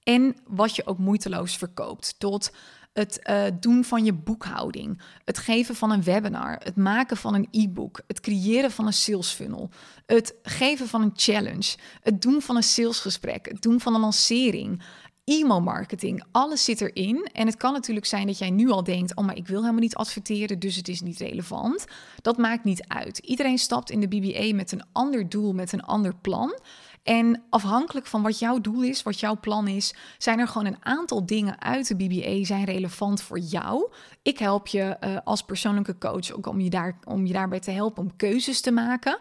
en 0.03 0.35
wat 0.47 0.75
je 0.75 0.85
ook 0.85 0.97
moeiteloos 0.97 1.57
verkoopt. 1.57 2.15
Tot 2.17 2.51
het 2.93 3.19
uh, 3.29 3.43
doen 3.59 3.83
van 3.83 4.05
je 4.05 4.13
boekhouding, 4.13 5.01
het 5.25 5.37
geven 5.37 5.75
van 5.75 5.91
een 5.91 6.03
webinar, 6.03 6.55
het 6.59 6.75
maken 6.75 7.17
van 7.17 7.33
een 7.33 7.47
e-book, 7.51 8.01
het 8.07 8.19
creëren 8.19 8.71
van 8.71 8.85
een 8.85 8.93
sales 8.93 9.29
funnel, 9.29 9.69
het 10.05 10.35
geven 10.43 10.87
van 10.87 11.01
een 11.01 11.11
challenge, 11.15 11.75
het 12.01 12.21
doen 12.21 12.41
van 12.41 12.55
een 12.55 12.63
salesgesprek, 12.63 13.45
het 13.45 13.61
doen 13.61 13.79
van 13.79 13.93
een 13.93 14.01
lancering, 14.01 14.83
e-mail 15.23 15.61
marketing, 15.61 16.23
alles 16.31 16.63
zit 16.63 16.81
erin. 16.81 17.29
En 17.33 17.45
het 17.45 17.57
kan 17.57 17.73
natuurlijk 17.73 18.05
zijn 18.05 18.27
dat 18.27 18.37
jij 18.37 18.49
nu 18.49 18.69
al 18.69 18.83
denkt: 18.83 19.15
oh, 19.15 19.25
maar 19.25 19.35
ik 19.35 19.47
wil 19.47 19.59
helemaal 19.59 19.81
niet 19.81 19.95
adverteren, 19.95 20.59
dus 20.59 20.75
het 20.75 20.87
is 20.87 21.01
niet 21.01 21.19
relevant. 21.19 21.85
Dat 22.21 22.37
maakt 22.37 22.63
niet 22.63 22.87
uit. 22.87 23.17
Iedereen 23.17 23.57
stapt 23.57 23.89
in 23.89 23.99
de 23.99 24.07
BBA 24.07 24.55
met 24.55 24.71
een 24.71 24.83
ander 24.91 25.29
doel, 25.29 25.53
met 25.53 25.71
een 25.71 25.83
ander 25.83 26.15
plan. 26.15 26.59
En 27.03 27.43
afhankelijk 27.49 28.05
van 28.05 28.21
wat 28.21 28.39
jouw 28.39 28.61
doel 28.61 28.83
is, 28.83 29.03
wat 29.03 29.19
jouw 29.19 29.39
plan 29.39 29.67
is, 29.67 29.93
zijn 30.17 30.39
er 30.39 30.47
gewoon 30.47 30.67
een 30.67 30.85
aantal 30.85 31.25
dingen 31.25 31.61
uit 31.61 31.87
de 31.87 31.95
BBA 31.95 32.45
zijn 32.45 32.63
relevant 32.63 33.21
voor 33.21 33.39
jou. 33.39 33.91
Ik 34.21 34.37
help 34.37 34.67
je 34.67 34.97
uh, 34.99 35.17
als 35.23 35.41
persoonlijke 35.41 35.97
coach 35.97 36.31
ook 36.31 36.47
om 36.47 36.59
je, 36.59 36.69
daar, 36.69 36.99
om 37.03 37.25
je 37.25 37.33
daarbij 37.33 37.59
te 37.59 37.71
helpen 37.71 38.03
om 38.03 38.15
keuzes 38.15 38.61
te 38.61 38.71
maken. 38.71 39.19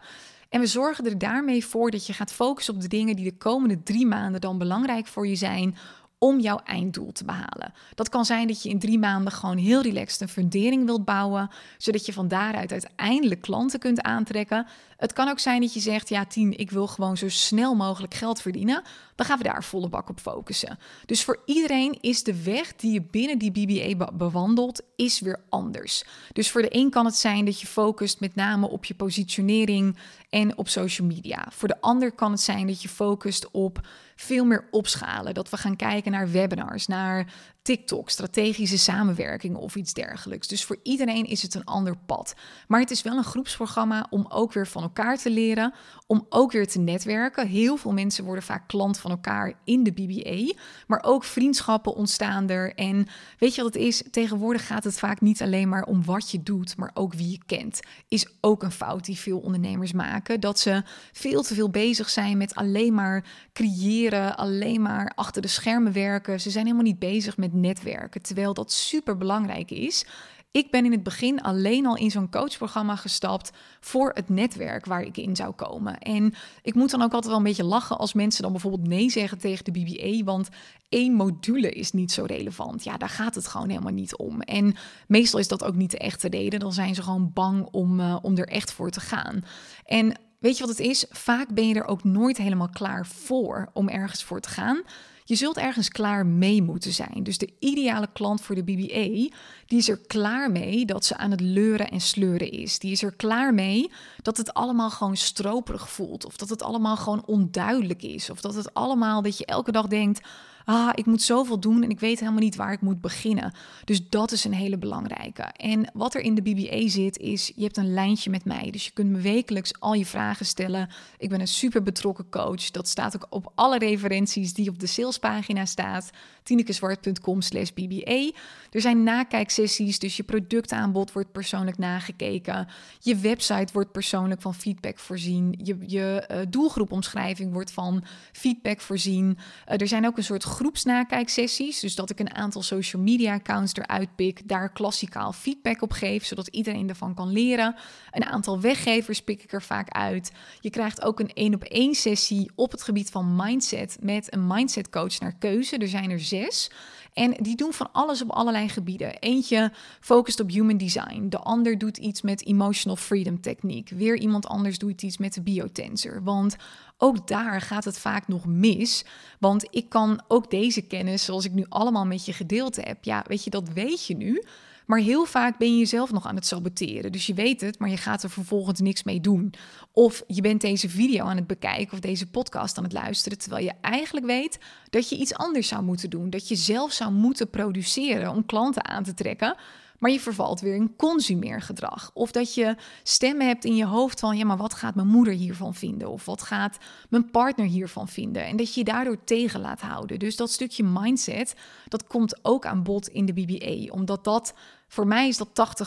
En 0.53 0.61
we 0.61 0.67
zorgen 0.67 1.07
er 1.07 1.19
daarmee 1.19 1.67
voor 1.67 1.91
dat 1.91 2.07
je 2.07 2.13
gaat 2.13 2.33
focussen 2.33 2.75
op 2.75 2.81
de 2.81 2.89
dingen 2.89 3.17
die 3.17 3.25
de 3.25 3.37
komende 3.37 3.83
drie 3.83 4.07
maanden 4.07 4.41
dan 4.41 4.59
belangrijk 4.59 5.07
voor 5.07 5.27
je 5.27 5.37
zijn 5.37 5.77
om 6.19 6.41
jouw 6.41 6.61
einddoel 6.65 7.13
te 7.13 7.25
behalen. 7.25 7.73
Dat 7.95 8.09
kan 8.09 8.25
zijn 8.25 8.47
dat 8.47 8.63
je 8.63 8.69
in 8.69 8.79
drie 8.79 8.99
maanden 8.99 9.33
gewoon 9.33 9.57
heel 9.57 9.83
relaxed 9.83 10.21
een 10.21 10.29
fundering 10.29 10.85
wilt 10.85 11.05
bouwen, 11.05 11.51
zodat 11.79 12.07
je 12.07 12.13
van 12.13 12.29
daaruit 12.29 12.73
uiteindelijk 12.73 13.41
klanten 13.41 13.79
kunt 13.79 14.03
aantrekken. 14.03 14.67
Het 14.97 15.13
kan 15.13 15.29
ook 15.29 15.39
zijn 15.39 15.61
dat 15.61 15.75
je 15.75 15.81
zegt, 15.81 16.09
ja 16.09 16.25
Tien, 16.25 16.59
ik 16.59 16.71
wil 16.71 16.87
gewoon 16.87 17.17
zo 17.17 17.29
snel 17.29 17.75
mogelijk 17.75 18.15
geld 18.15 18.41
verdienen. 18.41 18.83
Dan 19.23 19.31
gaan 19.31 19.41
we 19.43 19.51
daar 19.53 19.65
volle 19.65 19.89
bak 19.89 20.09
op 20.09 20.21
focussen. 20.21 20.79
Dus 21.07 21.25
voor 21.25 21.43
iedereen 21.45 21.99
is 22.01 22.23
de 22.23 22.43
weg 22.43 22.77
die 22.77 22.93
je 22.93 23.03
binnen 23.03 23.39
die 23.39 23.51
BBA 23.51 24.13
bewandelt, 24.13 24.83
is 24.97 25.21
weer 25.21 25.41
anders. 25.49 26.05
Dus 26.33 26.51
voor 26.51 26.63
de 26.63 26.77
een 26.77 26.91
kan 26.91 27.05
het 27.05 27.15
zijn 27.15 27.45
dat 27.45 27.61
je 27.61 27.67
focust 27.67 28.21
met 28.21 28.35
name 28.35 28.69
op 28.69 28.85
je 28.85 28.95
positionering 28.95 29.97
en 30.31 30.59
op 30.59 30.69
social 30.69 31.07
media. 31.07 31.47
Voor 31.51 31.69
de 31.69 31.81
ander 31.81 32.13
kan 32.13 32.31
het 32.31 32.41
zijn 32.41 32.67
dat 32.67 32.83
je 32.83 32.89
focust 32.89 33.51
op 33.51 33.87
veel 34.17 34.45
meer 34.45 34.69
opschalen. 34.71 35.35
Dat 35.35 35.51
we 35.51 35.57
gaan 35.57 35.77
kijken 35.77 36.13
naar 36.13 36.31
webinars, 36.31 36.87
naar 36.87 37.33
TikTok, 37.63 38.11
strategische 38.11 38.79
samenwerking 38.79 39.57
of 39.57 39.77
iets 39.77 39.93
dergelijks. 39.93 40.49
Dus 40.49 40.65
voor 40.65 40.79
iedereen 40.83 41.25
is 41.25 41.43
het 41.43 41.55
een 41.55 41.65
ander 41.65 41.97
pad. 42.07 42.35
Maar 42.69 42.81
het 42.81 42.91
is 42.91 43.03
wel 43.03 43.17
een 43.17 43.25
groepsprogramma 43.25 44.07
om 44.11 44.27
ook 44.29 44.53
weer 44.53 44.67
van 44.67 44.83
elkaar 44.83 45.19
te 45.19 45.31
leren, 45.31 45.75
om 46.07 46.27
ook 46.29 46.53
weer 46.53 46.67
te 46.67 46.79
netwerken. 46.79 47.49
Heel 47.49 47.77
veel 47.77 47.93
mensen 47.93 48.25
worden 48.25 48.45
vaak 48.45 48.69
klant 48.69 48.99
van 48.99 49.11
elkaar 49.11 49.53
in 49.65 49.83
de 49.83 49.93
BBA, 49.93 50.59
maar 50.87 51.03
ook 51.05 51.25
vriendschappen 51.25 51.95
ontstaan 51.95 52.51
er. 52.51 52.75
En 52.75 53.07
weet 53.39 53.55
je 53.55 53.63
wat 53.63 53.75
het 53.75 53.83
is? 53.83 54.03
Tegenwoordig 54.11 54.67
gaat 54.67 54.85
het 54.85 54.99
vaak 54.99 55.21
niet 55.21 55.43
alleen 55.43 55.69
maar 55.69 55.85
om 55.85 56.05
wat 56.05 56.31
je 56.31 56.43
doet, 56.43 56.77
maar 56.77 56.91
ook 56.95 57.15
wie 57.15 57.31
je 57.31 57.41
kent. 57.47 57.81
Is 58.09 58.27
ook 58.41 58.63
een 58.63 58.71
fout 58.71 59.05
die 59.05 59.19
veel 59.19 59.39
ondernemers 59.39 59.93
maken, 59.93 60.41
dat 60.41 60.61
ze 60.61 60.83
veel 61.13 61.43
te 61.43 61.55
veel 61.55 61.71
bezig 61.71 62.11
zijn 62.11 62.37
met 62.37 62.55
alleen 62.55 62.95
maar 62.95 63.25
creëren, 63.53 64.37
alleen 64.37 64.83
maar 64.83 65.13
achter 65.15 65.43
de 65.43 65.49
schermen 65.49 65.93
werken. 65.93 66.41
Ze 66.41 66.51
zijn 66.51 66.65
helemaal 66.65 66.87
niet 66.87 66.99
bezig 66.99 67.37
met 67.37 67.52
netwerken, 67.53 68.23
terwijl 68.23 68.55
dat 68.55 68.73
super 68.73 69.17
belangrijk 69.17 69.71
is. 69.71 70.07
Ik 70.53 70.71
ben 70.71 70.85
in 70.85 70.93
het 70.93 71.03
begin 71.03 71.43
alleen 71.43 71.87
al 71.87 71.97
in 71.97 72.11
zo'n 72.11 72.31
coachprogramma 72.31 72.97
gestapt 72.97 73.51
voor 73.81 74.11
het 74.15 74.29
netwerk 74.29 74.87
waar 74.87 75.03
ik 75.03 75.17
in 75.17 75.37
zou 75.37 75.53
komen. 75.53 75.99
En 75.99 76.35
ik 76.63 76.75
moet 76.75 76.91
dan 76.91 77.03
ook 77.03 77.13
altijd 77.13 77.27
wel 77.27 77.37
een 77.37 77.43
beetje 77.43 77.65
lachen 77.65 77.99
als 77.99 78.13
mensen 78.13 78.43
dan 78.43 78.53
bijvoorbeeld 78.53 78.89
nee 78.89 79.11
zeggen 79.11 79.39
tegen 79.39 79.65
de 79.65 79.71
BBA, 79.71 80.25
want 80.25 80.49
één 80.89 81.13
module 81.13 81.71
is 81.71 81.93
niet 81.93 82.13
zo 82.13 82.25
relevant. 82.25 82.85
Ja, 82.85 82.97
daar 82.97 83.09
gaat 83.09 83.35
het 83.35 83.49
gewoon 83.49 83.69
helemaal 83.69 83.93
niet 83.93 84.17
om. 84.17 84.41
En 84.41 84.75
meestal 85.07 85.39
is 85.39 85.49
dat 85.49 85.65
ook 85.65 85.75
niet 85.75 85.91
de 85.91 85.99
echte 85.99 86.29
reden. 86.29 86.61
Dan 86.61 86.73
zijn 86.73 86.95
ze 86.95 87.03
gewoon 87.03 87.31
bang 87.33 87.69
om, 87.71 88.01
uh, 88.01 88.17
om 88.23 88.37
er 88.37 88.49
echt 88.49 88.73
voor 88.73 88.91
te 88.91 89.01
gaan. 89.01 89.45
En 89.85 90.19
weet 90.39 90.57
je 90.57 90.67
wat 90.67 90.77
het 90.77 90.87
is? 90.87 91.07
Vaak 91.11 91.55
ben 91.55 91.69
je 91.69 91.75
er 91.75 91.87
ook 91.87 92.05
nooit 92.05 92.37
helemaal 92.37 92.71
klaar 92.71 93.07
voor 93.07 93.71
om 93.73 93.89
ergens 93.89 94.25
voor 94.25 94.41
te 94.41 94.49
gaan. 94.49 94.83
Je 95.25 95.35
zult 95.35 95.57
ergens 95.57 95.89
klaar 95.89 96.27
mee 96.27 96.63
moeten 96.63 96.93
zijn. 96.93 97.23
Dus 97.23 97.39
de 97.39 97.53
ideale 97.59 98.09
klant 98.13 98.41
voor 98.41 98.55
de 98.55 98.65
BBA, 98.65 99.37
die 99.67 99.79
is 99.79 99.89
er 99.89 100.01
klaar 100.07 100.51
mee 100.51 100.85
dat 100.87 101.05
ze 101.05 101.17
aan 101.17 101.31
het 101.31 101.41
leuren 101.41 101.91
en 101.91 102.01
sleuren 102.01 102.51
is. 102.51 102.79
Die 102.79 102.93
is 102.93 103.03
er 103.03 103.15
klaar 103.17 103.55
mee 103.55 103.91
dat 104.23 104.37
het 104.37 104.55
allemaal 104.55 104.91
gewoon 104.91 105.17
stroperig 105.17 105.91
voelt. 105.91 106.25
Of 106.25 106.37
dat 106.37 106.49
het 106.49 106.63
allemaal 106.63 106.97
gewoon 106.97 107.27
onduidelijk 107.27 108.03
is. 108.03 108.31
Of 108.31 108.41
dat 108.41 108.55
het 108.55 108.75
allemaal 108.75 109.23
dat 109.23 109.39
je 109.39 109.47
elke 109.47 109.73
dag 109.73 109.87
denkt 109.87 110.21
ah, 110.65 110.91
ik 110.95 111.07
moet 111.07 111.23
zoveel 111.23 111.61
doen 111.61 111.83
en 111.83 111.91
ik 111.91 112.01
weet 112.01 112.21
helemaal 112.21 112.41
niet 112.41 112.57
waar 112.57 112.73
ik 112.73 112.81
moet 112.81 113.01
beginnen. 113.01 113.53
Dus 113.85 114.09
dat 114.09 114.33
is 114.33 114.45
een 114.45 114.55
hele 114.55 114.79
belangrijke. 114.79 115.43
En 115.43 115.91
wat 115.93 116.15
er 116.15 116.21
in 116.21 116.35
de 116.35 116.43
BBA 116.43 116.89
zit, 116.89 117.19
is 117.19 117.53
je 117.57 117.63
hebt 117.63 117.77
een 117.77 117.95
lijntje 117.95 118.31
met 118.31 118.45
mij. 118.45 118.71
Dus 118.71 118.85
je 118.85 118.91
kunt 118.91 119.11
me 119.11 119.21
wekelijks 119.21 119.81
al 119.81 119.95
je 119.95 120.07
vragen 120.07 120.47
stellen. 120.47 120.89
Ik 121.19 121.29
ben 121.29 121.41
een 121.41 121.49
super 121.49 121.83
betrokken 121.83 122.29
coach. 122.31 122.71
Dat 122.71 122.89
staat 122.89 123.15
ook 123.15 123.27
op 123.31 123.53
alle 123.55 123.79
referenties 123.79 124.55
die 124.55 124.69
op 124.69 124.79
de 124.79 124.87
salespagina 124.87 125.65
staat. 125.65 126.11
tinekeswart.com 126.43 127.41
slash 127.41 127.71
BBA. 127.71 128.31
Er 128.71 128.81
zijn 128.81 129.03
nakijksessies, 129.03 129.99
dus 129.99 130.17
je 130.17 130.23
productaanbod 130.23 131.13
wordt 131.13 131.33
persoonlijk 131.33 131.79
nagekeken. 131.79 132.69
Je 133.01 133.17
website 133.17 133.73
wordt 133.73 133.93
persoonlijk 133.93 134.41
van 134.41 134.55
feedback 134.55 134.99
voorzien. 134.99 135.55
Je, 135.63 135.77
je 135.87 136.29
uh, 136.31 136.39
doelgroepomschrijving 136.49 137.53
wordt 137.53 137.71
van 137.71 138.05
feedback 138.33 138.81
voorzien. 138.81 139.39
Uh, 139.69 139.81
er 139.81 139.89
zijn 139.89 140.07
ook 140.07 140.17
een 140.17 140.25
soort 140.25 140.45
groepsnakijksessies. 140.53 141.81
Dus 141.81 141.95
dat 141.95 142.11
ik 142.11 142.21
een 142.21 142.35
aantal 142.35 142.63
social 142.63 143.03
media 143.03 143.35
accounts 143.35 143.75
eruit 143.75 144.17
pik, 144.17 144.49
daar 144.49 144.73
klassikaal 144.73 145.33
feedback 145.33 145.83
op 145.83 145.93
geef, 145.93 146.25
zodat 146.25 146.47
iedereen 146.47 146.89
ervan 146.89 147.15
kan 147.15 147.33
leren. 147.33 147.75
Een 148.11 148.25
aantal 148.25 148.61
weggevers 148.61 149.23
pik 149.23 149.43
ik 149.43 149.53
er 149.53 149.63
vaak 149.63 149.89
uit. 149.89 150.33
Je 150.61 150.71
krijgt 150.71 151.03
ook 151.03 151.21
een 151.21 151.33
één 151.33 151.55
op 151.55 151.63
één 151.63 151.95
sessie 151.95 152.51
op 152.55 152.71
het 152.71 152.83
gebied 152.83 153.11
van 153.11 153.37
mindset 153.37 153.97
met 154.01 154.35
een 154.35 154.47
mindset 154.47 154.91
coach 154.91 155.21
naar 155.21 155.37
keuze. 155.39 155.77
Er 155.77 155.89
zijn 155.89 156.11
er 156.11 156.21
zes. 156.21 156.71
En 157.13 157.35
die 157.41 157.57
doen 157.57 157.73
van 157.73 157.93
alles 157.93 158.23
op 158.23 158.31
allerlei 158.31 158.69
gebieden. 158.69 159.19
Eentje 159.19 159.73
focust 160.01 160.41
op 160.41 160.51
human 160.51 160.77
design. 160.77 161.29
De 161.29 161.39
ander 161.39 161.79
doet 161.79 161.97
iets 161.97 162.23
met 162.23 162.47
emotional 162.47 162.97
freedom 162.97 163.41
techniek. 163.41 163.89
Weer 163.89 164.19
iemand 164.19 164.47
anders 164.47 164.79
doet 164.79 165.03
iets 165.03 165.19
met 165.19 165.35
de 165.35 165.43
biotensor. 165.43 166.23
Want 166.23 166.57
ook 166.99 167.29
daar 167.29 167.61
gaat 167.61 167.85
het 167.85 167.99
vaak 167.99 168.29
nog 168.29 168.47
mis. 168.47 169.05
Want 169.39 169.67
ik 169.71 169.89
kan 169.89 170.23
ook 170.29 170.51
deze 170.51 170.81
kennis, 170.83 171.25
zoals 171.25 171.45
ik 171.45 171.53
nu 171.53 171.67
allemaal 171.69 172.07
met 172.07 172.25
je 172.25 172.33
gedeeld 172.33 172.77
heb, 172.77 173.05
ja, 173.05 173.25
weet 173.27 173.45
je, 173.45 173.51
dat 173.51 173.69
weet 173.69 174.07
je 174.07 174.17
nu. 174.17 174.43
Maar 174.87 174.99
heel 174.99 175.25
vaak 175.25 175.59
ben 175.59 175.73
je 175.73 175.79
jezelf 175.79 176.13
nog 176.13 176.27
aan 176.27 176.35
het 176.35 176.47
saboteren. 176.47 177.13
Dus 177.13 177.27
je 177.27 177.35
weet 177.35 177.61
het, 177.61 177.79
maar 177.79 177.89
je 177.89 177.97
gaat 177.97 178.23
er 178.23 178.31
vervolgens 178.31 178.81
niks 178.81 179.03
mee 179.03 179.21
doen. 179.21 179.55
Of 179.93 180.23
je 180.27 180.41
bent 180.41 180.61
deze 180.61 180.89
video 180.89 181.25
aan 181.25 181.37
het 181.37 181.47
bekijken 181.47 181.93
of 181.93 182.01
deze 182.01 182.27
podcast 182.27 182.79
aan 182.79 182.85
het 182.85 182.93
luisteren, 182.93 183.39
terwijl 183.39 183.65
je 183.65 183.73
eigenlijk 183.81 184.27
weet 184.27 184.59
dat 184.91 185.09
je 185.09 185.17
iets 185.17 185.35
anders 185.35 185.69
zou 185.69 185.83
moeten 185.83 186.11
doen. 186.11 186.31
Dat 186.31 186.49
je 186.49 186.57
zelf 186.57 186.93
zou 186.93 187.13
moeten 187.13 187.51
produceren 187.51 188.31
om 188.31 188.47
klanten 188.47 188.85
aan 188.85 189.05
te 189.05 189.15
trekken 189.15 189.57
maar 190.03 190.11
je 190.11 190.21
vervalt 190.21 190.61
weer 190.61 190.75
in 190.75 190.97
consumeergedrag. 190.97 192.11
Of 192.15 192.33
dat 192.33 192.55
je 192.55 192.77
stemmen 193.03 193.47
hebt 193.47 193.65
in 193.65 193.77
je 193.77 193.87
hoofd 193.87 194.21
van, 194.21 194.37
ja, 194.37 194.45
maar 194.45 194.57
wat 194.57 194.75
gaat 194.75 194.95
mijn 194.95 195.07
moeder 195.07 195.35
hiervan 195.35 195.75
vinden? 195.75 196.11
Of 196.11 196.25
wat 196.25 196.43
gaat 196.43 196.79
mijn 197.09 197.31
partner 197.31 197.67
hiervan 197.67 198.09
vinden? 198.09 198.45
En 198.45 198.57
dat 198.57 198.75
je 198.75 198.81
je 198.81 198.85
daardoor 198.85 199.25
tegen 199.25 199.61
laat 199.61 199.81
houden. 199.81 200.19
Dus 200.19 200.37
dat 200.37 200.51
stukje 200.51 200.85
mindset, 200.85 201.55
dat 201.89 202.07
komt 202.07 202.45
ook 202.45 202.67
aan 202.67 202.83
bod 202.83 203.09
in 203.09 203.27
de 203.27 203.33
BBA. 203.33 203.93
Omdat 203.93 204.25
dat, 204.25 204.55
voor 204.89 205.07
mij 205.07 205.29
is 205.29 205.37
dat 205.37 205.79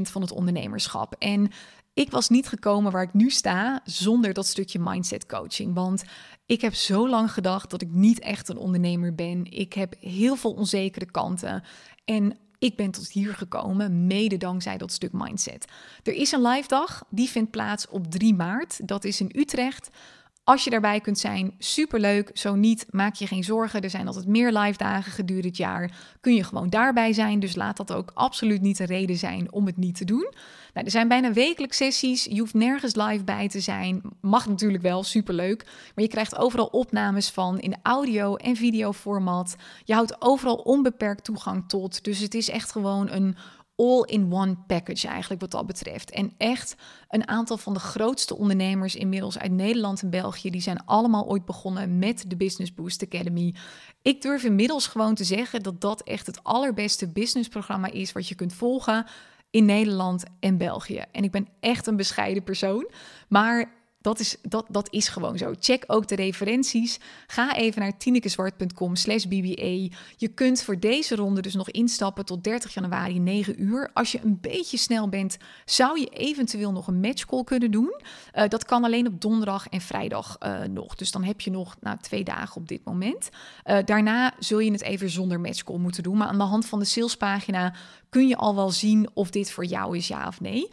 van 0.00 0.22
het 0.22 0.32
ondernemerschap. 0.32 1.14
En 1.18 1.50
ik 1.94 2.10
was 2.10 2.28
niet 2.28 2.48
gekomen 2.48 2.92
waar 2.92 3.02
ik 3.02 3.14
nu 3.14 3.30
sta 3.30 3.80
zonder 3.84 4.32
dat 4.32 4.46
stukje 4.46 4.78
mindset 4.78 5.26
coaching. 5.26 5.74
Want 5.74 6.04
ik 6.46 6.60
heb 6.60 6.74
zo 6.74 7.08
lang 7.08 7.32
gedacht 7.32 7.70
dat 7.70 7.82
ik 7.82 7.90
niet 7.90 8.18
echt 8.18 8.48
een 8.48 8.56
ondernemer 8.56 9.14
ben. 9.14 9.44
Ik 9.44 9.72
heb 9.72 9.94
heel 10.00 10.36
veel 10.36 10.52
onzekere 10.52 11.10
kanten. 11.10 11.62
En 12.04 12.38
ik 12.64 12.76
ben 12.76 12.90
tot 12.90 13.08
hier 13.08 13.34
gekomen, 13.34 14.06
mede 14.06 14.36
dankzij 14.36 14.78
dat 14.78 14.92
stuk 14.92 15.12
mindset. 15.12 15.64
Er 16.02 16.12
is 16.12 16.32
een 16.32 16.42
live 16.42 16.68
dag, 16.68 17.04
die 17.10 17.28
vindt 17.28 17.50
plaats 17.50 17.88
op 17.88 18.10
3 18.10 18.34
maart. 18.34 18.88
Dat 18.88 19.04
is 19.04 19.20
in 19.20 19.32
Utrecht. 19.34 19.90
Als 20.44 20.64
je 20.64 20.70
daarbij 20.70 21.00
kunt 21.00 21.18
zijn, 21.18 21.54
superleuk. 21.58 22.30
Zo 22.32 22.54
niet, 22.54 22.86
maak 22.90 23.14
je 23.14 23.26
geen 23.26 23.44
zorgen. 23.44 23.80
Er 23.80 23.90
zijn 23.90 24.06
altijd 24.06 24.26
meer 24.26 24.52
live 24.52 24.78
dagen 24.78 25.12
gedurende 25.12 25.48
het 25.48 25.56
jaar. 25.56 25.90
Kun 26.20 26.34
je 26.34 26.44
gewoon 26.44 26.70
daarbij 26.70 27.12
zijn. 27.12 27.40
Dus 27.40 27.54
laat 27.54 27.76
dat 27.76 27.92
ook 27.92 28.10
absoluut 28.14 28.60
niet 28.60 28.78
een 28.78 28.86
reden 28.86 29.16
zijn 29.16 29.52
om 29.52 29.66
het 29.66 29.76
niet 29.76 29.96
te 29.96 30.04
doen. 30.04 30.32
Nou, 30.74 30.86
er 30.86 30.90
zijn 30.90 31.08
bijna 31.08 31.32
wekelijks 31.32 31.76
sessies. 31.76 32.24
Je 32.24 32.38
hoeft 32.38 32.54
nergens 32.54 32.94
live 32.94 33.24
bij 33.24 33.48
te 33.48 33.60
zijn. 33.60 34.02
Mag 34.20 34.48
natuurlijk 34.48 34.82
wel, 34.82 35.02
superleuk. 35.02 35.64
Maar 35.64 36.04
je 36.04 36.10
krijgt 36.10 36.36
overal 36.36 36.66
opnames 36.66 37.30
van 37.30 37.60
in 37.60 37.76
audio- 37.82 38.36
en 38.36 38.56
videoformat. 38.56 39.56
Je 39.84 39.94
houdt 39.94 40.22
overal 40.22 40.56
onbeperkt 40.56 41.24
toegang 41.24 41.68
tot. 41.68 42.04
Dus 42.04 42.18
het 42.18 42.34
is 42.34 42.48
echt 42.48 42.72
gewoon 42.72 43.10
een 43.10 43.36
all-in-one 43.76 44.56
package 44.66 45.08
eigenlijk 45.08 45.40
wat 45.40 45.50
dat 45.50 45.66
betreft. 45.66 46.10
En 46.10 46.32
echt 46.36 46.74
een 47.08 47.28
aantal 47.28 47.56
van 47.56 47.74
de 47.74 47.80
grootste 47.80 48.36
ondernemers 48.36 48.96
inmiddels 48.96 49.38
uit 49.38 49.52
Nederland 49.52 50.02
en 50.02 50.10
België, 50.10 50.50
die 50.50 50.60
zijn 50.60 50.84
allemaal 50.84 51.26
ooit 51.26 51.44
begonnen 51.44 51.98
met 51.98 52.24
de 52.28 52.36
Business 52.36 52.74
Boost 52.74 53.02
Academy. 53.02 53.54
Ik 54.02 54.22
durf 54.22 54.44
inmiddels 54.44 54.86
gewoon 54.86 55.14
te 55.14 55.24
zeggen 55.24 55.62
dat 55.62 55.80
dat 55.80 56.02
echt 56.02 56.26
het 56.26 56.44
allerbeste 56.44 57.08
businessprogramma 57.08 57.90
is 57.90 58.12
wat 58.12 58.28
je 58.28 58.34
kunt 58.34 58.52
volgen 58.52 59.06
in 59.50 59.64
Nederland 59.64 60.24
en 60.40 60.58
België. 60.58 61.04
En 61.12 61.24
ik 61.24 61.30
ben 61.30 61.48
echt 61.60 61.86
een 61.86 61.96
bescheiden 61.96 62.42
persoon, 62.42 62.90
maar 63.28 63.83
dat 64.04 64.20
is, 64.20 64.36
dat, 64.42 64.66
dat 64.68 64.92
is 64.92 65.08
gewoon 65.08 65.38
zo. 65.38 65.54
Check 65.58 65.84
ook 65.86 66.08
de 66.08 66.14
referenties. 66.14 66.98
Ga 67.26 67.56
even 67.56 67.80
naar 67.80 67.96
tinekeswart.com 67.96 68.96
slash 68.96 69.24
BBA. 69.24 69.94
Je 70.16 70.28
kunt 70.34 70.62
voor 70.62 70.78
deze 70.78 71.16
ronde 71.16 71.42
dus 71.42 71.54
nog 71.54 71.70
instappen 71.70 72.24
tot 72.24 72.44
30 72.44 72.74
januari 72.74 73.18
9 73.18 73.62
uur. 73.62 73.90
Als 73.94 74.12
je 74.12 74.20
een 74.22 74.38
beetje 74.40 74.76
snel 74.76 75.08
bent, 75.08 75.36
zou 75.64 76.00
je 76.00 76.06
eventueel 76.06 76.72
nog 76.72 76.86
een 76.86 77.00
matchcall 77.00 77.44
kunnen 77.44 77.70
doen. 77.70 78.00
Uh, 78.34 78.48
dat 78.48 78.64
kan 78.64 78.84
alleen 78.84 79.06
op 79.06 79.20
donderdag 79.20 79.68
en 79.68 79.80
vrijdag 79.80 80.36
uh, 80.42 80.62
nog. 80.62 80.94
Dus 80.94 81.10
dan 81.10 81.24
heb 81.24 81.40
je 81.40 81.50
nog 81.50 81.76
nou, 81.80 81.96
twee 82.00 82.24
dagen 82.24 82.56
op 82.56 82.68
dit 82.68 82.84
moment. 82.84 83.28
Uh, 83.64 83.78
daarna 83.84 84.34
zul 84.38 84.58
je 84.58 84.72
het 84.72 84.82
even 84.82 85.10
zonder 85.10 85.40
matchcall 85.40 85.78
moeten 85.78 86.02
doen. 86.02 86.16
Maar 86.16 86.28
aan 86.28 86.38
de 86.38 86.44
hand 86.44 86.66
van 86.66 86.78
de 86.78 86.84
salespagina 86.84 87.74
kun 88.08 88.28
je 88.28 88.36
al 88.36 88.54
wel 88.54 88.70
zien 88.70 89.08
of 89.14 89.30
dit 89.30 89.50
voor 89.50 89.64
jou 89.64 89.96
is, 89.96 90.08
ja 90.08 90.26
of 90.26 90.40
nee 90.40 90.70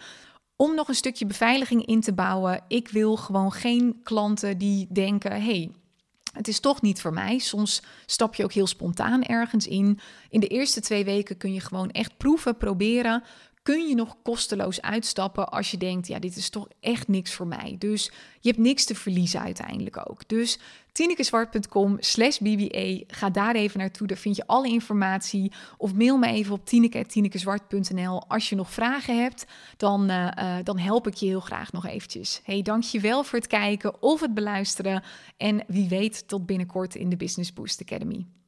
om 0.61 0.75
nog 0.75 0.87
een 0.87 0.95
stukje 0.95 1.25
beveiliging 1.25 1.85
in 1.85 2.01
te 2.01 2.13
bouwen. 2.13 2.63
Ik 2.67 2.89
wil 2.89 3.15
gewoon 3.15 3.51
geen 3.51 3.99
klanten 4.03 4.57
die 4.57 4.87
denken: 4.89 5.43
hey, 5.43 5.71
het 6.33 6.47
is 6.47 6.59
toch 6.59 6.81
niet 6.81 7.01
voor 7.01 7.13
mij. 7.13 7.37
Soms 7.37 7.81
stap 8.05 8.35
je 8.35 8.43
ook 8.43 8.53
heel 8.53 8.67
spontaan 8.67 9.23
ergens 9.23 9.67
in. 9.67 9.99
In 10.29 10.39
de 10.39 10.47
eerste 10.47 10.81
twee 10.81 11.05
weken 11.05 11.37
kun 11.37 11.53
je 11.53 11.59
gewoon 11.59 11.91
echt 11.91 12.17
proeven, 12.17 12.57
proberen 12.57 13.23
kun 13.63 13.87
je 13.87 13.95
nog 13.95 14.15
kosteloos 14.23 14.81
uitstappen 14.81 15.49
als 15.49 15.71
je 15.71 15.77
denkt, 15.77 16.07
ja, 16.07 16.19
dit 16.19 16.35
is 16.35 16.49
toch 16.49 16.67
echt 16.79 17.07
niks 17.07 17.33
voor 17.33 17.47
mij. 17.47 17.75
Dus 17.79 18.11
je 18.39 18.49
hebt 18.49 18.61
niks 18.61 18.85
te 18.85 18.95
verliezen 18.95 19.41
uiteindelijk 19.41 20.09
ook. 20.09 20.27
Dus 20.27 20.59
tinekeswart.com 20.91 21.97
slash 21.99 22.37
BBA, 22.37 23.03
ga 23.07 23.29
daar 23.29 23.55
even 23.55 23.79
naartoe, 23.79 24.07
daar 24.07 24.17
vind 24.17 24.35
je 24.35 24.47
alle 24.47 24.67
informatie. 24.67 25.51
Of 25.77 25.93
mail 25.93 26.17
me 26.17 26.27
even 26.27 26.53
op 26.53 26.65
tineke.tinekeswart.nl 26.65 28.23
als 28.27 28.49
je 28.49 28.55
nog 28.55 28.71
vragen 28.71 29.21
hebt, 29.21 29.45
dan, 29.77 30.11
uh, 30.11 30.27
uh, 30.37 30.55
dan 30.63 30.77
help 30.77 31.07
ik 31.07 31.13
je 31.13 31.25
heel 31.25 31.39
graag 31.39 31.71
nog 31.71 31.85
eventjes. 31.85 32.41
Hey, 32.43 32.61
dankjewel 32.61 33.23
voor 33.23 33.39
het 33.39 33.47
kijken 33.47 34.01
of 34.01 34.21
het 34.21 34.33
beluisteren 34.33 35.03
en 35.37 35.63
wie 35.67 35.89
weet 35.89 36.27
tot 36.27 36.45
binnenkort 36.45 36.95
in 36.95 37.09
de 37.09 37.17
Business 37.17 37.53
Boost 37.53 37.81
Academy. 37.81 38.25